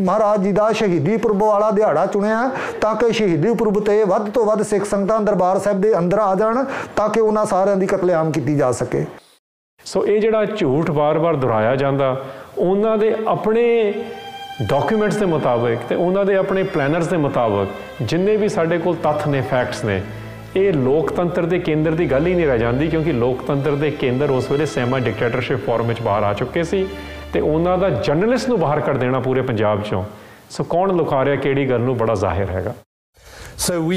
[0.00, 4.44] ਮਹਾਰਾਜ ਜੀ ਦਾ ਸ਼ਹੀਦੀ ਪੁਰਬ ਵਾਲਾ ਦਿਹਾੜਾ ਚੁਣਿਆ ਤਾਂ ਕਿ ਸ਼ਹੀਦੀ ਪੁਰਬ ਤੇ ਵੱਧ ਤੋਂ
[4.46, 6.64] ਵੱਧ ਸਿੱਖ ਸੰਗਤਾਂ ਦਰਬਾਰ ਸਾਹਿਬ ਦੇ ਅੰਦਰ ਆ ਜਾਣ
[6.96, 9.04] ਤਾਂ ਕਿ ਉਹਨਾਂ ਸਾਰਿਆਂ ਦੀ ਕਤਲੇਆਮ ਕੀਤੀ ਜਾ ਸਕੇ।
[9.84, 12.24] ਸੋ ਇਹ ਜਿਹੜਾ ਝੂਠ ਵਾਰ-ਵਾਰ ਦੁਹਰਾਇਆ ਜਾਂਦਾ
[12.58, 13.94] ਉਹਨਾਂ ਦੇ ਆਪਣੇ
[14.62, 17.68] ਡਾਕੂਮੈਂਟਸ ਦੇ ਮੁਤਾਬਕ ਤੇ ਉਹਨਾਂ ਦੇ ਆਪਣੇ ਪਲੈਨਰਸ ਦੇ ਮੁਤਾਬਕ
[18.02, 20.02] ਜਿੰਨੇ ਵੀ ਸਾਡੇ ਕੋਲ ਤੱਥ ਨੇ ਫੈਕਟਸ ਨੇ
[20.56, 24.50] ਇਹ ਲੋਕਤੰਤਰ ਦੇ ਕੇਂਦਰ ਦੀ ਗੱਲ ਹੀ ਨਹੀਂ ਰਹਿ ਜਾਂਦੀ ਕਿਉਂਕਿ ਲੋਕਤੰਤਰ ਦੇ ਕੇਂਦਰ ਉਸ
[24.50, 26.86] ਵੇਲੇ ਸੈਮਾ ਡਿਕਟੇਟਰਸ਼ਿਪ ਫਾਰਮ ਵਿੱਚ ਬਾਹਰ ਆ ਚੁੱਕੇ ਸੀ
[27.32, 30.04] ਤੇ ਉਹਨਾਂ ਦਾ ਜਰਨਲਿਸਟ ਨੂੰ ਬਾਹਰ ਕਰ ਦੇਣਾ ਪੂਰੇ ਪੰਜਾਬ ਚੋਂ
[30.50, 32.74] ਸੋ ਕੌਣ ਲੁਕਾ ਰਿਹਾ ਕਿਹੜੀ ਗੱਲ ਨੂੰ ਬੜਾ ਜ਼ਾਹਿਰ ਹੈਗਾ
[33.60, 33.96] So we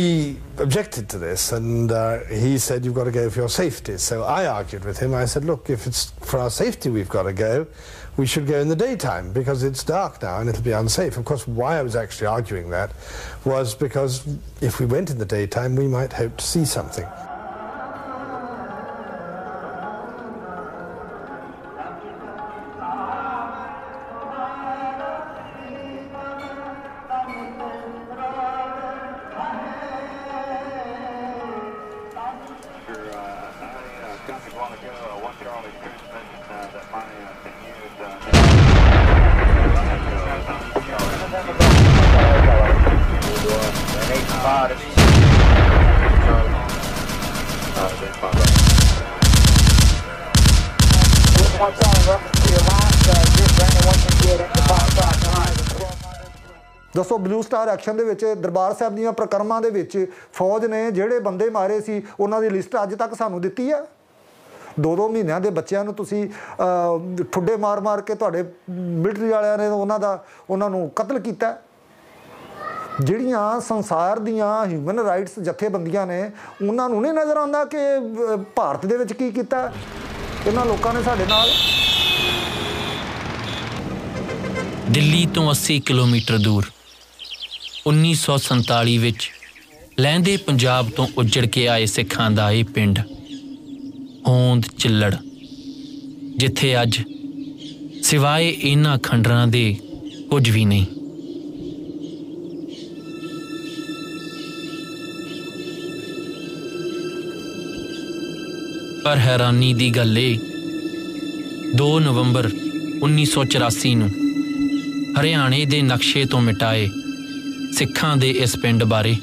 [0.59, 3.93] objected to this, and uh, he said, You've got to go for your safety.
[3.97, 5.13] So I argued with him.
[5.15, 7.51] I said, Look, if it's for our safety we've got to go,
[8.17, 11.17] we should go in the daytime because it's dark now and it'll be unsafe.
[11.17, 12.91] Of course, why I was actually arguing that
[13.43, 14.25] was because
[14.61, 17.07] if we went in the daytime, we might hope to see something.
[56.95, 59.97] ਦੱਸੋ blue star action ਦੇ ਵਿੱਚ ਦਰਬਾਰ ਸਾਹਿਬ ਦੀਆਂ ਪ੍ਰਕਰਮਾਂ ਦੇ ਵਿੱਚ
[60.33, 63.83] ਫੌਜ ਨੇ ਜਿਹੜੇ ਬੰਦੇ ਮਾਰੇ ਸੀ, ਉਹਨਾਂ ਦੀ ਲਿਸਟ ਅੱਜ ਤੱਕ ਸਾਨੂੰ ਦਿੱਤੀ ਹੈ?
[64.79, 66.27] ਦੋ ਦੋ ਮਹੀਨਿਆਂ ਦੇ ਬੱਚਿਆਂ ਨੂੰ ਤੁਸੀਂ
[67.31, 71.55] ਠੁੱਡੇ ਮਾਰ-ਮਾਰ ਕੇ ਤੁਹਾਡੇ ਮਿਲਟਰੀ ਵਾਲਿਆਂ ਨੇ ਉਹਨਾਂ ਦਾ, ਉਹਨਾਂ ਨੂੰ ਕਤਲ ਕੀਤਾ
[73.01, 76.21] ਜਿਹੜੀਆਂ ਸੰਸਾਰ ਦੀਆਂ ਹਿਊਮਨ ਰਾਈਟਸ ਜਥੇਬੰਦੀਆਂ ਨੇ,
[76.61, 77.77] ਉਹਨਾਂ ਨੂੰ ਨਹੀਂ ਨਜ਼ਰ ਆਉਂਦਾ ਕਿ
[78.55, 79.71] ਭਾਰਤ ਦੇ ਵਿੱਚ ਕੀ ਕੀਤਾ।
[80.47, 81.49] ਇਹਨਾਂ ਲੋਕਾਂ ਨੇ ਸਾਡੇ ਨਾਲ
[84.91, 86.65] ਦਿੱਲੀ ਤੋਂ 80 ਕਿਲੋਮੀਟਰ ਦੂਰ
[87.87, 89.29] 1947 ਵਿੱਚ
[89.99, 92.99] ਲਹਿੰਦੇ ਪੰਜਾਬ ਤੋਂ ਉੱਜੜ ਕੇ ਆਏ ਸਿੱਖਾਂ ਦਾ ਇਹ ਪਿੰਡ,
[94.27, 95.15] ਹੋਂਦ ਚਿੱਲੜ,
[96.37, 97.01] ਜਿੱਥੇ ਅੱਜ
[98.03, 99.65] ਸਿਵਾਏ ਇਹਨਾਂ ਖੰਡਰਾਂ ਦੇ
[100.29, 100.85] ਕੁਝ ਵੀ ਨਹੀਂ।
[109.05, 110.39] ਪਰ ਹੈਰਾਨੀ ਦੀ ਗੱਲ ਏ
[111.77, 112.49] 2 ਨਵੰਬਰ
[113.03, 114.09] 1984 ਨੂੰ
[115.19, 116.89] ਹਰਿਆਣੇ ਦੇ ਨਕਸ਼ੇ ਤੋਂ ਮਿਟਾਏ
[117.77, 119.15] ਸਿੱਖਾਂ ਦੇ ਇਸ ਪਿੰਡ ਬਾਰੇ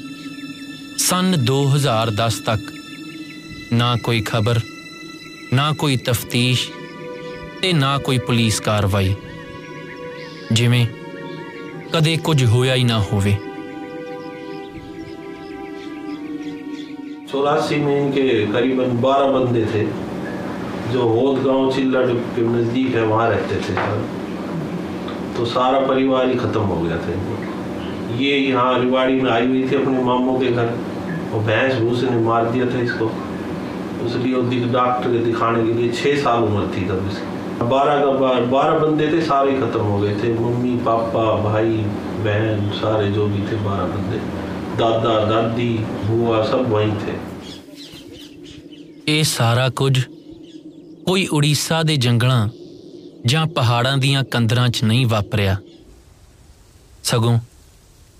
[0.97, 2.61] ਸਨ 2010 ਤੱਕ
[3.73, 4.59] ਨਾ ਕੋਈ ਖਬਰ,
[5.53, 6.69] ਨਾ ਕੋਈ ਤਫਤੀਸ਼
[7.61, 9.15] ਤੇ ਨਾ ਕੋਈ ਪੁਲਿਸ ਕਾਰਵਾਈ।
[10.51, 10.85] ਜਿਵੇਂ
[11.93, 13.35] ਕਦੇ ਕੁਝ ਹੋਇਆ ਹੀ ਨਾ ਹੋਵੇ।
[17.31, 19.83] चौरासी में इनके करीबन बारह बंदे थे,
[20.93, 23.75] जो होद गाँव चिल्लड़ के नज़दीक है, वहाँ रहते थे।
[25.37, 27.13] तो सारा परिवार ही ख़त्म हो गया था
[28.17, 30.73] ये यहाँ रिवाड़ी में आई हुई थी अपने मामों के घर,
[31.33, 33.09] और भैंस भूस ने मार दिया था इसको।
[34.05, 38.45] इसलिए डॉक्टर के दिखाने के लिए छः साल उम्र थी तब इसकी। बारह का बार
[38.51, 41.73] बारह बंदे थे, सारे ख़त्म हो गए थे। मम्मी, पापा, भाई,
[42.23, 44.19] बहन, सारे जो भी थे, बारह बंदे।
[44.80, 45.68] ਦਾਦਾ ਦਾਦੀ
[46.06, 47.14] ਬੂਆ ਸਭ ਵਹੀਂ ਥੇ
[49.08, 49.98] ਇਹ ਸਾਰਾ ਕੁਝ
[51.06, 52.48] ਕੋਈ ਉੜੀਸਾ ਦੇ ਜੰਗਲਾਂ
[53.26, 55.56] ਜਾਂ ਪਹਾੜਾਂ ਦੀਆਂ ਕੰਦਰਾਂ 'ਚ ਨਹੀਂ ਵਾਪਰਿਆ
[57.04, 57.38] ਸਗੋਂ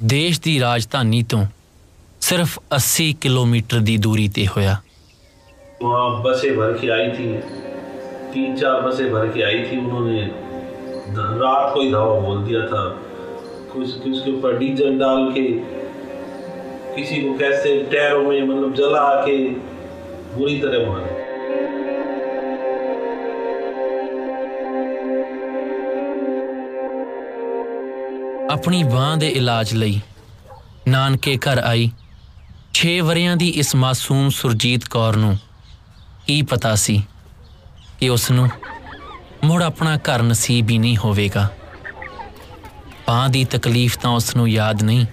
[0.04, 1.44] ਦੇਸ਼ ਦੀ ਰਾਜਧਾਨੀ ਤੋਂ
[2.20, 4.76] ਸਿਰਫ 80 ਕਿਲੋਮੀਟਰ ਦੀ ਦੂਰੀ ਤੇ ਹੋਇਆ
[5.80, 7.24] वहाँ बसें भर के आई थी
[8.34, 10.20] तीन चार बसें भर के आई थी उन्होंने
[11.40, 12.84] रात को ही धावा बोल दिया था
[13.72, 15.42] कुछ उसके ऊपर डीजल डाल के
[16.94, 19.38] किसी को कैसे टायरों में मतलब जला के
[20.34, 21.14] बुरी तरह मारा
[28.50, 30.00] ਆਪਣੀ ਬਾਹ ਦੇ ਇਲਾਜ ਲਈ
[30.88, 31.90] ਨਾਨਕੇ ਘਰ ਆਈ
[32.78, 35.36] 6 ਵਰਿਆਂ ਦੀ ਇਸ ਮਾਸੂਮ ਸੁਰਜੀਤ ਕੌਰ ਨੂੰ
[36.26, 36.96] ਕੀ ਪਤਾ ਸੀ
[37.98, 38.48] ਕਿ ਉਸ ਨੂੰ
[39.44, 41.48] ਮੁੜ ਆਪਣਾ ਘਰ ਨਸੀਬ ਹੀ ਨਹੀਂ ਹੋਵੇਗਾ
[43.08, 45.06] ਬਾਹ ਦੀ ਤਕਲੀਫ ਤਾਂ ਉਸ ਨੂੰ ਯਾਦ ਨਹੀਂ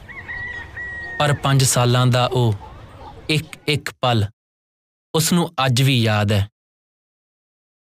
[1.18, 2.54] ਪਰ 5 ਸਾਲਾਂ ਦਾ ਉਹ
[3.28, 4.24] ਇੱਕ ਇੱਕ ਪਲ
[5.14, 6.48] ਉਸ ਨੂੰ ਅੱਜ ਵੀ ਯਾਦ ਹੈ।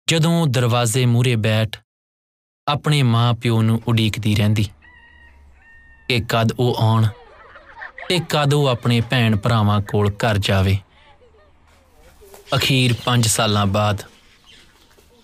[0.09, 1.77] ਜਦੋਂ ਉਹ ਦਰਵਾਜ਼ੇ ਮੂਹਰੇ ਬੈਠ
[2.67, 4.63] ਆਪਣੇ ਮਾਂ-ਪਿਓ ਨੂੰ ਉਡੀਕਦੀ ਰਹਿੰਦੀ।
[6.09, 7.07] ਕਿ ਕਦ ਉਹ ਆਉਣ
[8.09, 10.77] ਤੇ ਕਦ ਉਹ ਆਪਣੇ ਭੈਣ ਭਰਾਵਾਂ ਕੋਲ ਘਰ ਜਾਵੇ।
[12.55, 14.03] ਅਖੀਰ 5 ਸਾਲਾਂ ਬਾਅਦ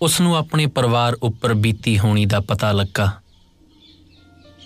[0.02, 3.22] ਉਸ ਨੂੰ ਆਪਣੇ ਪਰਿਵਾਰ ਉੱਪਰ ਬੀਤੀ ਹੋਣੀ ਦਾ ਪਤਾ ਲੱਗਾ।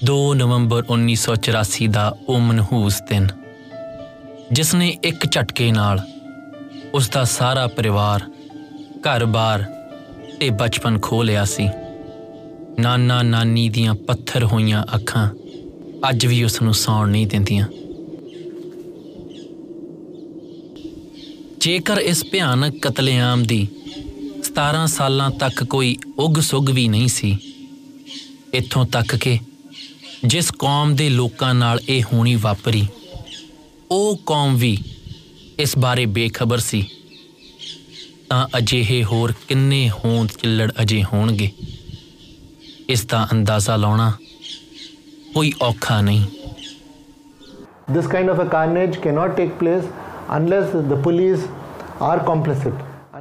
[0.07, 3.27] 2 ਨਵੰਬਰ 1984 ਦਾ ਉਹ ਮਨਹੂਸ ਦਿਨ।
[4.53, 6.01] ਜਿਸ ਨੇ ਇੱਕ ਝਟਕੇ ਨਾਲ
[6.95, 8.23] ਉਸ ਦਾ ਸਾਰਾ ਪਰਿਵਾਰ,
[8.99, 9.65] ਘਰ-ਬਾਰ
[10.41, 11.69] ਤੇ ਬਚਪਨ ਖੋ ਲਿਆ ਸੀ।
[12.79, 15.29] ਨਾਨਾ ਨਾਨੀ ਦੀਆਂ ਪੱਥਰ ਹੋਈਆਂ ਅੱਖਾਂ
[16.09, 17.67] ਅੱਜ ਵੀ ਉਸ ਨੂੰ ਸੌਣ ਨਹੀਂ ਦਿੰਦੀਆਂ।
[21.61, 23.67] ਜੇਕਰ ਇਸ ਭਿਆਨਕ ਕਤਲੇਆਮ ਦੀ
[24.45, 27.37] 17 ਸਾਲਾਂ ਤੱਕ ਕੋਈ ਉਗ ਸੁਗ ਵੀ ਨਹੀਂ ਸੀ,
[28.55, 29.39] ਇੱਥੋਂ ਤੱਕ ਕਿ
[30.25, 32.87] ਜਿਸ ਕੌਮ ਦੇ ਲੋਕਾਂ ਨਾਲ ਇਹ ਹੋਣੀ ਵਾਪਰੀ
[33.91, 34.79] ਉਹ ਕੌਮ ਵੀ
[35.59, 36.87] ਇਸ ਬਾਰੇ ਬੇਖਬਰ ਸੀ।
[38.31, 41.53] ਤਾਂ ਅਜਿਹੇ ਹੋਰ ਕਿੰਨੇ ਹੋਂਦ ਚਿੱਲੜ ਅਜੇ ਹੋਣਗੇ?
[42.89, 44.13] ਇਸ ਦਾ ਅੰਦਾਜ਼ਾ ਲਾਉਣਾ
[45.35, 46.27] ਕੋਈ ਔਖਾ ਨਹੀਂ।
[47.97, 49.87] This kind of a carnage cannot take place
[50.39, 51.41] unless the police
[52.03, 52.75] are complicit.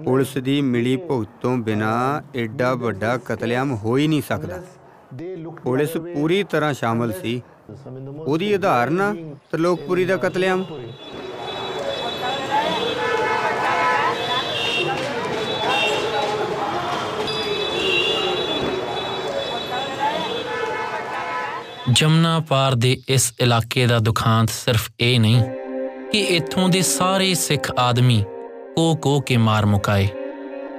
[0.03, 4.63] Police ਦੀ ਮਿਲੀ ਭੁਗਤ ਤੋਂ ਬਿਨਾ ਐਡਾ ਵੱਡਾ ਕਤਲੇਆਮ ਹੋ ਹੀ ਨਹੀਂ ਸਕਦਾ।
[5.63, 7.41] ਪੁਲਿਸ ਪੂਰੀ ਤਰ੍ਹਾਂ ਸ਼ਾਮਲ ਸੀ।
[8.27, 9.13] ਉਹਦੀ ਉਦਾਹਰਨ ਆ
[9.51, 10.65] ਤਰਲੋਕਪੁਰੀ ਦਾ ਕਤਲੇਆਮ
[21.93, 25.41] ਜਮਨਾ ਪਾਰ ਦੇ ਇਸ ਇਲਾਕੇ ਦਾ ਦੁਖਾਂਤ ਸਿਰਫ ਇਹ ਨਹੀਂ
[26.11, 28.23] ਕਿ ਇੱਥੋਂ ਦੇ ਸਾਰੇ ਸਿੱਖ ਆਦਮੀ
[28.75, 30.07] ਕੋ ਕੋ ਕੇ ਮਾਰ ਮੁਕਾਏ।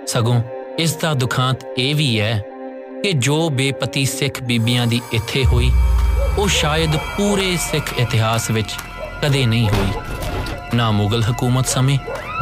[0.06, 0.40] ਸਗੋਂ
[0.78, 2.42] ਇਸ ਦਾ ਦੁਖਾਂਤ ਇਹ ਵੀ ਹੈ
[3.02, 5.70] ਕਿ ਜੋ ਬੇਪਤੀ ਸਿੱਖ ਬੀਬੀਆਂ ਦੀ ਇੱਥੇ ਹੋਈ,
[6.38, 8.68] ਉਹ ਸ਼ਾਇਦ ਪੂਰੇ ਸਿੱਖ ਇਤਿਹਾਸ ਵਿੱਚ
[9.22, 9.92] ਕਦੇ ਨਹੀਂ ਹੋਈ।
[10.74, 11.98] ਨਾ ਮੁਗਲ ਹਕੂਮਤ ਸਮੇਂ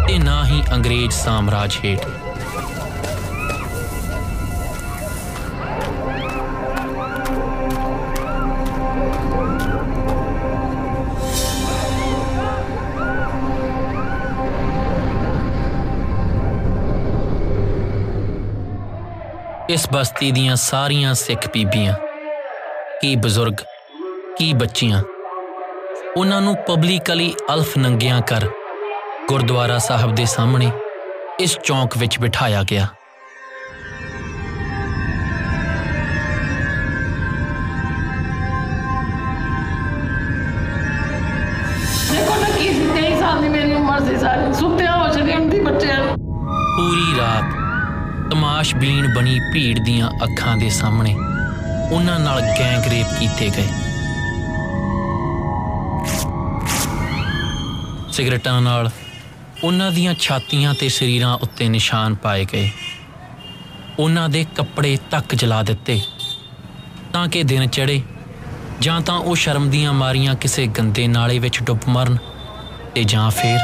[0.09, 2.07] ਤੇ ਨਾ ਹੀ ਅੰਗਰੇਜ਼ ਸਾਮਰਾਜ ਹੇਠ।
[19.77, 21.95] ਇਸ ਬਸਤੀ ਦੀਆਂ ਸਾਰੀਆਂ ਸਿੱਖ ਬੀਬੀਆਂ,
[23.01, 23.57] ਕੀ ਬਜ਼ੁਰਗ,
[24.37, 25.03] ਕੀ ਬੱਚੀਆਂ,
[26.17, 28.49] ਉਹਨਾਂ ਨੂੰ ਪਬਲਿਕਲੀ ਅਲਫ ਨੰਗਿਆਂ ਕਰ
[29.29, 30.71] ਗੁਰਦੁਆਰਾ ਸਾਹਿਬ ਦੇ ਸਾਹਮਣੇ
[31.41, 32.87] ਇਸ ਚੌਂਕ ਵਿੱਚ ਬਿਠਾਇਆ ਗਿਆ।
[48.31, 51.15] ਤਮਾਸ਼ਬੀਨ ਬਣੀ ਭੀੜ ਦੀਆਂ ਅੱਖਾਂ ਦੇ ਸਾਹਮਣੇ
[51.91, 53.69] ਉਹਨਾਂ ਨਾਲ ਗੈਂਗ ਰੇਪ ਕੀਤੇ ਗਏ।
[58.13, 58.91] ਸਿਗਰਟਾਂ ਨਾਲ
[59.65, 62.71] ਉਹਨਾਂ ਦੀਆਂ ਛਾਤੀਆਂ ਤੇ ਸਰੀਰਾਂ ਉੱਤੇ ਨਿਸ਼ਾਨ ਪਾਏ ਗਏ।
[63.99, 66.01] ਉਹਨਾਂ ਦੇ ਕੱਪੜੇ ਤੱਕ ਜਲਾ ਦਿੱਤੇ
[67.13, 68.03] ਤਾਂ ਕਿ ਦਿਨ ਚੜੇ
[68.81, 72.17] ਜਾਂ ਤਾਂ ਉਹ ਸ਼ਰਮ ਦੀਆਂ ਮਾਰੀਆਂ ਕਿਸੇ ਗੰਦੇ ਨਾਲੇ ਵਿੱਚ ਡੁੱਬ ਮਰਨ
[72.95, 73.59] ਤੇ ਜਾਂ ਫਿਰ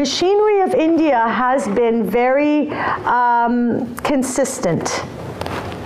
[0.00, 2.70] machinery of India has been very
[3.12, 5.04] um, consistent,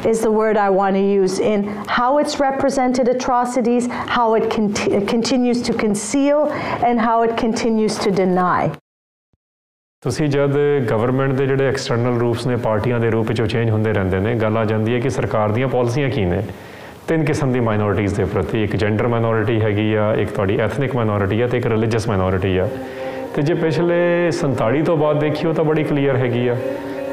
[0.04, 5.00] is the word I want to use, in how it's represented atrocities, how it conti-
[5.06, 6.46] continues to conceal,
[6.82, 8.70] and how it continues to deny.
[10.02, 10.56] ਤੁਸੀਂ ਜਦ
[10.90, 14.34] government ਦੇ ਜਿਹੜੇ external ਰੂਪਸ ਨੇ ਪਾਰਟੀਆਂ ਦੇ ਰੂਪ ਵਿੱਚ ਉਹ ਚੇਂਜ ਹੁੰਦੇ ਰਹਿੰਦੇ ਨੇ
[14.42, 16.40] ਗੱਲ ਆ ਜਾਂਦੀ ਹੈ ਕਿ ਸਰਕਾਰ ਦੀਆਂ ਪਾਲਿਸੀਆਂ ਕੀ ਨੇ
[17.08, 21.40] ਤਿੰਨ ਕਿਸਮ ਦੀ ਮਾਈਨੋਰਿਟੀਜ਼ ਦੇ ਪ੍ਰਤੀ ਇੱਕ ਜੈਂਡਰ ਮਾਈਨੋਰਿਟੀ ਹੈਗੀ ਆ ਇੱਕ ਤੁਹਾਡੀ ਐਥਨਿਕ ਮਾਈਨੋਰਿਟੀ
[21.40, 22.68] ਆ ਤੇ ਇੱਕ ਰਿਲੀਜੀਅਸ ਮਾਈਨੋਰਿਟੀ ਆ
[23.35, 23.95] ਤੇ ਜੇ ਪਿਛਲੇ
[24.35, 26.55] 47 ਤੋਂ ਬਾਅਦ ਦੇਖੀਓ ਤਾਂ ਬੜੀ ਕਲੀਅਰ ਹੈਗੀ ਆ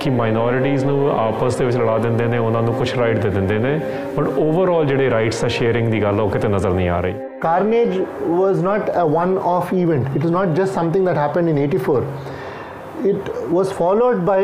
[0.00, 3.58] ਕਿ ਮਾਈਨੋਰਿਟੀਜ਼ ਨੂੰ ਆਪਸ ਦੇ ਵਿੱਚ ਲੜਾ ਦਿੰਦੇ ਨੇ ਉਹਨਾਂ ਨੂੰ ਕੁਝ ਰਾਈਟ ਦੇ ਦਿੰਦੇ
[3.58, 3.72] ਨੇ
[4.16, 7.14] ਬਟ ਓਵਰਆਲ ਜਿਹੜੇ ਰਾਈਟਸ ਆ ਸ਼ੇਅਰਿੰਗ ਦੀ ਗੱਲ ਉਹ ਕਿਤੇ ਨਜ਼ਰ ਨਹੀਂ ਆ ਰਹੀ
[7.44, 7.94] Carnage
[8.40, 12.02] was not a one off event, it was not just something that happened in 84.
[13.12, 14.38] It was followed by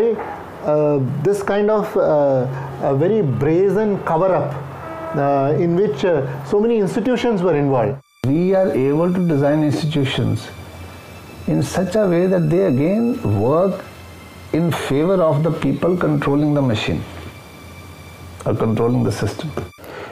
[0.72, 0.96] uh,
[1.28, 4.58] this kind of uh, a very brazen cover up
[5.16, 6.16] uh, in which uh,
[6.52, 8.32] so many institutions were involved.
[8.32, 10.48] We are able to design institutions
[11.48, 13.04] in such a way that they again
[13.42, 13.84] work
[14.52, 17.00] in favor of the people controlling the machine
[18.46, 19.48] or controlling the system.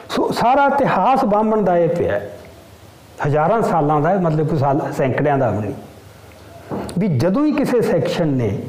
[0.09, 2.37] So ਸਾਰਾ ਇਤਿਹਾਸ ਬਾਹਮਣ ਦਾ ਇਹ ਪਿਆ ਹੈ।
[3.27, 5.73] ਹਜ਼ਾਰਾਂ ਸਾਲਾਂ ਦਾ ਹੈ, ਮਤਲਬ ਕਿ ਸਾਲ ਸੈਂਕੜਿਆਂ ਦਾ ਵੀ ਨਹੀਂ
[6.99, 8.59] ਵੀ ਜਦੋਂ ਹੀ ਕਿਸੇ ਸੈਕਸ਼ਨ ਨੇ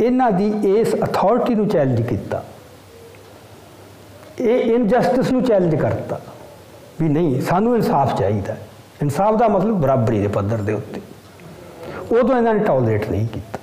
[0.00, 2.42] ਇਹਨਾਂ ਦੀ ਇਸ ਅਥਾਰਟੀ ਨੂੰ ਚੈਲੰਜ ਕੀਤਾ
[4.40, 6.20] ਇਹ ਇਨਜਸਟਿਸ ਨੂੰ ਚੈਲੰਜ ਕਰਤਾ
[7.00, 8.58] ਵੀ ਨਹੀਂ ਸਾਨੂੰ ਇਨਸਾਫ ਚਾਹੀਦਾ ਹੈ।
[9.02, 11.00] ਇਨਸਾਫ ਦਾ ਮਤਲਬ ਬਰਾਬਰੀ ਦੇ ਪੱਧਰ ਦੇ ਉੱਤੇ
[12.10, 13.58] ਉਦੋਂ ਇਹਨਾਂ ਨੇ ਟੋਲਰੇਟ ਨਹੀਂ ਕੀਤਾ।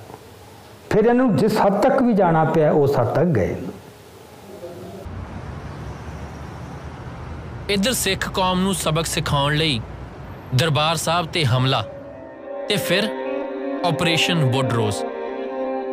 [0.90, 3.56] ਫਿਰ ਇਹਨਾਂ ਨੂੰ ਜਿਸ ਹੱਦ ਤੱਕ ਵੀ ਜਾਣਾ ਪਿਆ, ਉਸ ਹੱਦ ਤੱਕ ਗਏ
[7.70, 9.80] ਇੱਧਰ ਸਿੱਖ ਕੌਮ ਨੂੰ ਸਬਕ ਸਿਖਾਉਣ ਲਈ
[10.54, 11.82] ਦਰਬਾਰ ਸਾਹਿਬ ਤੇ ਹਮਲਾ
[12.68, 13.08] ਤੇ ਫਿਰ
[13.86, 14.96] ਆਪਰੇਸ਼ਨ ਵੁੱਡਰੋਜ਼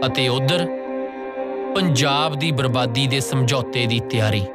[0.06, 0.66] ਅਤੇ ਉਧਰ
[1.76, 4.46] ਪੰਜਾਬ ਦੀ ਬਰਬਾਦੀ ਦੇ ਸਮਝੌਤੇ ਦੀ ਤਿਆਰੀ।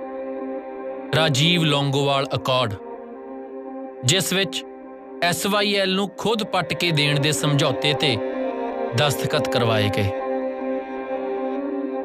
[1.17, 2.75] ਰਾਜੀਵ ਲੌਂਗੋਵਾਲ ਅਕਾਰਡ,
[4.05, 4.65] ਜਿਸ ਵਿੱਚ
[5.25, 8.17] ਐਸਵਾਈਐਲ ਨੂੰ ਖੁਦ ਪੱਟ ਕੇ ਦੇਣ ਦੇ ਸਮਝੌਤੇ ਤੇ
[8.97, 10.09] ਦਸਤਖਤ ਕਰਵਾਏ ਗਏ।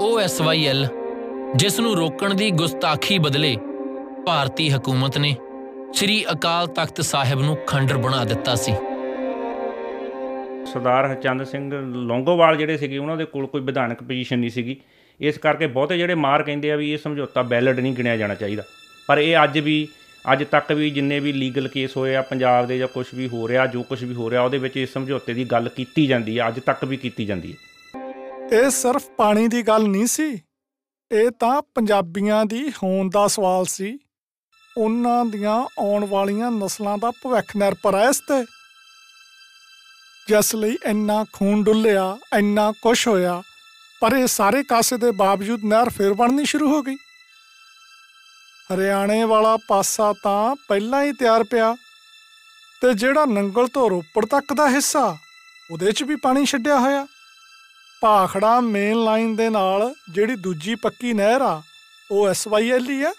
[0.01, 0.87] ਉਹ ਐਸਵਾਈਐਲ
[1.55, 3.55] ਜਿਸ ਨੂੰ ਰੋਕਣ ਦੀ ਗੁਸਤਾਖੀ ਬਦਲੇ
[4.25, 5.35] ਭਾਰਤੀ ਹਕੂਮਤ ਨੇ
[5.93, 8.73] ਸ੍ਰੀ ਅਕਾਲ ਤਖਤ ਸਾਹਿਬ ਨੂੰ ਖੰਡਰ ਬਣਾ ਦਿੱਤਾ ਸੀ।
[10.65, 11.71] ਸਰਦਾਰ ਹਰਚੰਦ ਸਿੰਘ
[12.07, 14.77] ਲੌਂਗੋਵਾਲ ਜਿਹੜੇ ਸੀਗੇ, ਉਹਨਾਂ ਦੇ ਕੋਲ ਕੋਈ ਵਿਧਾਨਕ ਪੋਜੀਸ਼ਨ ਨਹੀਂ ਸੀਗੀ।
[15.19, 18.63] ਇਸ ਕਰਕੇ ਬਹੁਤੇ ਜਿਹੜੇ ਮਾਰ ਕਹਿੰਦੇ ਆ ਵੀ ਇਹ ਸਮਝੌਤਾ ਵੈਲਿਡ ਨਹੀਂ ਗਿਣਿਆ ਜਾਣਾ ਚਾਹੀਦਾ।
[19.07, 19.87] ਪਰ ਇਹ ਅੱਜ ਵੀ
[20.25, 23.47] ਅੱਜ ਤੱਕ ਵੀ ਜਿੰਨੇ ਵੀ ਲੀਗਲ ਕੇਸ ਹੋਏ ਆ, ਪੰਜਾਬ ਦੇ ਜਾਂ ਕੁਝ ਵੀ ਹੋ
[23.47, 26.47] ਰਿਹਾ, ਜੋ ਕੁਝ ਵੀ ਹੋ ਰਿਹਾ, ਉਹਦੇ ਵਿੱਚ ਇਸ ਸਮਝੌਤੇ ਦੀ ਗੱਲ ਕੀਤੀ ਜਾਂਦੀ ਹੈ
[26.47, 27.57] ਅੱਜ ਤੱਕ ਵੀ ਕੀਤੀ ਜਾਂਦੀ ਹੈ
[28.53, 30.29] ਇਹ ਸਿਰਫ ਪਾਣੀ ਦੀ ਗੱਲ ਨਹੀਂ ਸੀ,
[31.11, 33.97] ਇਹ ਤਾਂ ਪੰਜਾਬੀਆਂ ਦੀ ਹੋਂਦ ਦਾ ਸਵਾਲ ਸੀ।
[34.77, 38.43] ਉਹਨਾਂ ਦੀਆਂ ਆਉਣ ਵਾਲੀਆਂ ਨਸਲਾਂ ਦਾ ਭਵਿੱਖ ਨਿਰਭਰ ਹੈ ਇਸ ਤੇ।
[40.27, 43.41] ਜਿਸ ਲਈ ਇੰਨਾ ਖੂਨ ਡੁੱਲਿਆ, ਇੰਨਾ ਕੁਛ ਹੋਇਆ,
[44.01, 46.95] ਪਰ ਇਹ ਸਾਰੇ ਕਾਸੇ ਦੇ ਬਾਵਜੂਦ ਨਹਿਰ ਫੇਰ ਬਣਨੀ ਸ਼ੁਰੂ ਹੋ ਗਈ।
[48.69, 51.75] ਹਰਿਆਣੇ ਵਾਲਾ ਪਾਸਾ ਤਾਂ ਪਹਿਲਾਂ ਹੀ ਤਿਆਰ ਪਿਆ
[52.81, 55.17] ਤੇ ਜਿਹੜਾ ਨੰਗਲ ਤੋਂ ਰੋਪੜ ਤੱਕ ਦਾ ਹਿੱਸਾ,
[55.71, 57.05] ਉਹਦੇ 'ਚ ਵੀ ਪਾਣੀ ਛੱਡਿਆ ਹੋਇਆ।
[58.01, 61.61] ਭਾਖੜਾ ਮੇਨ ਲਾਈਨ ਦੇ ਨਾਲ ਜਿਹੜੀ ਦੂਜੀ ਪੱਕੀ ਨਹਿਰ ਆ,
[62.11, 63.13] ਉਹ ਐਸਵਾਈਐਲ ਹੀ। ਆ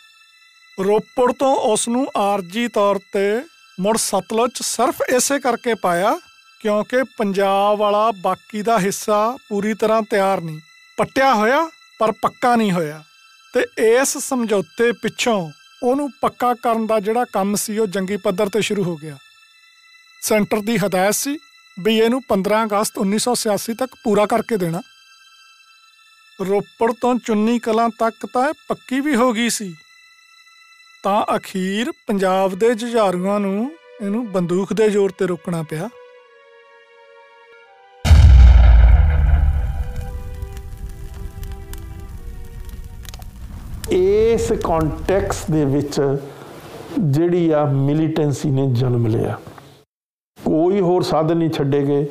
[0.79, 3.43] ਰੋਪੜ ਤੋਂ ਉਸ ਨੂੰ ਆਰਜੀ ਤੌਰ ਤੇ
[3.81, 6.17] ਮੁੜ ਸਤਲੁਜ 'ਚ ਸਿਰਫ ਇਸੇ ਕਰਕੇ ਪਾਇਆ
[6.61, 10.61] ਕਿਉਂਕਿ ਪੰਜਾਬ ਵਾਲਾ ਬਾਕੀ ਦਾ ਹਿੱਸਾ ਪੂਰੀ ਤਰ੍ਹਾਂ ਤਿਆਰ ਨਹੀਂ।
[10.99, 13.03] ਪੱਟਿਆ ਹੋਇਆ, ਪਰ ਪੱਕਾ ਨਹੀਂ ਹੋਇਆ।
[13.55, 13.67] ਤੇ
[14.01, 15.51] ਇਸ ਸਮਝੌਤੇ ਪਿੱਛੋਂ
[15.83, 19.17] ਉਹਨੂੰ ਪੱਕਾ ਕਰਨ ਦਾ ਜਿਹੜਾ ਕੰਮ ਸੀ, ਉਹ ਜੰਗੀ ਪੱਧਰ ਤੇ ਸ਼ੁਰੂ ਹੋ ਗਿਆ।
[20.23, 21.39] ਸੈਂਟਰ ਦੀ ਹਦਾਇਤ ਸੀ
[21.81, 24.83] ਵੀ ਇਹਨੂੰ 15 ਅਗਸਤ 1986 ਤੱਕ ਪੂਰਾ ਕਰਕੇ ਦੇਣਾ।
[26.49, 29.75] ਰੋਪੜ ਤੋਂ ਚੁੰਨੀ ਕਲਾਂ ਤੱਕ ਤਾਂ ਇਹ ਪੱਕੀ ਵੀ ਹੋ ਗਈ ਸੀ।
[31.03, 35.89] ਤਾਂ ਅਖੀਰ ਪੰਜਾਬ ਦੇ ਜੁਝਾਰੂਆਂ ਨੂੰ ਇਹਨੂੰ ਬੰਦੂਕ ਦੇ ਜ਼ੋਰ ਤੇ ਰੋਕਣਾ ਪਿਆ।
[44.31, 46.17] ਇਸ ਕੰਟੈਕਸ ਦੇ ਵਿੱਚ
[47.01, 49.39] ਜਿਹੜੀ ਆ ਮਿਲੀਟੈਂਸੀ ਨੇ ਜਨਮ ਲਿਆ।
[50.45, 52.07] ਕੋਈ ਹੋਰ ਸਾਧਨ ਨਹੀਂ ਛੱਡੇ ਗਏ।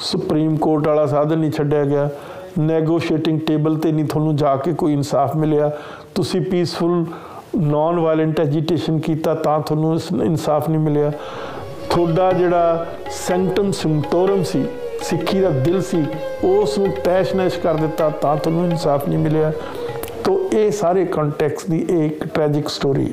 [0.00, 2.10] ਸੁਪਰੀਮ ਕੋਰਟ ਵਾਲਾ ਸਾਧਨ ਨਹੀਂ ਛੱਡਿਆ ਗਿਆ।
[2.58, 5.70] ਨੈਗੋਸ਼ੀਏਟਿੰਗ ਟੇਬਲ ਤੇ ਨਹੀਂ ਤੁਹਾਨੂੰ ਜਾ ਕੇ ਕੋਈ ਇਨਸਾਫ ਮਿਲਿਆ।
[6.14, 7.06] ਤੁਸੀਂ ਪੀਸਫੁਲ
[7.58, 11.12] ਨਾਨ ਵਾਇਲੈਂਟ ਐਜੀਟੇਸ਼ਨ ਕੀਤਾ ਤਾਂ ਤੁਹਾਨੂੰ ਇਨਸਾਫ ਨਹੀਂ ਮਿਲਿਆ।
[11.90, 14.64] ਤੁਹਾਡਾ ਜਿਹੜਾ ਸੈਂਟਮ ਸਿੰਟੋਰਮ ਸੀ,
[15.02, 16.04] ਸਿੱਖੀ ਦਾ ਦਿਲ ਸੀ,
[16.44, 19.52] ਉਸ ਨੂੰ ਤੈਸ਼-ਨੈਸ਼ ਕਰ ਦਿੱਤਾ ਤਾਂ ਤੁਹਾਨੂੰ ਇਨਸਾਫ ਨਹੀਂ ਮਿਲਿਆ।
[20.26, 21.68] So, a સારે context
[22.02, 23.08] એક a tragic story.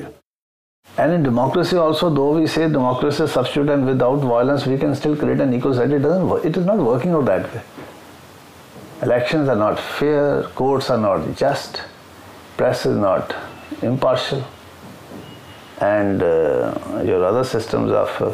[0.96, 4.94] And in democracy also, though we say democracy is substitute and without violence, we can
[4.94, 5.98] still create an equal society.
[5.98, 6.44] Doesn't.
[6.44, 7.62] It is not working out that way.
[9.02, 11.82] Elections are not fair, courts are not just,
[12.56, 13.34] press is not
[13.82, 14.44] impartial,
[15.80, 18.32] and uh, your other systems of uh,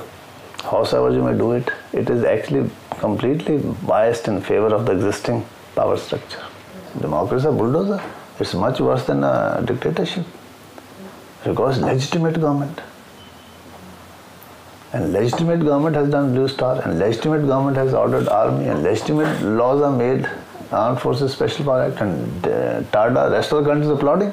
[0.71, 2.71] howsoever you may do it, it is actually
[3.01, 6.45] completely biased in favor of the existing power structure.
[7.01, 8.03] Democracy is a bulldozer.
[8.41, 10.25] It's much worse than a dictatorship.
[11.45, 12.81] Because legitimate government.
[14.93, 19.43] And legitimate government has done blue star and legitimate government has ordered army and legitimate
[19.43, 20.29] laws are made
[20.73, 24.33] armed forces special power act and uh, tada rest of the country is applauding.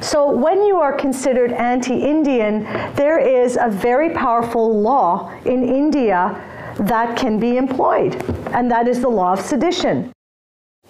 [0.00, 2.62] So, when you are considered anti Indian,
[2.94, 6.40] there is a very powerful law in India
[6.78, 8.14] that can be employed,
[8.52, 10.12] and that is the law of sedition.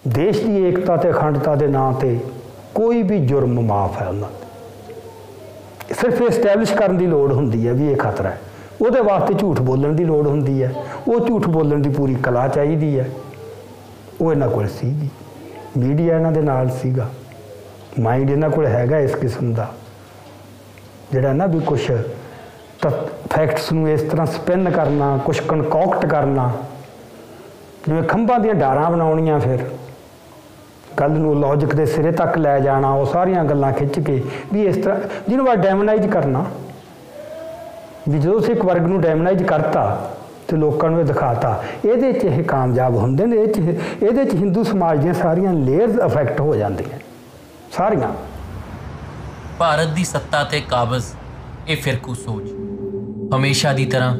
[0.07, 2.19] ਦੇਸ਼ ਦੀ ਏਕਤਾ ਤੇ ਅਖੰਡਤਾ ਦੇ ਨਾਂ ਤੇ
[2.75, 7.91] ਕੋਈ ਵੀ ਜੁਰਮ ਮਾਫ ਹੈ ਉਹਨਾਂ ਦਾ ਸਿਰਫ ਐਸਟੈਬਲਿਸ਼ ਕਰਨ ਦੀ ਲੋੜ ਹੁੰਦੀ ਹੈ ਵੀ
[7.91, 8.39] ਇਹ ਖਤਰਾ ਹੈ।
[8.81, 10.73] ਉਹਦੇ ਵਾਸਤੇ ਝੂਠ ਬੋਲਣ ਦੀ ਲੋੜ ਹੁੰਦੀ ਹੈ।
[11.07, 13.09] ਉਹ ਝੂਠ ਬੋਲਣ ਦੀ ਪੂਰੀ ਕਲਾ ਚਾਹੀਦੀ ਹੈ।
[14.21, 15.09] ਉਹ ਇਹਨਾਂ ਕੋਲ ਸੀਗੀ।
[15.77, 17.09] ਮੀਡੀਆ ਇਹਨਾਂ ਦੇ ਨਾਲ ਸੀਗਾ।
[17.99, 19.73] ਮਾਈਂਡ ਇਹਨਾਂ ਕੋਲ ਹੈਗਾ ਇਸ ਕਿਸਮ ਦਾ।
[21.11, 21.91] ਜਿਹੜਾ ਨਾ ਵੀ ਕੁਝ
[23.31, 26.51] ਫੈਕਟਸ ਨੂੰ ਇਸ ਤਰ੍ਹਾਂ ਸਪਿਨ ਕਰਨਾ ਕੁਝ ਕਨਕੌਕਟ ਕਰਨਾ।
[27.87, 29.59] ਜਿਵੇਂ ਖੰਭਾਂ ਦੀਆਂ ਡਾਰਾਂ ਬਣਾਉਣੀਆਂ ਫਿਰ।
[31.01, 34.23] ਗੱਲ ਨੂੰ ਲੌਜੀਕ ਦੇ ਸਿਰੇ ਤੱਕ ਲੈ ਜਾਣਾ, ਉਹ ਸਾਰੀਆਂ ਗੱਲਾਂ ਖਿੱਚ ਕੇ
[34.53, 36.45] ਵੀ ਇਸ ਤਰ੍ਹਾਂ ਜਿਹਨੂੰ ਵਾ ਡੈਮਨਾਈਜ਼ ਕਰਨਾ।
[38.09, 39.83] ਵੀ ਜਦੋਂ ਅਸੀਂ ਇੱਕ ਵਰਗ ਨੂੰ ਡੈਮਨਾਈਜ਼ ਕਰਤਾ
[40.47, 43.57] ਤੇ ਲੋਕਾਂ ਨੂੰ ਇਹ ਦਿਖਾਤਾ, ਇਹਦੇ 'ਚ ਇਹ ਕਾਮਯਾਬ ਹੁੰਦੇ ਨੇ, ਇਹ 'ਚ
[44.03, 46.99] ਇਹਦੇ 'ਚ ਹਿੰਦੂ ਸਮਾਜ ਦੀਆਂ ਸਾਰੀਆਂ ਲੇਅਰਸ ਅਫੈਕਟ ਹੋ ਜਾਂਦੀਆਂ
[47.71, 48.11] ਸਾਰੀਆਂ।
[49.59, 51.05] ਭਾਰਤ ਦੀ ਸੱਤਾ ਤੇ ਕਾਬਜ਼,
[51.67, 52.51] ਇਹ ਫਿਰਕੂ ਸੋਚ।
[53.35, 54.15] ਹਮੇਸ਼ਾ ਦੀ ਤਰ੍ਹਾਂ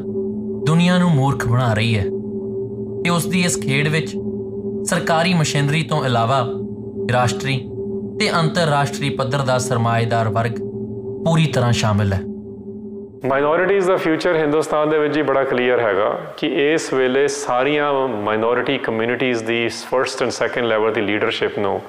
[0.66, 2.04] ਦੁਨੀਆ ਨੂੰ ਮੂਰਖ ਬਣਾ ਰਹੀ ਹੈ।
[3.04, 4.16] ਤੇ ਉਸ ਦੀ ਇਸ ਖੇਡ ਵਿੱਚ
[4.90, 6.42] ਸਰਕਾਰੀ ਮਸ਼ੀਨਰੀ ਤੋਂ ਇਲਾਵਾ
[7.14, 7.58] ਰਾਸ਼ਟਰੀ
[8.20, 10.52] ਤੇ ਅੰਤਰਰਾਸ਼ਟਰੀ ਪੱਧਰ ਦਾ ਸਰਮਾਏਦਾਰ ਵਰਗ
[11.26, 12.20] ਪੂਰੀ ਤਰ੍ਹਾਂ ਸ਼ਾਮਿਲ ਹੈ।
[13.26, 18.78] ਮਾਈਨੋਰਿਟੀਜ਼ ਦਾ ਫਿਊਚਰ ਹਿੰਦੁਸਤਾਨ ਦੇ ਵਿੱਚ ਹੀ ਬੜਾ ਕਲੀਅਰ ਹੈਗਾ ਕਿ ਇਸ ਵੇਲੇ ਸਾਰੀਆਂ ਮਾਈਨੋਰਿਟੀ
[18.78, 21.82] ਕਮਿਊਨਿਟੀਜ਼ ਦੀ ਫਰਸਟ ਐਂਡ ਸੈਕੰਡ ਲੈਵਲ ਦੀ ਲੀਡਰਸ਼ਿਪ ਨੂੰ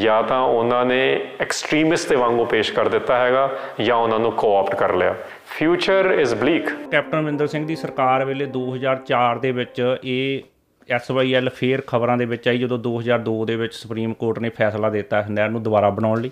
[0.00, 3.50] ਜਾਂ ਤਾਂ ਉਹਨਾਂ ਨੇ ਐਕਸਟ੍ਰੀਮਿਸਟ ਦੇ ਵਾਂਗੂ ਪੇਸ਼ ਕਰ ਦਿੱਤਾ ਹੈਗਾ
[3.80, 5.14] ਜਾਂ ਉਹਨਾਂ ਨੂੰ ਕੋਆਪਟ ਕਰ ਲਿਆ।
[5.58, 10.40] Future is bleak captain Amarinder Singh ਦੀ ਸਰਕਾਰ ਵੇਲੇ 2004 ਦੇ ਵਿੱਚ ਇਹ
[10.90, 15.20] ਐਸਵਾਈਐਲ ਫੇਰ ਖਬਰਾਂ ਦੇ ਵਿੱਚ ਆਈ ਜਦੋਂ 2002 ਦੇ ਵਿੱਚ ਸੁਪਰੀਮ ਕੋਰਟ ਨੇ ਫੈਸਲਾ ਦਿੱਤਾ
[15.20, 16.30] ਇਸ ਨਹਿਰ ਨੂੰ ਦੁਬਾਰਾ ਬਣਾਉਣ ਲਈ।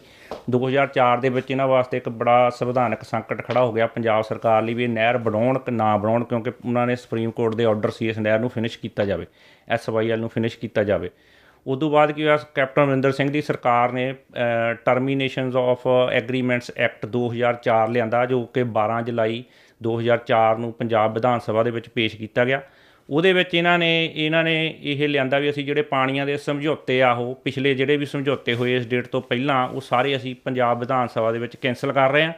[0.51, 4.75] 2004 ਦੇ ਵਿੱਚ ਇਹਨਾਂ ਵਾਸਤੇ ਇੱਕ ਬੜਾ ਸੰਵਿਧਾਨਕ ਸੰਕਟ ਖੜਾ ਹੋ ਗਿਆ ਪੰਜਾਬ ਸਰਕਾਰ ਲਈ
[4.75, 8.09] ਵੀ ਇਹ ਨਹਿਰ ਬਣਾਉਣ ਕਿ ਨਾ ਬਣਾਉਣ ਕਿਉਂਕਿ ਉਹਨਾਂ ਨੇ ਸੁਪਰੀਮ ਕੋਰਟ ਦੇ ਆਰਡਰ ਸੀ
[8.09, 9.27] ਇਸ ਨਹਿਰ ਨੂੰ ਫਿਨਿਸ਼ ਕੀਤਾ ਜਾਵੇ
[9.69, 11.11] ਐਸਵਾਈਐਲ ਨੂੰ ਫਿਨਿਸ਼ ਕੀਤਾ ਜਾਵੇ।
[11.67, 14.13] ਉਦੋਂ ਬਾਅਦ ਕੀ ਹੋਇਆ, ਕੈਪਟਨ ਅਮਰਿੰਦਰ ਸਿੰਘ ਦੀ ਸਰਕਾਰ ਨੇ
[14.85, 19.43] ਟਰਮੀਨੇਸ਼ਨਸ ਆਫ ਐਗਰੀਮੈਂਟਸ ਐਕਟ 2004 ਲਿਆਂਦਾ ਜੋ ਕਿ 12 ਜੁਲਾਈ
[19.81, 22.61] 2004 ਨੂੰ ਪੰਜਾਬ ਵਿਧਾਨ ਸਭਾ ਦੇ ਵਿੱਚ ਪੇਸ਼ ਕੀਤਾ ਗਿਆ।
[23.11, 27.11] ਉਹਦੇ ਵਿੱਚ ਇਹਨਾਂ ਨੇ ਇਹਨਾਂ ਨੇ ਇਹ ਲਿਆਂਦਾ ਵੀ ਅਸੀਂ ਜਿਹੜੇ ਪਾਣੀਆਂ ਦੇ ਸਮਝੌਤੇ ਆ
[27.13, 31.09] ਉਹ ਪਿਛਲੇ ਜਿਹੜੇ ਵੀ ਸਮਝੌਤੇ ਹੋਏ ਇਸ ਡੇਟ ਤੋਂ ਪਹਿਲਾਂ, ਉਹ ਸਾਰੇ ਅਸੀਂ ਪੰਜਾਬ ਵਿਧਾਨ
[31.09, 32.33] ਸਭਾ ਦੇ ਵਿੱਚ ਕੈਂਸਲ ਕਰ ਰਹੇ ਹਾਂ।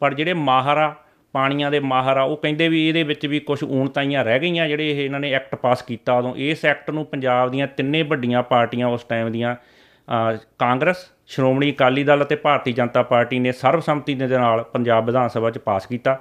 [0.00, 0.94] ਪਰ ਜਿਹੜੇ ਮਾਹਰ ਆ
[1.34, 4.90] ਪਾਣੀਆਂ ਦੇ ਮਾਹਰ ਆ ਉਹ ਕਹਿੰਦੇ ਵੀ ਇਹਦੇ ਵਿੱਚ ਵੀ ਕੁਝ ਊਣਤਾਈਆਂ ਰਹਿ ਗਈਆਂ ਜਿਹੜੇ
[4.90, 8.86] ਇਹ ਇਹਨਾਂ ਨੇ ਐਕਟ ਪਾਸ ਕੀਤਾ ਉਦੋਂ। ਇਸ ਐਕਟ ਨੂੰ ਪੰਜਾਬ ਦੀਆਂ ਤਿੰਨੇ ਵੱਡੀਆਂ ਪਾਰਟੀਆਂ
[8.88, 9.54] ਉਸ ਟਾਈਮ ਦੀਆਂ
[10.58, 15.50] ਕਾਂਗਰਸ, ਸ਼੍ਰੋਮਣੀ ਅਕਾਲੀ ਦਲ ਅਤੇ ਭਾਰਤੀ ਜਨਤਾ ਪਾਰਟੀ ਨੇ ਸਰਬਸੰਮਤੀ ਦੇ ਨਾਲ ਪੰਜਾਬ ਵਿਧਾਨ ਸਭਾ
[15.50, 16.18] 'ਚ ਪਾਸ ਕੀਤਾ।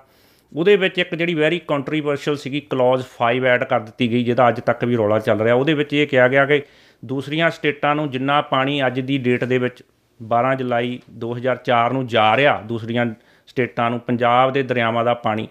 [0.54, 4.60] ਉਹਦੇ ਵਿੱਚ ਇੱਕ ਜਿਹੜੀ ਵੈਰੀ ਕੰਟਰੋਵਰਸ਼ੀਅਲ ਸੀਗੀ ਕਲੌਜ਼ 5 ਐਡ ਕਰ ਦਿੱਤੀ ਗਈ, ਜਿਹਦਾ ਅੱਜ
[4.60, 6.62] ਤੱਕ ਵੀ ਰੌਲਾ ਚੱਲ ਰਿਹਾ। ਉਹਦੇ ਵਿੱਚ ਇਹ ਕਿਹਾ ਗਿਆ ਕਿ
[7.06, 9.84] ਦੂਸਰੀਆਂ ਸਟੇਟਾਂ ਨੂੰ ਜਿੰਨਾ ਪਾਣੀ ਅੱਜ ਦੀ ਡੇਟ ਦੇ ਵਿੱਚ
[10.20, 13.06] 12 ਜੁਲਾਈ 2004 ਨੂੰ ਜਾ ਰਿਹਾ, ਦੂਸਰੀਆਂ
[13.48, 15.48] ਸਟੇਟਾਂ ਨੂੰ ਪੰਜਾਬ ਦੇ ਦਰਿਆਵਾਂ ਦਾ ਪਾਣੀ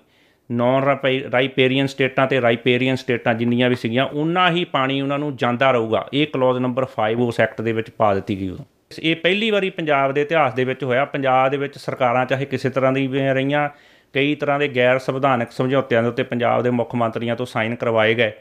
[0.50, 0.84] ਨੌਨ
[1.32, 6.06] ਰਾਈਪੇਰੀਅਨ ਸਟੇਟਾਂ ਤੇ ਰਾਈਪੇਰੀਅਨ ਸਟੇਟਾਂ ਜਿੰਨੀਆਂ ਵੀ ਸੀਗੀਆਂ ਉਹਨਾਂ ਹੀ ਪਾਣੀ ਉਹਨਾਂ ਨੂੰ ਜਾਂਦਾ ਰਹੂਗਾ।
[6.12, 8.64] ਇਹ ਕਲੌਜ਼ ਨੰਬਰ 5 ਉਸ ਐਕਟ ਦੇ ਵਿੱਚ ਪਾ ਦਿੱਤੀ ਗਈ ਉਦੋਂ।
[9.00, 12.70] ਇਹ ਪਹਿਲੀ ਵਾਰੀ ਪੰਜਾਬ ਦੇ ਇਤਿਹਾਸ ਦੇ ਵਿੱਚ ਹੋਇਆ। ਪੰਜਾਬ ਦੇ ਵਿੱਚ ਸਰਕਾਰਾਂ ਚਾਹੇ ਕਿਸੇ
[12.70, 13.68] ਤਰ੍ਹਾਂ ਦੀ ਵੀ ਰਹੀਆਂ
[14.16, 18.14] ਕਈ ਤਰ੍ਹਾਂ ਦੇ ਗੈਰ ਸੰਵਿਧਾਨਕ ਸਮਝੌਤਿਆਂ ਦੇ ਉੱਤੇ ਪੰਜਾਬ ਦੇ ਮੁੱਖ ਮੰਤਰੀਆਂ ਤੋਂ ਸਾਈਨ ਕਰਵਾਏ
[18.14, 18.32] ਗਏ।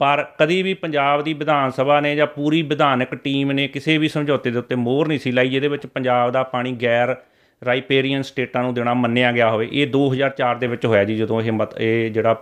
[0.00, 4.08] ਪਰ ਕਦੀ ਵੀ ਪੰਜਾਬ ਦੀ ਵਿਧਾਨ ਸਭਾ ਨੇ ਜਾਂ ਪੂਰੀ ਵਿਧਾਨਕ ਟੀਮ ਨੇ ਕਿਸੇ ਵੀ
[4.08, 7.16] ਸਮਝੌਤੇ ਦੇ ਉੱਤੇ ਮੋਹਰ ਨਹੀਂ ਸੀ ਲਾਈ, ਜਿਹਦੇ ਵਿੱਚ ਪੰਜਾਬ ਦਾ ਪਾਣੀ ਗੈਰ
[7.62, 11.52] ਰਾਈਪੇਰੀਅਨ ਸਟੇਟਾਂ ਨੂੰ ਦੇਣਾ ਮੰਨਿਆ ਗਿਆ ਹੋਵੇ। ਇਹ 2004 ਦੇ ਵਿੱਚ ਹੋਇਆ ਜੀ, ਜਦੋਂ ਇਹ
[11.52, 12.34] ਮਤ ਇਹ ਜਿਹੜਾ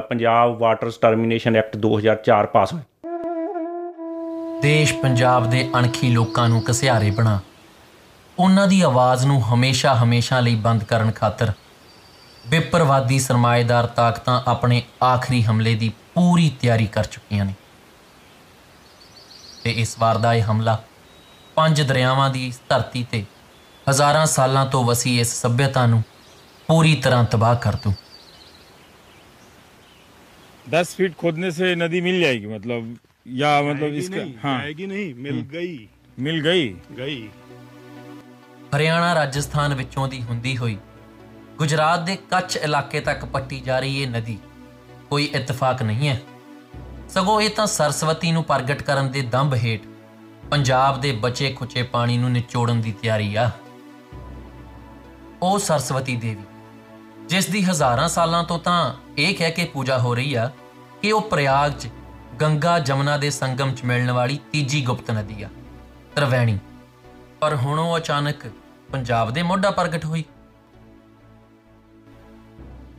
[0.00, 2.84] Punjab waters termination act 2004 pass ਹੋਇਆ।
[4.62, 7.38] ਦੇਸ਼ ਪੰਜਾਬ ਦੇ ਅਣਖੀ ਲੋਕਾਂ ਨੂੰ ਕਸਿਆਰੇ ਬਣਾ।
[8.38, 11.52] ਉਹਨਾਂ ਦੀ ਆਵਾਜ਼ ਨੂੰ ਹਮੇਸ਼ਾ ਹਮੇਸ਼ਾ ਲਈ ਬੰਦ ਕਰਨ ਖਾਤਰ
[12.45, 17.53] ਵਿਪਰਵਾਦੀ ਸਰਮਾਏਦਾਰ ਤਾਕਤਾਂ ਆਪਣੇ ਆਖਰੀ ਹਮਲੇ ਦੀ ਪੂਰੀ ਤਿਆਰੀ ਕਰ ਚੁੱਕੀਆਂ ਨੇ
[19.63, 20.81] ਤੇ ਇਸ ਵਾਰ ਦਾ ਇਹ ਹਮਲਾ
[21.57, 23.23] ਪੰਜ ਦਰਿਆਵਾਂ ਦੀ ਧਰਤੀ ਤੇ
[23.87, 26.03] ਹਜ਼ਾਰਾਂ ਸਾਲਾਂ ਤੋਂ ਵਸੀ ਇਸ ਸਭਿਅਤਾ ਨੂੰ
[26.69, 27.91] पूरी तरह तबाह कर दूं
[30.65, 32.85] दस फीट खोदने से नदी मिल जाएगी मतलब
[33.39, 35.73] या मतलब जाएगी इसका नहीं, हाँ जाएगी नहीं मिल गई
[36.17, 37.29] मिल गई ਗਈ
[38.75, 40.77] ਹਰਿਆਣਾ ਰਾਜਸਥਾਨ ਵਿੱਚੋਂ ਦੀ ਹੁੰਦੀ ਹੋਈ
[41.58, 44.38] ਗੁਜਰਾਤ ਦੇ ਕੱਛ ਇਲਾਕੇ ਤੱਕ ਪੱਟੀ ਜਾ ਰਹੀ ਇਹ ਨਦੀ।
[45.10, 46.20] ਕੋਈ ਇਤਫਾਕ ਨਹੀਂ ਹੈ।
[47.08, 49.82] ਸਗੋਂ ਇਹ ਤਾਂ ਸਰਸਵਤੀ ਨੂੰ ਪ੍ਰਗਟ ਕਰਨ ਦੇ ਦੰਭ ਹੇਠ
[50.50, 53.50] ਪੰਜਾਬ ਦੇ ਬਚੇ ਖੁਚੇ ਪਾਣੀ ਨੂੰ ਨਿਚੋੜਨ ਦੀ ਤਿਆਰੀ ਆ।
[55.42, 56.44] ਉਹ ਸਰਸਵਤੀ ਦੇਵੀ,
[57.26, 60.50] ਜਿਸ ਦੀ ਹਜ਼ਾਰਾਂ ਸਾਲਾਂ ਤੋਂ ਤਾਂ ਇਹ ਕਹਿ ਕੇ ਪੂਜਾ ਹੋ ਰਹੀ ਆ
[61.02, 61.88] ਕਿ ਉਹ ਪ੍ਰਯਾਗ 'ਚ
[62.40, 65.48] ਗੰਗਾ ਜਮਨਾ ਦੇ ਸੰਗਮ 'ਚ ਮਿਲਣ ਵਾਲੀ ਤੀਜੀ ਗੁਪਤ ਨਦੀ ਆ,
[66.16, 66.58] ਤਰਵੈਣੀ।
[67.40, 68.46] ਪਰ ਹੁਣ ਉਹ ਅਚਾਨਕ
[68.92, 70.24] ਪੰਜਾਬ ਦੇ ਮੋਢਾ ਪ੍ਰਗਟ ਹੋਈ।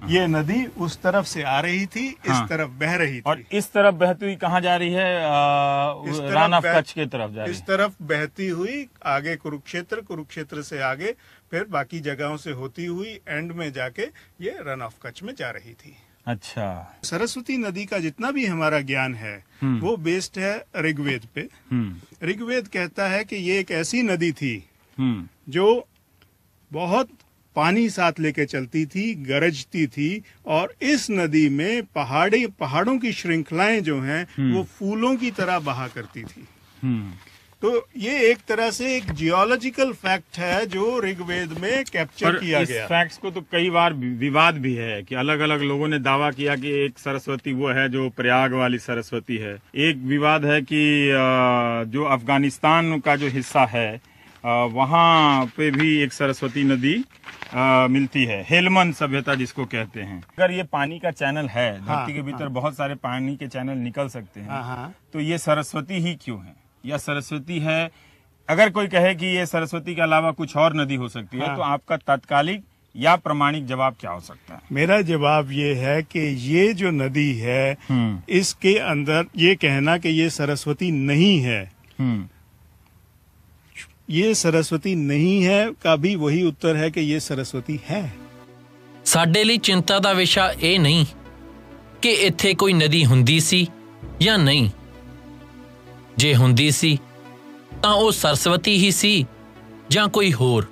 [0.05, 3.41] ये नदी उस तरफ़ से आ रही थी इस हाँ। तरफ़ बह रही थी। और
[3.51, 5.05] इस तरफ़ बहती हुई कहाँ जा रही है?
[5.25, 9.35] आ, इस तरफ़ रान ऑफ़ कच्छ की तरफ़ जा रही इस तरफ़ बहती हुई आगे
[9.35, 11.15] कुरुक्षेत्र कुरुक्षेत्र से आगे
[11.51, 14.03] फिर बाकी जगहों से होती हुई एंड में जाके
[14.41, 15.95] ये रन ऑफ़ कच्छ में जा रही थी।
[16.27, 21.47] अच्छा। सरस्वती नदी का जितना भी हमारा ज्ञान है हम्म। वो बेस्ड है ऋग्वेद पे।
[21.71, 24.55] हम्म। ऋग्वेद कहता है कि ये एक ऐसी नदी थी
[24.97, 25.87] हम्म। जो
[26.71, 27.09] बहुत
[27.57, 30.09] पानी साथ लेके चलती थी गरजती थी
[30.47, 35.59] और इस नदी में पहाड़ी पहाड़ों की श्रृंखलाएँ जो हैं हम्म। वो फूलों की तरह
[35.61, 36.47] बहा करती थी।
[36.81, 37.11] हम्म।
[37.61, 42.69] तो ये एक तरह से एक जियोलॉजिकल फैक्ट है जो ऋग्वेद में कैप्चर किया इस
[42.69, 46.29] गया। फैक्ट्स को तो कई बार विवाद भी है कि अलग अलग लोगों ने दावा
[46.31, 49.55] किया कि एक सरस्वती वो है जो प्रयाग वाली सरस्वती है।
[49.87, 50.83] एक विवाद है कि
[51.91, 53.89] जो अफ़गानिस्तान का जो हिस्सा है
[54.73, 56.93] वहाँ पे भी एक सरस्वती नदी
[57.53, 61.87] अ, मिलती है हेलमन सभ्यता जिसको कहते हैं अगर ये पानी का चैनल है धरती
[61.87, 64.93] हाँ, धरती के भीतर हाँ। बहुत सारे पानी के चैनल निकल सकते हाँ, हैं हाँ।
[65.13, 67.89] तो ये सरस्वती ही क्यों है या सरस्वती है
[68.49, 71.55] अगर कोई कहे कि ये सरस्वती के अलावा कुछ और नदी हो सकती है हाँ।
[71.55, 72.63] तो आपका तात्कालिक
[72.95, 76.19] या प्रमाणिक जवाब क्या हो सकता है मेरा जवाब ये है कि
[76.51, 81.61] ये जो नदी है हम्म। इसके अंदर ये कहना कि ये सरस्वती नहीं है
[81.99, 82.27] हम्म
[84.10, 88.02] ये सरस्वती नहीं है का भी वही उत्तर है कि ये सरस्वती है
[89.04, 91.04] ਸਾਡੇ ਲਈ ਚਿੰਤਾ ਦਾ ਵਿਸ਼ਾ ਇਹ ਨਹੀਂ
[92.02, 93.66] ਕਿ ਇੱਥੇ ਕੋਈ ਨਦੀ ਹੁੰਦੀ ਸੀ
[94.22, 94.68] ਜਾਂ ਨਹੀਂ
[96.18, 96.98] ਜੇ ਹੁੰਦੀ ਸੀ
[97.82, 99.24] ਤਾਂ ਉਹ ਸਰਸਵਤੀ ਹੀ ਸੀ
[99.90, 100.66] ਜਾਂ ਕੋਈ ਹੋਰ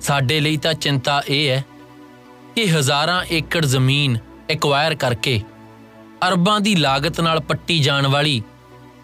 [0.00, 1.62] ਸਾਡੇ ਲਈ ਤਾਂ ਚਿੰਤਾ ਇਹ ਹੈ
[2.54, 4.18] ਕਿ ਹਜ਼ਾਰਾਂ ਏਕੜ ਜ਼ਮੀਨ
[4.50, 5.40] ਐਕਵਾਇਰ ਕਰਕੇ
[6.28, 8.42] ਅਰਬਾਂ ਦੀ ਲਾਗਤ ਨਾਲ ਪੱਟੀ ਜਾਣ ਵਾਲੀ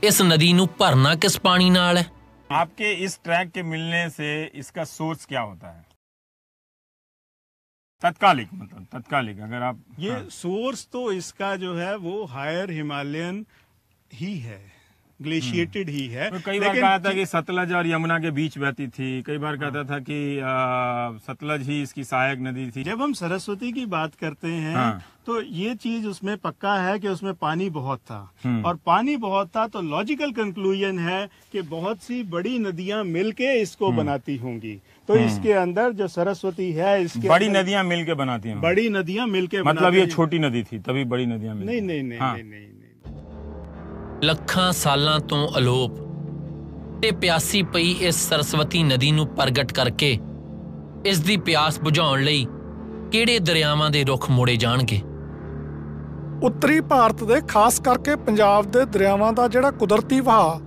[0.03, 2.07] ਇਸ ਨਦੀ ਨੂੰ ਭਰਨਾ ਕਿਸ ਪਾਣੀ ਨਾਲ ਹੈ
[2.52, 5.86] आपके इस ट्रैक के मिलने से इसका सोर्स क्या होता है
[8.02, 13.46] तत्कालिक मतलब तत्कालिक अगर आप ये हाँ। सोर्स तो इसका जो है वो हायर हिमालयन
[14.12, 14.71] ही है
[15.22, 18.88] ग्लेशिएटेड ही है तो कई बार कहा था कि सतलज और यमुना के बीच बहती
[18.90, 23.14] थी कई बार कहता था कि आ, सतलज ही इसकी सहायक नदी थी जब हम
[23.14, 27.70] सरस्वती की बात करते हैं हाँ। तो ये चीज़ उसमें पक्का है कि उसमें पानी
[27.72, 32.58] बहुत था हम्म। और पानी बहुत था तो लॉजिकल कंक्लूजन है कि बहुत सी बड़ी
[32.60, 34.74] नदियाँ मिलके इसको हम्म। बनाती होंगी
[35.10, 39.28] तो हम्म। इसके अंदर जो सरस्वती है इसके बड़ी नदियाँ मिलके बनाती हैं बड़ी नदियाँ
[39.30, 42.81] मिलके मतलब ये छोटी नदी थी तभी बड़ी नदियाँ नहीं नहीं नहीं हाँ। नहीं नहीं
[44.24, 45.92] ਲੱਖਾਂ ਸਾਲਾਂ ਤੋਂ ਅਲੋਪ
[47.02, 50.18] ਤੇ ਪਿਆਸੀ ਪਈ ਇਸ ਸਰਸਵਤੀ ਨਦੀ ਨੂੰ ਪ੍ਰਗਟ ਕਰਕੇ
[51.06, 52.46] ਇਸ ਦੀ ਪਿਆਸ ਬੁਝਾਉਣ ਲਈ
[53.12, 55.02] ਕਿਹੜੇ ਦਰਿਆਵਾਂ ਦੇ ਰੁੱਖ ਮੋੜੇ ਜਾਣਗੇ?
[56.44, 60.60] ਉੱਤਰੀ ਭਾਰਤ ਦੇ ਖਾਸ ਕਰਕੇ ਪੰਜਾਬ ਦੇ ਦਰਿਆਵਾਂ ਦਾ ਜਿਹੜਾ ਕੁਦਰਤੀ ਵਹਾਅ,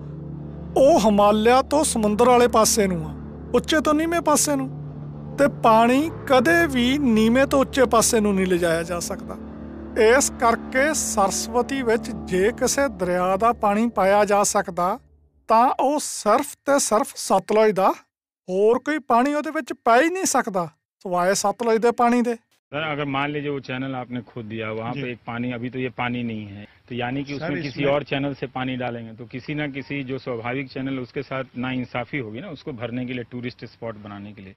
[0.76, 3.14] ਉਹ ਹਿਮਾਲਿਆ ਤੋਂ ਸਮੁੰਦਰ ਵਾਲੇ ਪਾਸੇ ਨੂੰ ਆ,
[3.54, 4.68] ਉੱਚੇ ਤੋਂ ਨੀਵੇਂ ਪਾਸੇ ਨੂੰ
[5.38, 9.36] ਤੇ ਪਾਣੀ ਕਦੇ ਵੀ ਨੀਵੇਂ ਤੋਂ ਉੱਚੇ ਪਾਸੇ ਨੂੰ ਨਹੀਂ ਲਿਜਾਇਆ ਜਾ ਸਕਦਾ।
[9.99, 14.97] ਇਸ ਕਰਕੇ ਸਰਸਵਤੀ ਵਿੱਚ ਜੇ ਕਿਸੇ ਦਰਿਆ ਦਾ ਪਾਣੀ ਪਾਇਆ ਜਾ ਸਕਦਾ
[15.49, 17.89] ਤਾਂ ਉਹ ਸਿਰਫ ਤੇ ਸਿਰਫ ਸਤਲੁਜ ਦਾ
[18.47, 20.69] ਹੋਰ ਕੋਈ ਪਾਣੀ ਉਹਦੇ ਵਿੱਚ ਪੈ ਹੀ ਨਹੀਂ ਸਕਦਾ
[21.05, 22.37] ਸਵਾਏ ਸਤਲੁਜ ਦੇ ਪਾਣੀ ਦੇ
[22.71, 25.69] सर अगर मान लीजिए वो चैनल आपने खुद दिया वहाँ जी। पे एक पानी अभी
[25.69, 28.49] तो ये पानी नहीं है तो यानी कि सर, उसमें किसी इसमें- और चैनल से
[28.51, 32.51] पानी डालेंगे तो किसी ना किसी जो स्वाभाविक चैनल उसके साथ ना इंसाफी होगी ना
[32.51, 34.53] उसको भरने के लिए टूरिस्ट स्पॉट बनाने के लिए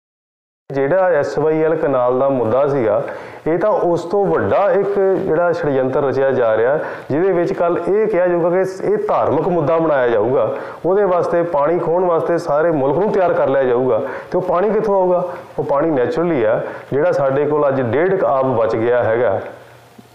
[0.70, 3.02] ਜਿਹੜਾ ਐਸਵਾਈਐਲ ਕਨਾਲ ਦਾ ਮੁੱਦਾ ਸੀਗਾ,
[3.48, 6.78] ਇਹ ਤਾਂ ਉਸ ਤੋਂ ਵੱਡਾ ਇੱਕ ਜਿਹੜਾ ਛੜਯੰਤਰ ਰਚਿਆ ਜਾ ਰਿਹਾ,
[7.12, 10.44] ਜਿਹਦੇ ਵਿੱਚ ਕੱਲ ਇਹ ਕਿਹਾ ਜਾਊਗਾ ਕਿ ਇਹ ਧਾਰਮਿਕ ਮੁੱਦਾ ਬਣਾਇਆ ਜਾਊਗਾ।
[10.86, 14.02] ਉਹਦੇ ਵਾਸਤੇ ਪਾਣੀ ਖੋਣ ਵਾਸਤੇ ਸਾਰੇ ਮੁਲਕ ਨੂੰ ਤਿਆਰ ਕਰ ਲਿਆ ਜਾਊਗਾ।
[14.32, 15.24] ਤੇ ਉਹ ਪਾਣੀ ਕਿੱਥੋਂ ਆਊਗਾ?
[15.60, 16.60] ਉਹ ਪਾਣੀ ਨੈਚੁਰਲੀ ਆ,
[16.94, 19.40] ਜਿਹੜਾ ਸਾਡੇ ਕੋਲ ਅੱਜ ਡੇਢ ਕੁ ਆਬ ਬਚ ਗਿਆ ਹੈਗਾ।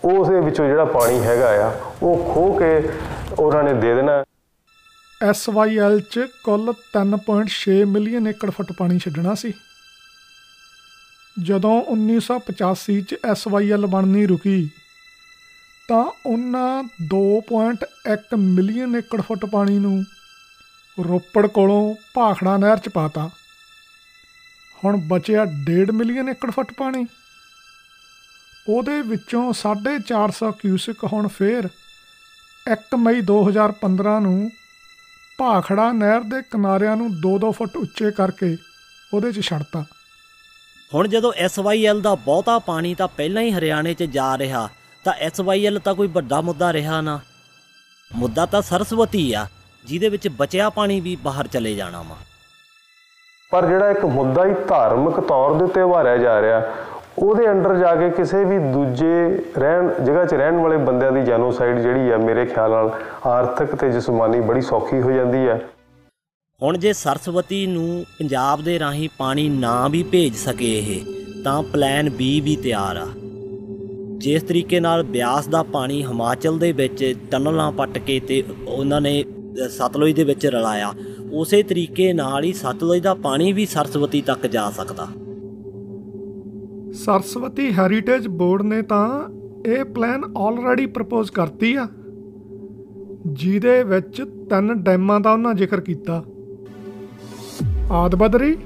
[0.05, 1.72] ਉਸ ਦੇ ਵਿੱਚੋਂ ਜਿਹੜਾ ਪਾਣੀ ਹੈਗਾ ਆ,
[2.03, 2.88] ਉਹ ਖੋ ਕੇ
[3.38, 4.22] ਉਹਨਾਂ ਨੇ ਦੇ ਦੇਣਾ।
[5.20, 9.53] SYL ਚ ਕੁੱਲ 3.6 ਮਿਲੀਅਨ ਏਕੜ ਫੁੱਟ ਪਾਣੀ ਛੱਡਣਾ ਸੀ।
[11.37, 14.70] ਜਦੋਂ 1985 ਚ SYL ਬਣਨੀ ਰੁਕੀ,
[15.89, 20.05] ਤਾਂ ਉਹਨਾਂ 2.1 ਮਿਲੀਅਨ ਏਕੜ ਫੁੱਟ ਪਾਣੀ ਨੂੰ
[20.99, 23.30] ਰੋਪੜ ਕੋਲੋਂ ਭਾਖੜਾ ਨਹਿਰ ਚ ਪਾਤਾ
[24.85, 27.07] ਹੁਣ ਬਚਿਆ 1.5 ਮਿਲੀਅਨ ਏਕੜ ਫੁੱਟ ਪਾਣੀ।
[28.68, 31.68] ਉਹਦੇ ਵਿੱਚੋਂ 450 ਕਿਊਸਿਕ ਹੁਣ ਫੇਰ
[32.72, 34.51] 1 ਮਈ 2015 ਨੂੰ
[35.39, 38.57] ਭਾਖੜਾ ਨਹਿਰ ਦੇ ਕਿਨਾਰਿਆਂ ਨੂੰ 2-2 ਫੁੱਟ ਉੱਚੇ ਕਰਕੇ
[39.14, 39.85] ਉਹਦੇ 'ਚ ਛੱਡਤਾ।
[40.95, 44.68] ਹੁਣ ਜਦੋਂ SYL ਦਾ ਬਹੁਤਾ ਪਾਣੀ ਤਾਂ ਪਹਿਲਾਂ ਹੀ ਹਰਿਆਣੇ 'ਚ ਜਾ ਰਿਹਾ,
[45.05, 47.20] ਤਾਂ SYL ਤਾਂ ਕੋਈ ਵੱਡਾ ਮੁੱਦਾ ਰਿਹਾ ਨਾ।
[48.16, 49.47] ਮੁੱਦਾ ਤਾਂ ਸਰਸਵਤੀ ਆ,
[49.84, 52.16] ਜਿਹਦੇ ਵਿੱਚ ਬਚਿਆ ਪਾਣੀ ਵੀ ਬਾਹਰ ਚਲੇ ਜਾਣਾ ਵਾ।
[53.53, 56.62] ਪਰ ਜਿਹੜਾ ਇੱਕ ਮੁੱਦਾ ਹੀ ਧਾਰਮਿਕ ਤੌਰ ਦੇ ਉੱਤੇ ਉਭਾਰਿਆ ਜਾ ਰਿਹਾ,
[57.18, 61.78] ਉਹਦੇ ਅੰਡਰ ਜਾ ਕੇ ਕਿਸੇ ਵੀ ਦੂਜੇ ਰਹਿਣ, ਜਗ੍ਹਾ 'ਚ ਰਹਿਣ ਵਾਲੇ ਬੰਦਿਆਂ ਦੀ ਜੈਨੋਸਾਈਡ
[61.78, 62.90] ਜਿਹੜੀ ਆ, ਮੇਰੇ ਖਿਆਲ ਨਾਲ
[63.26, 65.61] ਆਰਥਿਕ ਤੇ ਜਿਸਮਾਨੀ ਬੜੀ ਸੌਖੀ ਹੋ ਜਾਂਦੀ ਹੈ
[66.63, 71.01] ਹੁਣ ਜੇ ਸਰਸਵਤੀ ਨੂੰ ਪੰਜਾਬ ਦੇ ਰਾਹੀਂ ਪਾਣੀ ਨਾ ਵੀ ਭੇਜ ਸਕੇ ਇਹ,
[71.45, 73.07] ਤਾਂ ਪਲਾਨ B ਵੀ ਤਿਆਰ ਆ।
[74.19, 79.25] ਜਿਸ ਤਰੀਕੇ ਨਾਲ ਬਿਆਸ ਦਾ ਪਾਣੀ ਹਿਮਾਚਲ ਦੇ ਵਿੱਚ ਟਨਲਾਂ ਪੱਟ ਕੇ ਤੇ ਉਹਨਾਂ ਨੇ
[79.71, 80.93] ਸਤਲੁਜ ਦੇ ਵਿੱਚ ਰਲਾਇਆ,
[81.33, 85.07] ਉਸੇ ਤਰੀਕੇ ਨਾਲ ਹੀ ਸਤਲੁਜ ਦਾ ਪਾਣੀ ਵੀ ਸਰਸਵਤੀ ਤੱਕ ਜਾ ਸਕਦਾ।
[87.05, 89.09] ਸਰਸਵਤੀ ਹੈਰੀਟੇਜ ਬੋਰਡ ਨੇ ਤਾਂ
[89.67, 91.87] ਇਹ ਪਲਾਨ ਆਲਰੇਡੀ ਪ੍ਰਪੋਜ਼ ਕਰਤੀ ਆ,
[93.33, 96.23] ਜਿਹਦੇ ਵਿੱਚ ਤਿੰਨ ਡੈਮਾਂ ਦਾ ਉਹਨਾਂ ਜ਼ਿਕਰ ਕੀਤਾ।
[97.93, 98.57] ਆਦਬਦਰੀ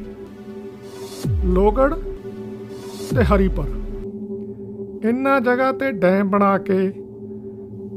[1.44, 1.94] ਲੋਗੜ
[3.10, 3.68] ਤੇ ਹਰੀਪੁਰ।
[5.04, 6.88] ਇਹਨਾਂ ਜਗ੍ਹਾ ਤੇ ਡੈਮ ਬਣਾ ਕੇ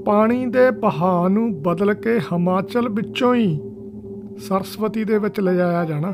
[0.05, 3.59] ਪਾਣੀ ਦੇ ਬਹਾਅ ਨੂੰ ਬਦਲ ਕੇ ਹਿਮਾਚਲ ਵਿੱਚੋਂ ਹੀ
[4.37, 6.11] ਸਰਸਵਤੀ ਦੇ ਵਿੱਚ ਲਿਜਾਇਆ ਜਾਣਾ।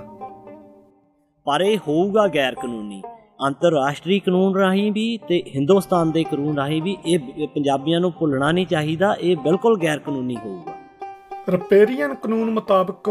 [1.45, 3.01] ਪਰ ਇਹ ਹੋਊਗਾ ਗੈਰ ਕਾਨੂੰਨੀ
[3.47, 8.67] ਅੰਤਰਰਾਸ਼ਟਰੀ ਕਾਨੂੰਨ ਰਾਹੀਂ ਵੀ ਤੇ ਹਿੰਦੁਸਤਾਨ ਦੇ ਕਾਨੂੰਨ ਰਾਹੀਂ ਵੀ ਇਹ ਪੰਜਾਬੀਆਂ ਨੂੰ ਭੁੱਲਣਾ ਨਹੀਂ
[8.67, 10.73] ਚਾਹੀਦਾ ਇਹ ਬਿਲਕੁਲ ਗੈਰ ਕਾਨੂੰਨੀ ਹੋਊਗਾ।
[11.49, 13.09] ਰਿਪੇਰੀਅਨ ਕਾਨੂੰਨ ਮੁਤਾਬਕ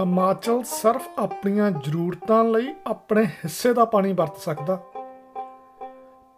[0.00, 4.76] ਹਿਮਾਚਲ ਸਿਰਫ ਆਪਣੀਆਂ ਜ਼ਰੂਰਤਾਂ ਲਈ ਆਪਣੇ ਹਿੱਸੇ ਦਾ ਪਾਣੀ ਵਰਤ ਸਕਦਾ।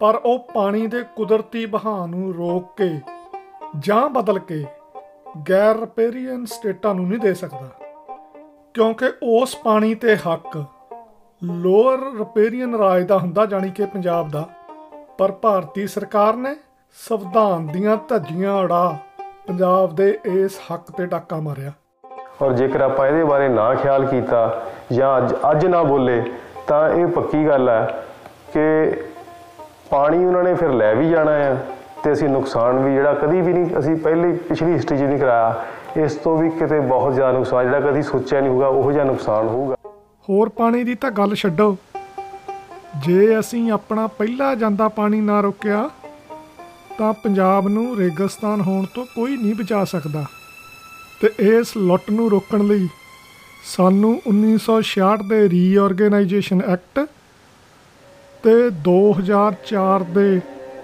[0.01, 2.89] ਪਰ ਉਹ ਪਾਣੀ ਦੇ ਕੁਦਰਤੀ ਵਹਾਅ ਨੂੰ ਰੋਕ ਕੇ
[3.79, 4.63] ਜਾਂ ਬਦਲ ਕੇ
[5.49, 7.69] ਗੈਰ ਰਿਪੇਰੀਅਨ ਸਟੇਟਾਂ ਨੂੰ ਨਹੀਂ ਦੇ ਸਕਦਾ,
[8.73, 10.63] ਕਿਉਂਕਿ ਉਸ ਪਾਣੀ ਤੇ ਹੱਕ
[11.41, 14.47] ਲੋਅਰ ਰਿਪੇਰੀਅਨ ਰਾਜ ਦਾ ਹੁੰਦਾ ਜਾਣੀ ਕਿ ਪੰਜਾਬ ਦਾ।
[15.17, 16.55] ਪਰ ਭਾਰਤੀ ਸਰਕਾਰ ਨੇ
[16.97, 18.97] ਸੰਵਿਧਾਨ ਦੀਆਂ ਧੱਜੀਆਂ ਉਡਾ
[19.47, 21.71] ਪੰਜਾਬ ਦੇ ਇਸ ਹੱਕ ਤੇ ਡਾਕਾ ਮਾਰਿਆ।
[22.41, 26.23] ਔਰ ਜੇਕਰ ਆਪਾਂ ਇਹਦੇ ਬਾਰੇ ਨਾ ਖਿਆਲ ਕੀਤਾ ਜਾਂ ਅੱਜ ਅੱਜ ਨਾ ਬੋਲੇ,
[26.67, 28.03] ਤਾਂ ਇਹ ਪੱਕੀ ਗੱਲ ਹੈ
[28.53, 28.91] ਕਿ
[29.89, 31.55] ਪਾਣੀ ਉਹਨਾਂ ਨੇ ਫਿਰ ਲੈ ਵੀ ਜਾਣਾ ਆ
[32.03, 35.65] ਤੇ ਅਸੀਂ ਨੁਕਸਾਨ ਵੀ ਜਿਹੜਾ ਕਦੀ ਵੀ ਨਹੀਂ ਅਸੀਂ ਪਹਿਲੀ ਪਿਛਲੀ ਹਿਸਟਰੀ 'ਚ ਨਹੀਂ ਕਰਾਇਆ।
[35.97, 39.47] ਇਸ ਤੋਂ ਵੀ ਕਿਤੇ ਬਹੁਤ ਜ਼ਿਆਦਾ ਨੁਕਸਾਨ, ਜਿਹੜਾ ਕਦੀ ਸੋਚਿਆ ਨਹੀਂ ਹੋਊਗਾ, ਉਹੋ ਜਿਹਾ ਨੁਕਸਾਨ
[39.47, 39.75] ਹੋਊਗਾ।
[40.29, 41.77] ਹੋਰ ਪਾਣੀ ਦੀ ਤਾਂ ਗੱਲ ਛੱਡੋ।
[43.05, 45.89] ਜੇ ਅਸੀਂ ਆਪਣਾ ਪਹਿਲਾ ਜਾਂਦਾ ਪਾਣੀ ਨਾ ਰੋਕਿਆ,
[46.97, 50.25] ਤਾਂ ਪੰਜਾਬ ਨੂੰ ਰੇਗਿਸਤਾਨ ਹੋਣ ਤੋਂ ਕੋਈ ਨਹੀਂ ਬਚਾ ਸਕਦਾ।
[51.21, 52.87] ਤੇ ਇਸ ਲੁੱਟ ਨੂੰ ਰੋਕਣ ਲਈ
[53.65, 56.99] ਸਾਨੂੰ 1966 ਦੇ ਰੀਆਰਗੇਨਾਈਜੇਸ਼ਨ ਐਕਟ
[58.43, 58.53] ਤੇ
[58.87, 60.27] 2004 ਦੇ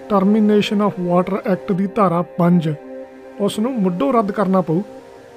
[0.08, 2.72] ਟਰਮੀਨੇਸ਼ਨ ਆਫ ਵਾਟਰ ਐਕਟ ਦੀ ਧਾਰਾ 5
[3.40, 4.82] ਉਸ ਨੂੰ ਮੁੱਢੋਂ ਰੱਦ ਕਰਨਾ ਪਊ।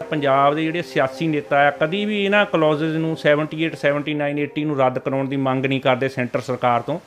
[0.09, 4.77] ਪੰਜਾਬ ਦੇ ਜਿਹੜੇ ਸਿਆਸੀ ਨੇਤਾ ਆ, ਕਦੀ ਵੀ ਇਹਨਾਂ ਕਲੌਜ਼ਸ ਨੂੰ 78 79 80 ਨੂੰ
[4.77, 6.99] ਰੱਦ ਕਰਾਉਣ ਦੀ ਮੰਗ ਨਹੀਂ ਕਰਦੇ ਸੈਂਟਰ ਸਰਕਾਰ ਤੋਂ।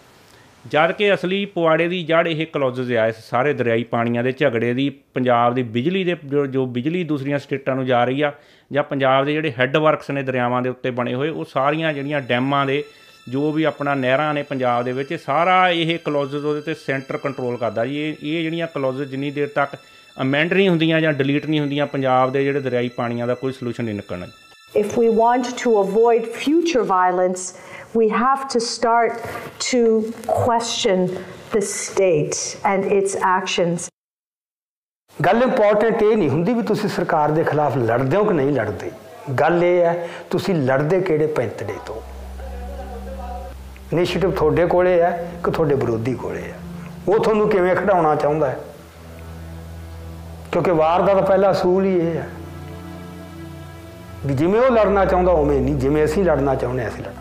[0.67, 4.75] ਜਦ ਕਿ ਅਸਲੀ ਪੁਆੜੇ ਦੀ ਜੜ ਇਹ ਕਲੌਜ਼ਸ ਆ ਇਸ ਸਾਰੇ ਦਰਿਆਈ ਪਾਣੀਆਂ ਦੇ ਝਗੜੇ
[4.75, 8.33] ਦੀ ਪੰਜਾਬ ਦੀ ਬਿਜਲੀ ਦੇ ਜੋ- ਜੋ ਬਿਜਲੀ ਦੂਸਰੀਆਂ ਸਟੇਟਾਂ ਨੂੰ ਜਾ ਰਹੀ ਆ
[8.73, 12.21] ਜਾਂ ਪੰਜਾਬ ਦੇ ਜਿਹੜੇ ਹੈੱਡ ਵਰਕਸ ਨੇ ਦਰਿਆਵਾਂ ਦੇ ਉੱਤੇ ਬਣੇ ਹੋਏ ਉਹ ਸਾਰੀਆਂ ਜਿਹੜੀਆਂ
[12.21, 12.85] ਡੈਮਾਂ ਦੇ
[13.29, 17.17] ਜੋ ਵੀ ਆਪਣਾ ਨਹਿਰਾਂ ਨੇ ਪੰਜਾਬ ਦੇ ਵਿੱਚ ਇਹ ਸਾਰਾ ਇਹ ਕਲੌਜ਼ਸ ਉਹਦੇ ਤੇ ਸੈਂਟਰ
[17.17, 19.77] ਕੰਟਰੋਲ ਕਰਦਾ ਜੀ। ਇਹ ਇਹ ਜਿਹੜੀਆਂ ਕਲੌਜ਼ਸ ਜਿੰਨੀ ਦੇਰ ਤੱਕ
[20.23, 23.85] ਅਮੈਂਡ ਨਹੀਂ ਹੁੰਦੀਆਂ ਜਾਂ ਡਿਲੀਟ ਨਹੀਂ ਹੁੰਦੀਆਂ ਪੰਜਾਬ ਦੇ ਜਿਹੜੇ ਦਰਿਆਈ ਪਾਣੀਆਂ ਦਾ ਕੋਈ ਸੋਲੂਸ਼ਨ
[23.85, 24.27] ਨਹੀਂ ਨਿਕਲਣਾ।
[24.81, 27.57] If we want to avoid future violence,
[27.99, 29.13] we have to start
[29.61, 29.81] to
[30.31, 31.09] question
[31.55, 32.37] the state
[32.75, 33.79] and its actions.
[35.25, 38.91] ਗੱਲ ਇੰਪੋਰਟੈਂਟ ਇਹ ਨਹੀਂ ਹੁੰਦੀ ਵੀ ਤੁਸੀਂ ਸਰਕਾਰ ਦੇ ਖਿਲਾਫ ਲੜਦੇ ਹੋ ਕਿ ਨਹੀਂ ਲੜਦੇ।
[39.41, 42.01] ਗੱਲ ਇਹ ਹੈ ਤੁਸੀਂ ਲੜਦੇ ਕਿਹੜੇ ਪੈਂਤੜੇ ਤੋਂ?
[43.93, 46.59] ਇਨੀਸ਼ੀਏਟਿਵ ਤੁਹਾਡੇ ਕੋਲੇ ਹੈ ਕਿ ਤੁਹਾਡੇ ਵਿਰੋਧੀ ਕੋਲੇ ਹੈ?
[47.09, 48.61] ਉਹ ਤੁਹਾਨੂੰ ਕਿਵੇਂ ਖੜਾਉਣਾ ਚਾਹੁੰਦਾ ਹੈ?
[50.53, 52.29] ਕਿਉਂਕਿ ਵਾਰ ਦਾ ਤਾਂ ਪਹਿਲਾ ਅਸੂਲ ਹੀ ਇਹ ਹੈ।
[54.27, 57.20] ਵੀ ਜਿਵੇਂ ਉਹ ਲੜਨਾ ਚਾਹੁੰਦਾ ਉਵੇਂ ਨਹੀਂ। ਜਿਵੇਂ ਅਸੀਂ ਲੜਨਾ ਚਾਹੁੰਦੇ ਹਾਂ, ਅਸੀਂ ਲੜਨਾ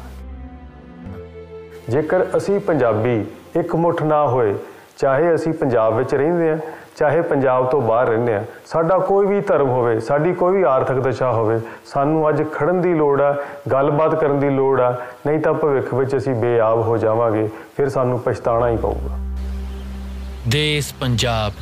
[1.89, 3.23] ਜੇਕਰ ਅਸੀਂ ਪੰਜਾਬੀ
[3.59, 4.53] ਇੱਕ ਮੁੱਠ ਨਾ ਹੋਏ,
[4.97, 6.57] ਚਾਹੇ ਅਸੀਂ ਪੰਜਾਬ ਵਿੱਚ ਰਹਿੰਦੇ ਹਾਂ,
[6.97, 10.99] ਚਾਹੇ ਪੰਜਾਬ ਤੋਂ ਬਾਹਰ ਰਹਿੰਦੇ ਹਾਂ, ਸਾਡਾ ਕੋਈ ਵੀ ਧਰਮ ਹੋਵੇ, ਸਾਡੀ ਕੋਈ ਵੀ ਆਰਥਿਕ
[10.99, 13.35] ਦਸ਼ਾ ਹੋਵੇ, ਸਾਨੂੰ ਅੱਜ ਖੜਨ ਦੀ ਲੋੜ ਆ,
[13.71, 14.89] ਗੱਲਬਾਤ ਕਰਨ ਦੀ ਲੋੜ ਆ,
[15.27, 19.17] ਨਹੀਂ ਤਾਂ ਭਵਿੱਖ ਵਿੱਚ ਅਸੀਂ ਬੇਆਬ ਹੋ ਜਾਵਾਂਗੇ, ਫਿਰ ਸਾਨੂੰ ਪਛਤਾਣਾ ਹੀ ਪਊਗਾ।
[20.47, 21.53] ਦੇਸ ਪੰਜਾਬ,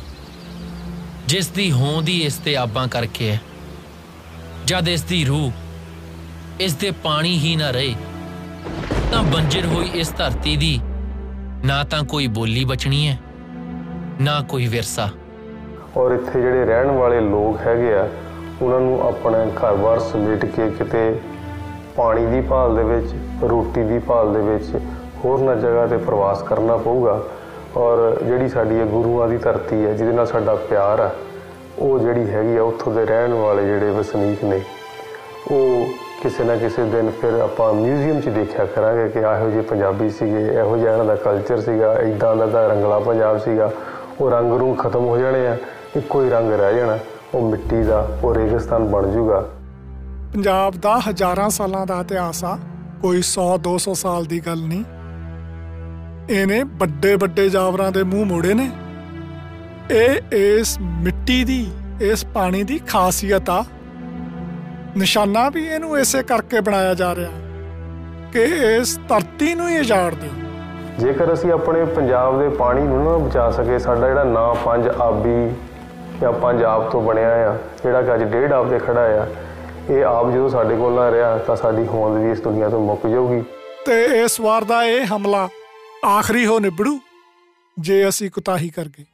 [1.26, 3.40] ਜਿਸ ਦੀ ਹੋਂਦ ਹੀ ਇਸ ਤੇ ਆਬਾਂ ਕਰਕੇ ਹੈ,
[4.66, 5.50] ਜਦ ਇਸ ਦੀ ਰੂਹ
[6.60, 7.94] ਇਸ ਦੇ ਪਾਣੀ ਹੀ ਨਾ ਰਹੇ
[9.18, 10.80] ਤਾਂ ਬੰਜਰ ਹੋਈ ਇਸ ਧਰਤੀ ਦੀ।
[11.64, 13.16] ਨਾ ਤਾਂ ਕੋਈ ਬੋਲੀ ਬਚਣੀ ਹੈ,
[14.20, 15.08] ਨਾ ਕੋਈ ਵਿਰਸਾ।
[15.96, 18.06] ਔਰ ਇੱਥੇ ਜਿਹੜੇ ਰਹਿਣ ਵਾਲੇ ਲੋਕ ਹੈਗੇ ਆ,
[18.62, 21.00] ਉਹਨਾਂ ਨੂੰ ਆਪਣਾ ਘਰ-ਬਾਰ ਸਮੇਟ ਕੇ ਕਿਤੇ
[21.96, 24.80] ਪਾਣੀ ਦੀ ਭਾਲ ਦੇ ਵਿੱਚ, ਰੋਟੀ ਦੀ ਭਾਲ ਦੇ ਵਿੱਚ
[25.24, 27.20] ਹੋਰਨਾਂ ਜਗ੍ਹਾ ਤੇ ਪ੍ਰਵਾਸ ਕਰਨਾ ਪਊਗਾ।
[27.76, 31.10] ਔਰ ਜਿਹੜੀ ਸਾਡੀ ਇਹ ਗੁਰੂਆਂ ਦੀ ਧਰਤੀ ਹੈ, ਜਿਹਦੇ ਨਾਲ ਸਾਡਾ ਪਿਆਰ ਆ,
[31.78, 34.60] ਉਹ ਜਿਹੜੀ ਹੈਗੀ ਆ, ਉੱਥੋਂ ਦੇ ਰਹਿਣ ਵਾਲੇ ਜਿਹੜੇ ਵਸਨੀਕ ਨੇ,
[35.50, 40.10] ਉਹ ਕਿਸੇ ਨਾ ਕਿਸੇ ਦਿਨ ਫਿਰ ਆਪਾਂ ਮਿਊਜ਼ੀਅਮ 'ਚ ਦੇਖਿਆ ਕਰਾਂਗੇ ਕਿ ਇਹੋ ਜਿਹੇ ਪੰਜਾਬੀ
[40.10, 43.70] ਸੀਗੇ, ਇਹੋ ਜਿਹਾ ਇਹਨਾਂ ਦਾ ਕਲਚਰ ਸੀਗਾ ਇਦਾਂ ਦਾ ਦਾ ਰੰਗਲਾ ਪੰਜਾਬ ਸੀਗਾ,
[44.20, 45.56] ਉਹ ਰੰਗ ਰੂੰਗ ਖਤਮ ਹੋ ਜਾਣੇ ਆ,
[45.96, 46.98] ਇੱਕੋ ਹੀ ਰੰਗ ਰਹਿ ਜਾਣਾ,
[47.34, 49.40] ਉਹ ਮਿੱਟੀ ਦਾ, ਉਹ ਰੇਗਿਸਤਾਨ ਬਣ ਜਾਊਗਾ।
[50.32, 52.58] ਪੰਜਾਬ ਦਾ ਹਜ਼ਾਰਾਂ ਸਾਲਾਂ ਦਾ ਇਤਿਹਾਸ ਆ,
[53.02, 54.84] ਕੋਈ 100 200 ਸਾਲ ਦੀ ਗੱਲ ਨਹੀਂ।
[56.30, 58.70] ਇਹਨੇ ਵੱਡੇ ਵੱਡੇ ਜਾਵਰਾਂ ਦੇ ਮੂੰਹ ਮੋੜੇ ਨੇ।
[59.90, 61.66] ਇਹ ਇਸ ਮਿੱਟੀ ਦੀ,
[62.00, 63.64] ਇਸ ਪਾਣੀ ਦੀ ਖਾਸੀਅਤ ਆ
[64.96, 67.30] ਨਿਸ਼ਾਨਾ ਵੀ ਇਹਨੂੰ ਇਸੇ ਕਰਕੇ ਬਣਾਇਆ ਜਾ ਰਿਹਾ
[68.32, 68.42] ਕਿ
[68.76, 70.30] ਇਸ ਧਰਤੀ ਨੂੰ ਹੀ ਉਜਾੜ ਦਿਓ।
[70.98, 75.54] ਜੇਕਰ ਅਸੀਂ ਆਪਣੇ ਪੰਜਾਬ ਦੇ ਪਾਣੀ ਨੂੰ ਨਾ ਬਚਾ ਸਕੇ ਸਾਡਾ ਜਿਹੜਾ ਨਾਂ ਪੰਜ ਆਬੀ
[76.20, 79.26] ਜਾਂ ਪੰਜ ਆਬ ਤੋਂ ਬਣਿਆ ਆ ਜਿਹੜਾ ਕਿ ਅੱਜ ਡੇਢ ਆਬ ਤੇ ਖੜਾ ਆ
[79.90, 83.06] ਇਹ ਆਪ ਜਦੋਂ ਸਾਡੇ ਕੋਲ ਨਾ ਰਿਹਾ ਤਾਂ ਸਾਡੀ ਹੋਂਦ ਵੀ ਇਸ ਦੁਨੀਆ ਤੋਂ ਮੁੱਕ
[83.06, 83.42] ਜਾਊਗੀ।
[83.86, 85.48] ਤੇ ਇਸ ਵਾਰ ਦਾ ਇਹ ਹਮਲਾ
[86.04, 86.98] ਆਖਰੀ ਹੋ ਨਿਬੜੂ
[87.78, 89.04] ਜੇ ਅਸੀਂ ਕੁਤਾਹੀ ਕਰ ਗਏ।